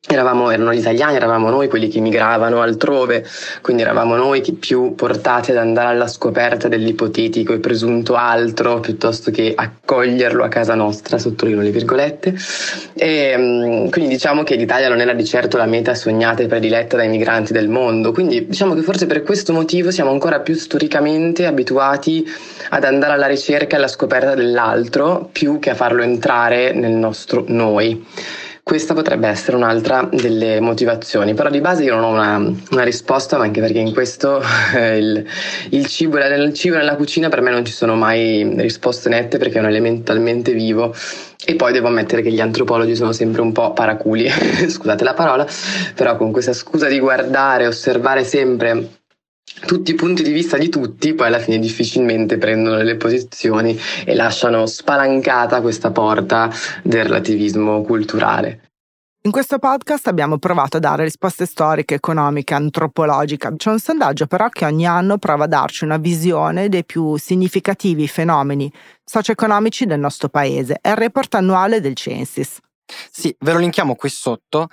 Eravamo, 0.09 0.51
erano 0.51 0.73
gli 0.73 0.77
italiani, 0.77 1.17
eravamo 1.17 1.49
noi 1.49 1.67
quelli 1.67 1.89
che 1.89 1.99
migravano 1.99 2.61
altrove, 2.61 3.25
quindi 3.61 3.81
eravamo 3.81 4.15
noi 4.15 4.39
che 4.39 4.53
più 4.53 4.95
portati 4.95 5.51
ad 5.51 5.57
andare 5.57 5.89
alla 5.89 6.07
scoperta 6.07 6.69
dell'ipotetico 6.69 7.51
e 7.51 7.59
presunto 7.59 8.15
altro 8.15 8.79
piuttosto 8.79 9.31
che 9.31 9.51
accoglierlo 9.53 10.45
a 10.45 10.47
casa 10.47 10.75
nostra, 10.75 11.17
sottolineo 11.17 11.61
le 11.61 11.71
virgolette. 11.71 12.33
E, 12.93 13.35
mm, 13.37 13.89
quindi 13.89 14.11
diciamo 14.11 14.43
che 14.43 14.55
l'Italia 14.55 14.87
non 14.87 15.01
era 15.01 15.11
di 15.11 15.25
certo 15.25 15.57
la 15.57 15.65
meta 15.65 15.93
sognata 15.93 16.41
e 16.41 16.47
prediletta 16.47 16.95
dai 16.95 17.09
migranti 17.09 17.51
del 17.51 17.67
mondo, 17.67 18.13
quindi 18.13 18.47
diciamo 18.47 18.75
che 18.75 18.83
forse 18.83 19.07
per 19.07 19.23
questo 19.23 19.51
motivo 19.51 19.91
siamo 19.91 20.11
ancora 20.11 20.39
più 20.39 20.55
storicamente 20.55 21.45
abituati 21.45 22.25
ad 22.69 22.85
andare 22.85 23.11
alla 23.11 23.27
ricerca 23.27 23.75
e 23.75 23.77
alla 23.79 23.89
scoperta 23.89 24.35
dell'altro 24.35 25.27
più 25.33 25.59
che 25.59 25.71
a 25.71 25.75
farlo 25.75 26.01
entrare 26.01 26.71
nel 26.71 26.93
nostro 26.93 27.43
noi. 27.47 28.05
Questa 28.67 28.93
potrebbe 28.93 29.29
essere 29.29 29.55
un'altra 29.55 30.09
delle 30.11 30.59
motivazioni, 30.59 31.33
però 31.33 31.49
di 31.49 31.61
base 31.61 31.85
io 31.85 31.95
non 31.95 32.03
ho 32.03 32.09
una, 32.09 32.53
una 32.71 32.83
risposta, 32.83 33.37
ma 33.37 33.45
anche 33.45 33.61
perché 33.61 33.79
in 33.79 33.93
questo 33.93 34.43
eh, 34.75 34.97
il, 34.97 35.25
il, 35.69 35.85
cibo, 35.85 36.17
nel 36.17 36.53
cibo 36.53 36.75
nella 36.75 36.97
cucina 36.97 37.29
per 37.29 37.39
me 37.39 37.49
non 37.49 37.63
ci 37.63 37.71
sono 37.71 37.95
mai 37.95 38.43
risposte 38.57 39.07
nette 39.07 39.37
perché 39.37 39.55
è 39.55 39.61
un 39.61 39.67
elemento 39.67 40.11
talmente 40.11 40.51
vivo. 40.51 40.93
E 41.45 41.55
poi 41.55 41.71
devo 41.71 41.87
ammettere 41.87 42.21
che 42.21 42.29
gli 42.29 42.41
antropologi 42.41 42.93
sono 42.93 43.13
sempre 43.13 43.39
un 43.39 43.53
po' 43.53 43.71
paraculi, 43.71 44.27
scusate 44.67 45.05
la 45.05 45.13
parola, 45.13 45.47
però 45.95 46.17
con 46.17 46.33
questa 46.33 46.51
scusa 46.51 46.89
di 46.89 46.99
guardare, 46.99 47.67
osservare 47.67 48.25
sempre 48.25 48.96
tutti 49.65 49.91
i 49.91 49.95
punti 49.95 50.23
di 50.23 50.31
vista 50.31 50.57
di 50.57 50.69
tutti, 50.69 51.13
poi 51.13 51.27
alla 51.27 51.39
fine 51.39 51.59
difficilmente 51.59 52.37
prendono 52.37 52.81
le 52.81 52.95
posizioni 52.95 53.79
e 54.05 54.15
lasciano 54.15 54.65
spalancata 54.65 55.61
questa 55.61 55.91
porta 55.91 56.51
del 56.83 57.03
relativismo 57.03 57.81
culturale. 57.81 58.61
In 59.27 59.33
questo 59.33 59.59
podcast 59.59 60.07
abbiamo 60.07 60.37
provato 60.37 60.77
a 60.77 60.79
dare 60.79 61.03
risposte 61.03 61.45
storiche, 61.45 61.95
economiche, 61.95 62.53
antropologiche. 62.53 63.51
C'è 63.57 63.71
un 63.71 63.79
sondaggio 63.79 64.25
però 64.25 64.47
che 64.47 64.63
ogni 64.63 64.87
anno 64.87 65.17
prova 65.17 65.43
a 65.43 65.47
darci 65.47 65.83
una 65.83 65.97
visione 65.97 66.69
dei 66.69 66.85
più 66.85 67.17
significativi 67.17 68.07
fenomeni 68.07 68.71
socio-economici 69.03 69.85
del 69.85 69.99
nostro 69.99 70.29
paese. 70.29 70.77
È 70.79 70.91
il 70.91 70.95
report 70.95 71.35
annuale 71.35 71.81
del 71.81 71.95
Censis. 71.95 72.59
Sì, 73.11 73.35
ve 73.39 73.51
lo 73.51 73.59
linkiamo 73.59 73.95
qui 73.95 74.07
sotto. 74.07 74.69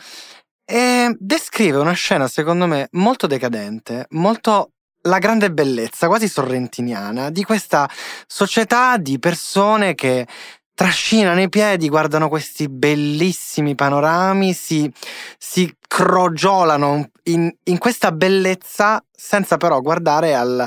E 0.64 1.16
descrive 1.18 1.78
una 1.78 1.92
scena, 1.92 2.28
secondo 2.28 2.66
me, 2.66 2.86
molto 2.92 3.26
decadente, 3.26 4.06
molto 4.10 4.73
la 5.06 5.18
grande 5.18 5.50
bellezza, 5.50 6.06
quasi 6.06 6.28
sorrentiniana, 6.28 7.30
di 7.30 7.44
questa 7.44 7.88
società 8.26 8.96
di 8.96 9.18
persone 9.18 9.94
che 9.94 10.26
trascinano 10.74 11.40
i 11.40 11.48
piedi, 11.48 11.88
guardano 11.88 12.28
questi 12.28 12.68
bellissimi 12.68 13.74
panorami, 13.74 14.52
si, 14.52 14.90
si 15.38 15.72
crogiolano 15.86 17.10
in, 17.24 17.50
in, 17.64 17.78
questa 17.78 18.10
bellezza 18.10 19.02
senza 19.10 19.56
però 19.56 19.80
guardare 19.80 20.34
al, 20.34 20.66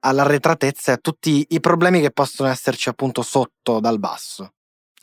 all'arretratezza 0.00 0.92
e 0.92 0.94
a 0.94 0.98
tutti 0.98 1.46
i 1.50 1.60
problemi 1.60 2.00
che 2.00 2.10
possono 2.10 2.50
esserci 2.50 2.88
appunto 2.88 3.22
sotto 3.22 3.80
dal 3.80 3.98
basso. 3.98 4.52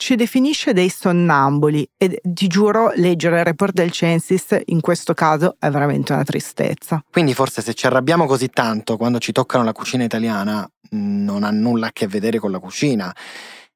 Ci 0.03 0.15
definisce 0.15 0.73
dei 0.73 0.89
sonnambuli 0.89 1.89
e 1.95 2.19
ti 2.21 2.47
giuro 2.47 2.91
leggere 2.95 3.37
il 3.37 3.45
report 3.45 3.71
del 3.71 3.89
Censis 3.89 4.53
in 4.65 4.81
questo 4.81 5.13
caso 5.13 5.55
è 5.57 5.69
veramente 5.69 6.11
una 6.11 6.25
tristezza. 6.25 7.01
Quindi 7.09 7.33
forse 7.33 7.61
se 7.61 7.73
ci 7.73 7.85
arrabbiamo 7.85 8.25
così 8.25 8.49
tanto 8.49 8.97
quando 8.97 9.19
ci 9.19 9.31
toccano 9.31 9.63
la 9.63 9.71
cucina 9.71 10.03
italiana 10.03 10.69
non 10.89 11.45
ha 11.45 11.51
nulla 11.51 11.87
a 11.87 11.91
che 11.93 12.07
vedere 12.07 12.37
con 12.37 12.51
la 12.51 12.59
cucina 12.59 13.15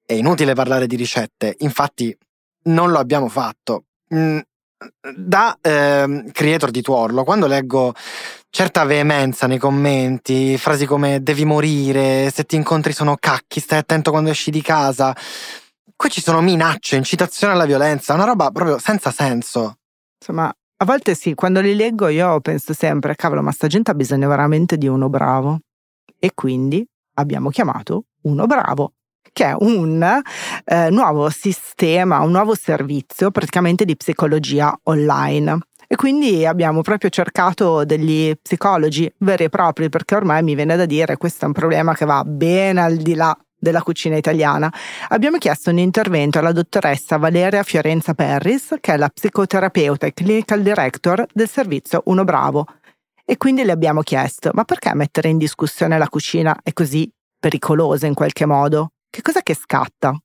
è 0.06 0.12
inutile 0.12 0.54
parlare 0.54 0.86
di 0.86 0.98
ricette, 0.98 1.56
infatti 1.60 2.14
non 2.64 2.92
lo 2.92 3.00
abbiamo 3.00 3.30
fatto. 3.30 3.86
Mm, 4.14 4.40
da 5.16 5.58
eh, 5.62 6.26
creator 6.34 6.72
di 6.72 6.82
Tuorlo, 6.82 7.24
quando 7.24 7.48
leggo 7.48 7.94
certa 8.50 8.84
veemenza 8.84 9.48
nei 9.48 9.60
commenti, 9.60 10.58
frasi 10.58 10.86
come 10.86 11.24
devi 11.24 11.46
morire, 11.46 12.30
se 12.32 12.44
ti 12.44 12.58
incontri 12.58 12.92
sono 12.92 13.16
cacchi, 13.18 13.62
stai 13.62 13.80
attento 13.80 14.12
quando 14.12 14.30
esci 14.30 14.52
di 14.52 14.62
casa, 14.62 15.16
qui 15.98 16.10
ci 16.10 16.22
sono 16.22 16.42
minacce, 16.42 16.96
incitazione 16.96 17.54
alla 17.54 17.66
violenza, 17.66 18.14
una 18.14 18.24
roba 18.24 18.52
proprio 18.52 18.78
senza 18.78 19.12
senso. 19.12 19.80
Insomma, 20.20 20.54
a 20.80 20.86
volte 20.86 21.16
sì, 21.16 21.34
quando 21.34 21.60
li 21.60 21.76
leggo 21.76 22.08
io 22.08 22.40
penso 22.40 22.74
sempre, 22.74 23.16
cavolo, 23.16 23.42
ma 23.42 23.52
sta 23.52 23.68
gente 23.68 23.92
ha 23.92 23.96
bisogno 23.96 24.30
veramente 24.30 24.78
di 24.78 24.88
uno 24.88 25.10
bravo. 25.10 25.60
E 26.20 26.32
quindi 26.34 26.88
abbiamo 27.16 27.50
chiamato 27.50 28.06
uno 28.22 28.46
bravo 28.46 28.94
che 29.34 29.46
è 29.46 29.56
un 29.60 30.02
eh, 30.66 30.90
nuovo 30.90 31.30
sistema, 31.30 32.22
un 32.22 32.32
nuovo 32.32 32.56
servizio 32.56 33.30
praticamente 33.30 33.86
di 33.86 33.96
psicologia 33.96 34.76
online. 34.84 35.60
E 35.88 35.96
quindi 35.96 36.46
abbiamo 36.46 36.82
proprio 36.82 37.10
cercato 37.10 37.86
degli 37.86 38.34
psicologi 38.42 39.12
veri 39.20 39.46
e 39.46 39.50
propri, 39.50 39.90
perché 39.90 40.16
ormai 40.16 40.44
mi 40.44 40.56
viene 40.56 40.76
da 40.76 40.86
dire 40.86 41.18
questo 41.18 41.46
è 41.46 41.48
un 41.48 41.54
problema 41.54 41.94
che 41.94 42.06
va 42.06 42.24
ben 42.26 42.78
al 42.78 42.98
di 42.98 43.16
là 43.16 43.38
della 43.58 43.82
cucina 43.82 44.16
italiana. 44.16 44.72
Abbiamo 45.10 45.38
chiesto 45.38 45.70
un 45.70 45.80
intervento 45.80 46.40
alla 46.40 46.52
dottoressa 46.52 47.18
Valeria 47.18 47.64
Fiorenza 47.64 48.14
Perris, 48.14 48.76
che 48.80 48.94
è 48.94 48.98
la 48.98 49.10
psicoterapeuta 49.10 50.06
e 50.06 50.14
clinical 50.14 50.62
director 50.62 51.26
del 51.34 51.50
servizio 51.50 52.02
Uno 52.06 52.24
Bravo. 52.24 52.66
E 53.26 53.38
quindi 53.38 53.64
le 53.64 53.72
abbiamo 53.72 54.02
chiesto, 54.02 54.52
ma 54.54 54.64
perché 54.64 54.94
mettere 54.94 55.30
in 55.30 55.38
discussione 55.38 55.98
la 55.98 56.08
cucina 56.08 56.58
è 56.64 56.72
così 56.72 57.12
pericolosa 57.40 58.08
in 58.08 58.14
qualche 58.14 58.46
modo? 58.46 58.92
Che 59.10 59.22
cosa 59.22 59.42
che 59.42 59.56
scatta? 59.56 60.18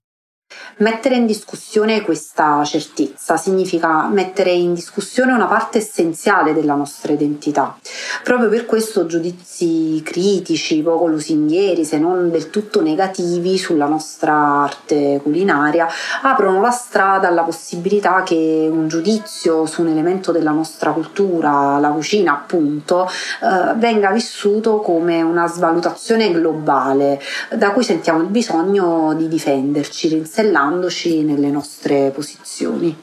Mettere 0.77 1.17
in 1.17 1.27
discussione 1.27 2.03
questa 2.03 2.65
certezza 2.65 3.37
significa 3.37 4.09
mettere 4.09 4.51
in 4.51 4.75
discussione 4.75 5.33
una 5.33 5.47
parte 5.47 5.79
essenziale 5.79 6.55
della 6.55 6.75
nostra 6.75 7.13
identità. 7.13 7.77
Proprio 8.25 8.49
per 8.49 8.67
questo 8.67 9.07
giudizi 9.07 10.01
critici, 10.05 10.83
poco 10.83 11.07
lusinghieri, 11.07 11.85
se 11.85 11.99
non 11.99 12.31
del 12.31 12.51
tutto 12.51 12.81
negativi 12.81 13.59
sulla 13.59 13.87
nostra 13.87 14.35
arte 14.35 15.21
culinaria, 15.23 15.87
aprono 16.23 16.61
la 16.61 16.71
strada 16.71 17.29
alla 17.29 17.43
possibilità 17.43 18.23
che 18.23 18.69
un 18.71 18.89
giudizio 18.89 19.67
su 19.67 19.83
un 19.83 19.89
elemento 19.89 20.33
della 20.33 20.51
nostra 20.51 20.91
cultura, 20.93 21.79
la 21.79 21.91
cucina 21.91 22.33
appunto, 22.33 23.07
eh, 23.07 23.75
venga 23.77 24.11
vissuto 24.11 24.79
come 24.79 25.23
una 25.23 25.47
svalutazione 25.47 26.33
globale 26.33 27.21
da 27.55 27.71
cui 27.71 27.85
sentiamo 27.85 28.21
il 28.21 28.29
bisogno 28.29 29.15
di 29.15 29.29
difenderci, 29.29 30.09
rinserire 30.09 30.42
incastellandoci 30.43 31.23
nelle 31.23 31.49
nostre 31.49 32.11
posizioni. 32.11 32.97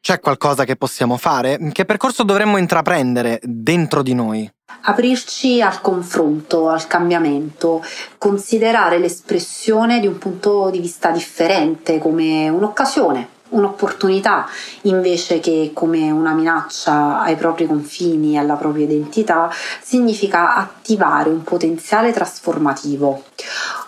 C'è 0.00 0.18
qualcosa 0.18 0.64
che 0.64 0.76
possiamo 0.76 1.16
fare? 1.16 1.58
Che 1.72 1.84
percorso 1.84 2.24
dovremmo 2.24 2.56
intraprendere 2.56 3.40
dentro 3.42 4.02
di 4.02 4.14
noi? 4.14 4.50
Aprirci 4.84 5.62
al 5.62 5.80
confronto, 5.80 6.68
al 6.68 6.86
cambiamento, 6.88 7.84
considerare 8.18 8.98
l'espressione 8.98 10.00
di 10.00 10.08
un 10.08 10.18
punto 10.18 10.70
di 10.70 10.80
vista 10.80 11.10
differente 11.10 11.98
come 11.98 12.48
un'occasione 12.48 13.40
un'opportunità 13.52 14.48
invece 14.82 15.38
che 15.38 15.72
come 15.74 16.10
una 16.10 16.32
minaccia 16.32 17.20
ai 17.20 17.36
propri 17.36 17.66
confini 17.66 18.34
e 18.34 18.38
alla 18.38 18.54
propria 18.54 18.84
identità, 18.84 19.50
significa 19.82 20.54
attivare 20.54 21.28
un 21.28 21.42
potenziale 21.42 22.12
trasformativo, 22.12 23.24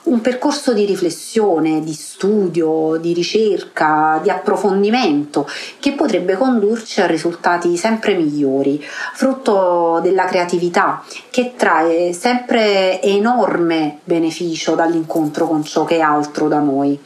un 0.05 0.21
percorso 0.21 0.73
di 0.73 0.85
riflessione, 0.85 1.83
di 1.83 1.93
studio, 1.93 2.97
di 2.97 3.13
ricerca, 3.13 4.21
di 4.23 4.31
approfondimento 4.31 5.49
che 5.79 5.93
potrebbe 5.93 6.37
condurci 6.37 7.01
a 7.01 7.07
risultati 7.07 7.77
sempre 7.77 8.15
migliori, 8.15 8.83
frutto 9.15 10.01
della 10.03 10.25
creatività 10.25 11.03
che 11.31 11.55
trae 11.57 12.13
sempre 12.13 13.01
enorme 13.03 13.99
beneficio 14.05 14.75
dall'incontro 14.75 15.47
con 15.47 15.65
ciò 15.65 15.85
che 15.85 15.97
è 15.97 16.01
altro 16.01 16.49
da 16.49 16.59
noi 16.59 16.99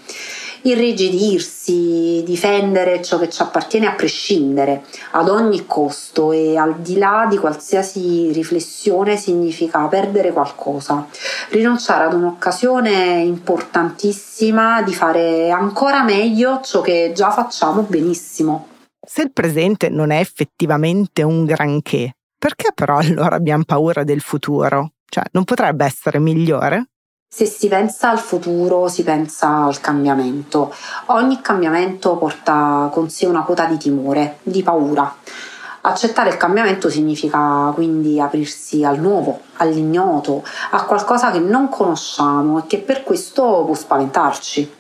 irrigidirsi, 0.62 2.22
difendere 2.24 3.02
ciò 3.02 3.18
che 3.18 3.28
ci 3.28 3.42
appartiene 3.42 3.86
a 3.86 3.92
prescindere, 3.92 4.84
ad 5.12 5.28
ogni 5.28 5.66
costo 5.66 6.32
e 6.32 6.56
al 6.56 6.80
di 6.80 6.98
là 6.98 7.26
di 7.28 7.36
qualsiasi 7.38 8.32
riflessione 8.32 9.16
significa 9.16 9.86
perdere 9.86 10.32
qualcosa, 10.32 11.06
rinunciare 11.50 12.04
ad 12.04 12.14
un'occasione 12.14 13.22
importantissima 13.22 14.82
di 14.82 14.94
fare 14.94 15.50
ancora 15.50 16.02
meglio 16.02 16.61
ciò 16.62 16.80
che 16.80 17.12
già 17.14 17.30
facciamo 17.30 17.82
benissimo. 17.82 18.68
Se 19.06 19.22
il 19.22 19.32
presente 19.32 19.88
non 19.88 20.11
è 20.11 20.18
effettivamente 20.18 21.22
un 21.22 21.44
granché, 21.44 22.12
perché 22.38 22.72
però 22.74 22.98
allora 22.98 23.36
abbiamo 23.36 23.64
paura 23.64 24.04
del 24.04 24.20
futuro? 24.20 24.92
Cioè, 25.09 25.24
non 25.32 25.44
potrebbe 25.44 25.84
essere 25.84 26.18
migliore? 26.18 26.90
Se 27.30 27.44
si 27.44 27.68
pensa 27.68 28.08
al 28.08 28.18
futuro, 28.18 28.88
si 28.88 29.02
pensa 29.02 29.64
al 29.64 29.80
cambiamento. 29.80 30.72
Ogni 31.08 31.42
cambiamento 31.42 32.16
porta 32.16 32.88
con 32.90 33.10
sé 33.10 33.26
una 33.26 33.42
quota 33.42 33.66
di 33.66 33.76
timore, 33.76 34.38
di 34.42 34.62
paura. 34.62 35.14
Accettare 35.80 36.30
il 36.30 36.36
cambiamento 36.36 36.90
significa 36.90 37.70
quindi 37.74 38.20
aprirsi 38.20 38.84
al 38.84 38.98
nuovo, 38.98 39.40
all'ignoto, 39.58 40.42
a 40.70 40.84
qualcosa 40.84 41.30
che 41.30 41.38
non 41.38 41.68
conosciamo 41.68 42.58
e 42.58 42.66
che 42.66 42.78
per 42.78 43.04
questo 43.04 43.62
può 43.64 43.74
spaventarci. 43.74 44.76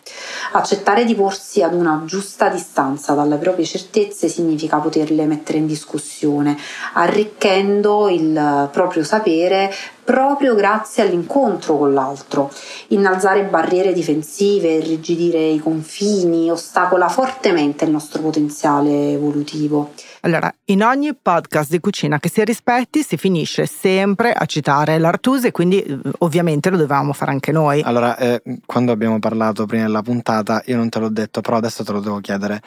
Accettare 0.52 1.04
di 1.04 1.14
porsi 1.14 1.62
ad 1.62 1.74
una 1.74 2.02
giusta 2.04 2.48
distanza 2.48 3.12
dalle 3.12 3.36
proprie 3.36 3.64
certezze 3.64 4.28
significa 4.28 4.78
poterle 4.78 5.24
mettere 5.26 5.58
in 5.58 5.66
discussione, 5.66 6.56
arricchendo 6.94 8.08
il 8.08 8.68
proprio 8.72 9.04
sapere 9.04 9.72
proprio 10.08 10.54
grazie 10.54 11.02
all'incontro 11.02 11.76
con 11.76 11.92
l'altro. 11.92 12.50
Innalzare 12.88 13.44
barriere 13.44 13.92
difensive, 13.92 14.68
irrigidire 14.68 15.38
i 15.38 15.58
confini, 15.58 16.50
ostacola 16.50 17.10
fortemente 17.10 17.84
il 17.84 17.90
nostro 17.90 18.22
potenziale 18.22 19.12
evolutivo. 19.12 19.92
Allora, 20.28 20.52
in 20.66 20.82
ogni 20.82 21.14
podcast 21.14 21.70
di 21.70 21.80
cucina 21.80 22.18
che 22.18 22.28
si 22.28 22.44
rispetti 22.44 23.02
si 23.02 23.16
finisce 23.16 23.64
sempre 23.64 24.30
a 24.34 24.44
citare 24.44 24.98
l'Artuse, 24.98 25.52
quindi 25.52 25.80
eh, 25.80 25.98
ovviamente 26.18 26.68
lo 26.68 26.76
dovevamo 26.76 27.14
fare 27.14 27.30
anche 27.30 27.50
noi. 27.50 27.80
Allora, 27.80 28.14
eh, 28.18 28.42
quando 28.66 28.92
abbiamo 28.92 29.18
parlato 29.20 29.64
prima 29.64 29.84
della 29.84 30.02
puntata, 30.02 30.62
io 30.66 30.76
non 30.76 30.90
te 30.90 30.98
l'ho 30.98 31.08
detto, 31.08 31.40
però 31.40 31.56
adesso 31.56 31.82
te 31.82 31.92
lo 31.92 32.00
devo 32.00 32.20
chiedere. 32.20 32.60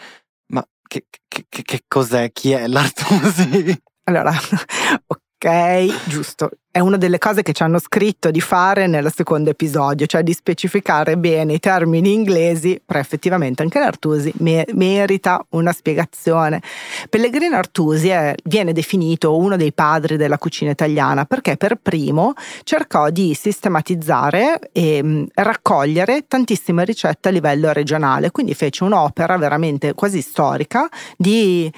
Ma 0.47 0.65
che, 0.87 1.05
che, 1.27 1.45
che 1.47 1.81
cos'è? 1.87 2.31
Chi 2.31 2.49
è 2.49 2.65
l'Artusi? 2.65 3.79
Allora, 4.05 4.33
Ok, 5.43 6.07
giusto. 6.07 6.51
È 6.69 6.77
una 6.77 6.97
delle 6.97 7.17
cose 7.17 7.41
che 7.41 7.51
ci 7.51 7.63
hanno 7.63 7.79
scritto 7.79 8.29
di 8.29 8.39
fare 8.39 8.85
nel 8.85 9.11
secondo 9.11 9.49
episodio, 9.49 10.05
cioè 10.05 10.21
di 10.21 10.33
specificare 10.33 11.17
bene 11.17 11.53
i 11.53 11.59
termini 11.59 12.13
inglesi, 12.13 12.79
però 12.85 12.99
effettivamente 12.99 13.63
anche 13.63 13.79
l'Artusi 13.79 14.31
me- 14.37 14.67
merita 14.73 15.43
una 15.49 15.73
spiegazione. 15.73 16.61
Pellegrino 17.09 17.55
Artusi 17.57 18.09
è, 18.09 18.35
viene 18.43 18.71
definito 18.71 19.35
uno 19.35 19.57
dei 19.57 19.73
padri 19.73 20.15
della 20.15 20.37
cucina 20.37 20.69
italiana 20.69 21.25
perché 21.25 21.57
per 21.57 21.77
primo 21.81 22.33
cercò 22.63 23.09
di 23.09 23.33
sistematizzare 23.33 24.69
e 24.71 25.27
raccogliere 25.33 26.25
tantissime 26.27 26.85
ricette 26.85 27.29
a 27.29 27.31
livello 27.31 27.73
regionale, 27.73 28.29
quindi 28.29 28.53
fece 28.53 28.83
un'opera 28.83 29.37
veramente 29.37 29.95
quasi 29.95 30.21
storica 30.21 30.87
di 31.17 31.69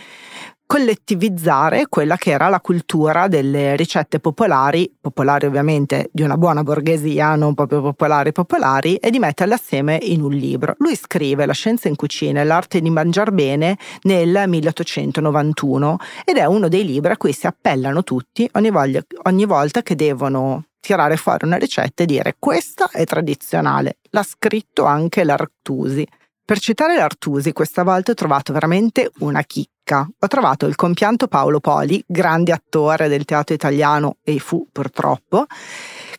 collettivizzare 0.65 1.87
quella 1.87 2.17
che 2.17 2.31
era 2.31 2.49
la 2.49 2.59
cultura 2.59 3.27
delle 3.27 3.75
ricette 3.75 4.19
popolari, 4.19 4.91
popolari 4.99 5.45
ovviamente 5.45 6.09
di 6.11 6.23
una 6.23 6.37
buona 6.37 6.63
borghesia, 6.63 7.35
non 7.35 7.53
proprio 7.53 7.81
popolari 7.81 8.31
popolari, 8.31 8.95
e 8.95 9.09
di 9.09 9.19
metterle 9.19 9.53
assieme 9.53 9.99
in 10.01 10.21
un 10.21 10.31
libro. 10.31 10.75
Lui 10.77 10.95
scrive 10.95 11.45
La 11.45 11.53
scienza 11.53 11.87
in 11.87 11.95
cucina 11.95 12.41
e 12.41 12.43
l'arte 12.43 12.81
di 12.81 12.89
mangiar 12.89 13.31
bene 13.31 13.77
nel 14.03 14.43
1891 14.47 15.97
ed 16.25 16.37
è 16.37 16.45
uno 16.45 16.67
dei 16.67 16.85
libri 16.85 17.11
a 17.11 17.17
cui 17.17 17.33
si 17.33 17.47
appellano 17.47 18.03
tutti 18.03 18.49
ogni, 18.53 18.71
voglia, 18.71 19.01
ogni 19.23 19.45
volta 19.45 19.81
che 19.81 19.95
devono 19.95 20.65
tirare 20.79 21.15
fuori 21.15 21.45
una 21.45 21.55
ricetta 21.55 22.03
e 22.03 22.05
dire 22.05 22.35
questa 22.37 22.89
è 22.91 23.05
tradizionale. 23.05 23.97
L'ha 24.09 24.23
scritto 24.23 24.83
anche 24.83 25.23
l'Artusi. 25.23 26.05
Per 26.45 26.59
citare 26.59 26.97
l'Artusi, 26.97 27.53
questa 27.53 27.83
volta 27.83 28.11
ho 28.11 28.15
trovato 28.15 28.51
veramente 28.51 29.09
una 29.19 29.43
chicca. 29.43 30.05
Ho 30.19 30.27
trovato 30.27 30.65
il 30.65 30.75
compianto 30.75 31.29
Paolo 31.29 31.61
Poli, 31.61 32.03
grande 32.05 32.51
attore 32.51 33.07
del 33.07 33.23
teatro 33.23 33.55
italiano 33.55 34.17
e 34.21 34.39
fu 34.39 34.67
purtroppo, 34.69 35.45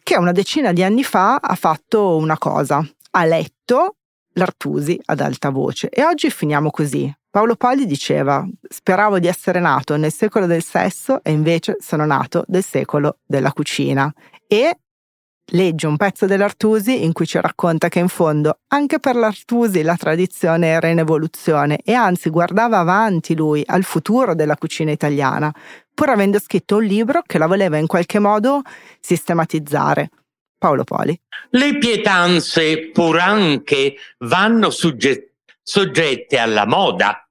che 0.03 0.16
una 0.16 0.33
decina 0.33 0.72
di 0.72 0.83
anni 0.83 1.05
fa 1.05 1.35
ha 1.37 1.55
fatto 1.57 2.16
una 2.16 2.39
cosa. 2.39 2.83
Ha 3.11 3.25
letto 3.27 3.97
l'Artusi 4.33 4.99
ad 5.05 5.20
alta 5.20 5.51
voce 5.51 5.91
e 5.91 6.03
oggi 6.03 6.31
finiamo 6.31 6.70
così. 6.70 7.14
Paolo 7.29 7.55
Poli 7.57 7.85
diceva: 7.85 8.49
Speravo 8.66 9.18
di 9.18 9.27
essere 9.27 9.61
nato 9.61 9.97
nel 9.97 10.12
secolo 10.12 10.47
del 10.47 10.62
sesso 10.62 11.22
e 11.22 11.33
invece 11.33 11.77
sono 11.81 12.07
nato 12.07 12.45
nel 12.49 12.64
secolo 12.64 13.18
della 13.27 13.53
cucina. 13.53 14.11
E 14.47 14.79
legge 15.53 15.87
un 15.87 15.97
pezzo 15.97 16.27
dell'Artusi 16.27 17.05
in 17.05 17.13
cui 17.13 17.27
ci 17.27 17.41
racconta 17.41 17.89
che 17.89 17.99
in 17.99 18.09
fondo 18.09 18.59
anche 18.69 18.99
per 18.99 19.17
l'Artusi 19.17 19.83
la 19.83 19.97
tradizione 19.97 20.69
era 20.69 20.89
in 20.89 20.99
evoluzione 20.99 21.79
e 21.85 21.93
anzi 21.93 22.31
guardava 22.31 22.79
avanti 22.79 23.37
lui 23.37 23.63
al 23.67 23.85
futuro 23.85 24.35
della 24.35 24.57
cucina 24.57 24.91
italiana, 24.91 25.53
pur 25.93 26.09
avendo 26.09 26.39
scritto 26.39 26.77
un 26.77 26.85
libro 26.85 27.23
che 27.25 27.39
la 27.39 27.47
voleva 27.47 27.77
in 27.77 27.87
qualche 27.87 28.19
modo 28.19 28.63
sistematizzare. 29.01 30.11
Paolo 30.59 30.85
Poli. 30.85 31.19
Le 31.51 31.77
pietanze 31.79 32.91
pur 32.91 33.19
anche 33.19 33.97
vanno 34.21 34.71
sugge- 34.71 35.35
soggette 35.63 36.39
alla 36.39 36.67
moda 36.67 37.29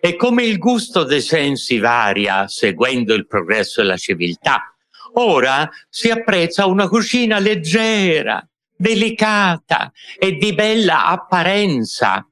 e 0.00 0.16
come 0.16 0.44
il 0.44 0.58
gusto 0.58 1.04
dei 1.04 1.20
sensi 1.20 1.78
varia 1.78 2.48
seguendo 2.48 3.14
il 3.14 3.26
progresso 3.26 3.82
della 3.82 3.96
civiltà, 3.96 4.71
Ora 5.14 5.70
si 5.88 6.10
apprezza 6.10 6.66
una 6.66 6.88
cucina 6.88 7.38
leggera, 7.38 8.46
delicata 8.74 9.92
e 10.18 10.36
di 10.36 10.54
bella 10.54 11.06
apparenza. 11.06 12.26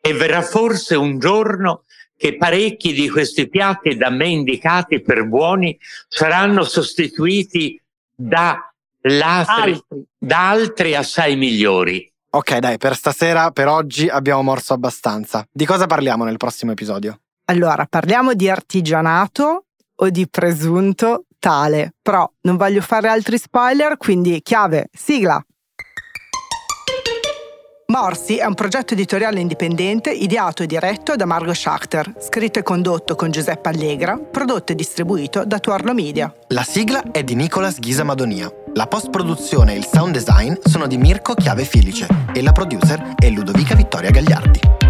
E 0.00 0.12
verrà 0.12 0.42
forse 0.42 0.94
un 0.94 1.18
giorno 1.18 1.84
che 2.16 2.36
parecchi 2.36 2.92
di 2.92 3.08
questi 3.10 3.48
piatti 3.48 3.96
da 3.96 4.10
me 4.10 4.28
indicati 4.28 5.00
per 5.02 5.26
buoni 5.26 5.76
saranno 6.08 6.64
sostituiti 6.64 7.80
da, 8.14 8.72
altri, 9.02 9.82
da 10.16 10.50
altri 10.50 10.94
assai 10.94 11.36
migliori. 11.36 12.10
Ok, 12.30 12.58
dai, 12.58 12.76
per 12.76 12.94
stasera, 12.94 13.50
per 13.50 13.68
oggi 13.68 14.08
abbiamo 14.08 14.42
morso 14.42 14.74
abbastanza. 14.74 15.46
Di 15.50 15.64
cosa 15.64 15.86
parliamo 15.86 16.24
nel 16.24 16.36
prossimo 16.36 16.72
episodio? 16.72 17.20
Allora, 17.46 17.86
parliamo 17.88 18.34
di 18.34 18.50
artigianato 18.50 19.64
o 19.94 20.10
di 20.10 20.28
presunto 20.28 21.24
tale, 21.46 21.94
però 22.02 22.28
non 22.40 22.56
voglio 22.56 22.80
fare 22.80 23.06
altri 23.06 23.38
spoiler, 23.38 23.96
quindi 23.98 24.42
chiave, 24.42 24.88
sigla. 24.92 25.40
Morsi 27.86 28.38
è 28.38 28.44
un 28.44 28.54
progetto 28.54 28.94
editoriale 28.94 29.38
indipendente 29.38 30.10
ideato 30.10 30.64
e 30.64 30.66
diretto 30.66 31.14
da 31.14 31.24
Margot 31.24 31.54
Schachter, 31.54 32.16
scritto 32.18 32.58
e 32.58 32.64
condotto 32.64 33.14
con 33.14 33.30
Giuseppe 33.30 33.68
Allegra, 33.68 34.18
prodotto 34.18 34.72
e 34.72 34.74
distribuito 34.74 35.44
da 35.44 35.60
Tuarlo 35.60 35.94
Media. 35.94 36.34
La 36.48 36.64
sigla 36.64 37.12
è 37.12 37.22
di 37.22 37.36
Nicolas 37.36 37.78
Ghisa 37.78 38.02
Madonia. 38.02 38.52
La 38.74 38.88
post-produzione 38.88 39.74
e 39.74 39.76
il 39.76 39.86
sound 39.86 40.14
design 40.14 40.52
sono 40.64 40.88
di 40.88 40.96
Mirko 40.96 41.34
Chiave 41.34 41.62
Filice 41.62 42.08
e 42.34 42.42
la 42.42 42.50
producer 42.50 43.14
è 43.14 43.30
Ludovica 43.30 43.76
Vittoria 43.76 44.10
Gagliardi. 44.10 44.85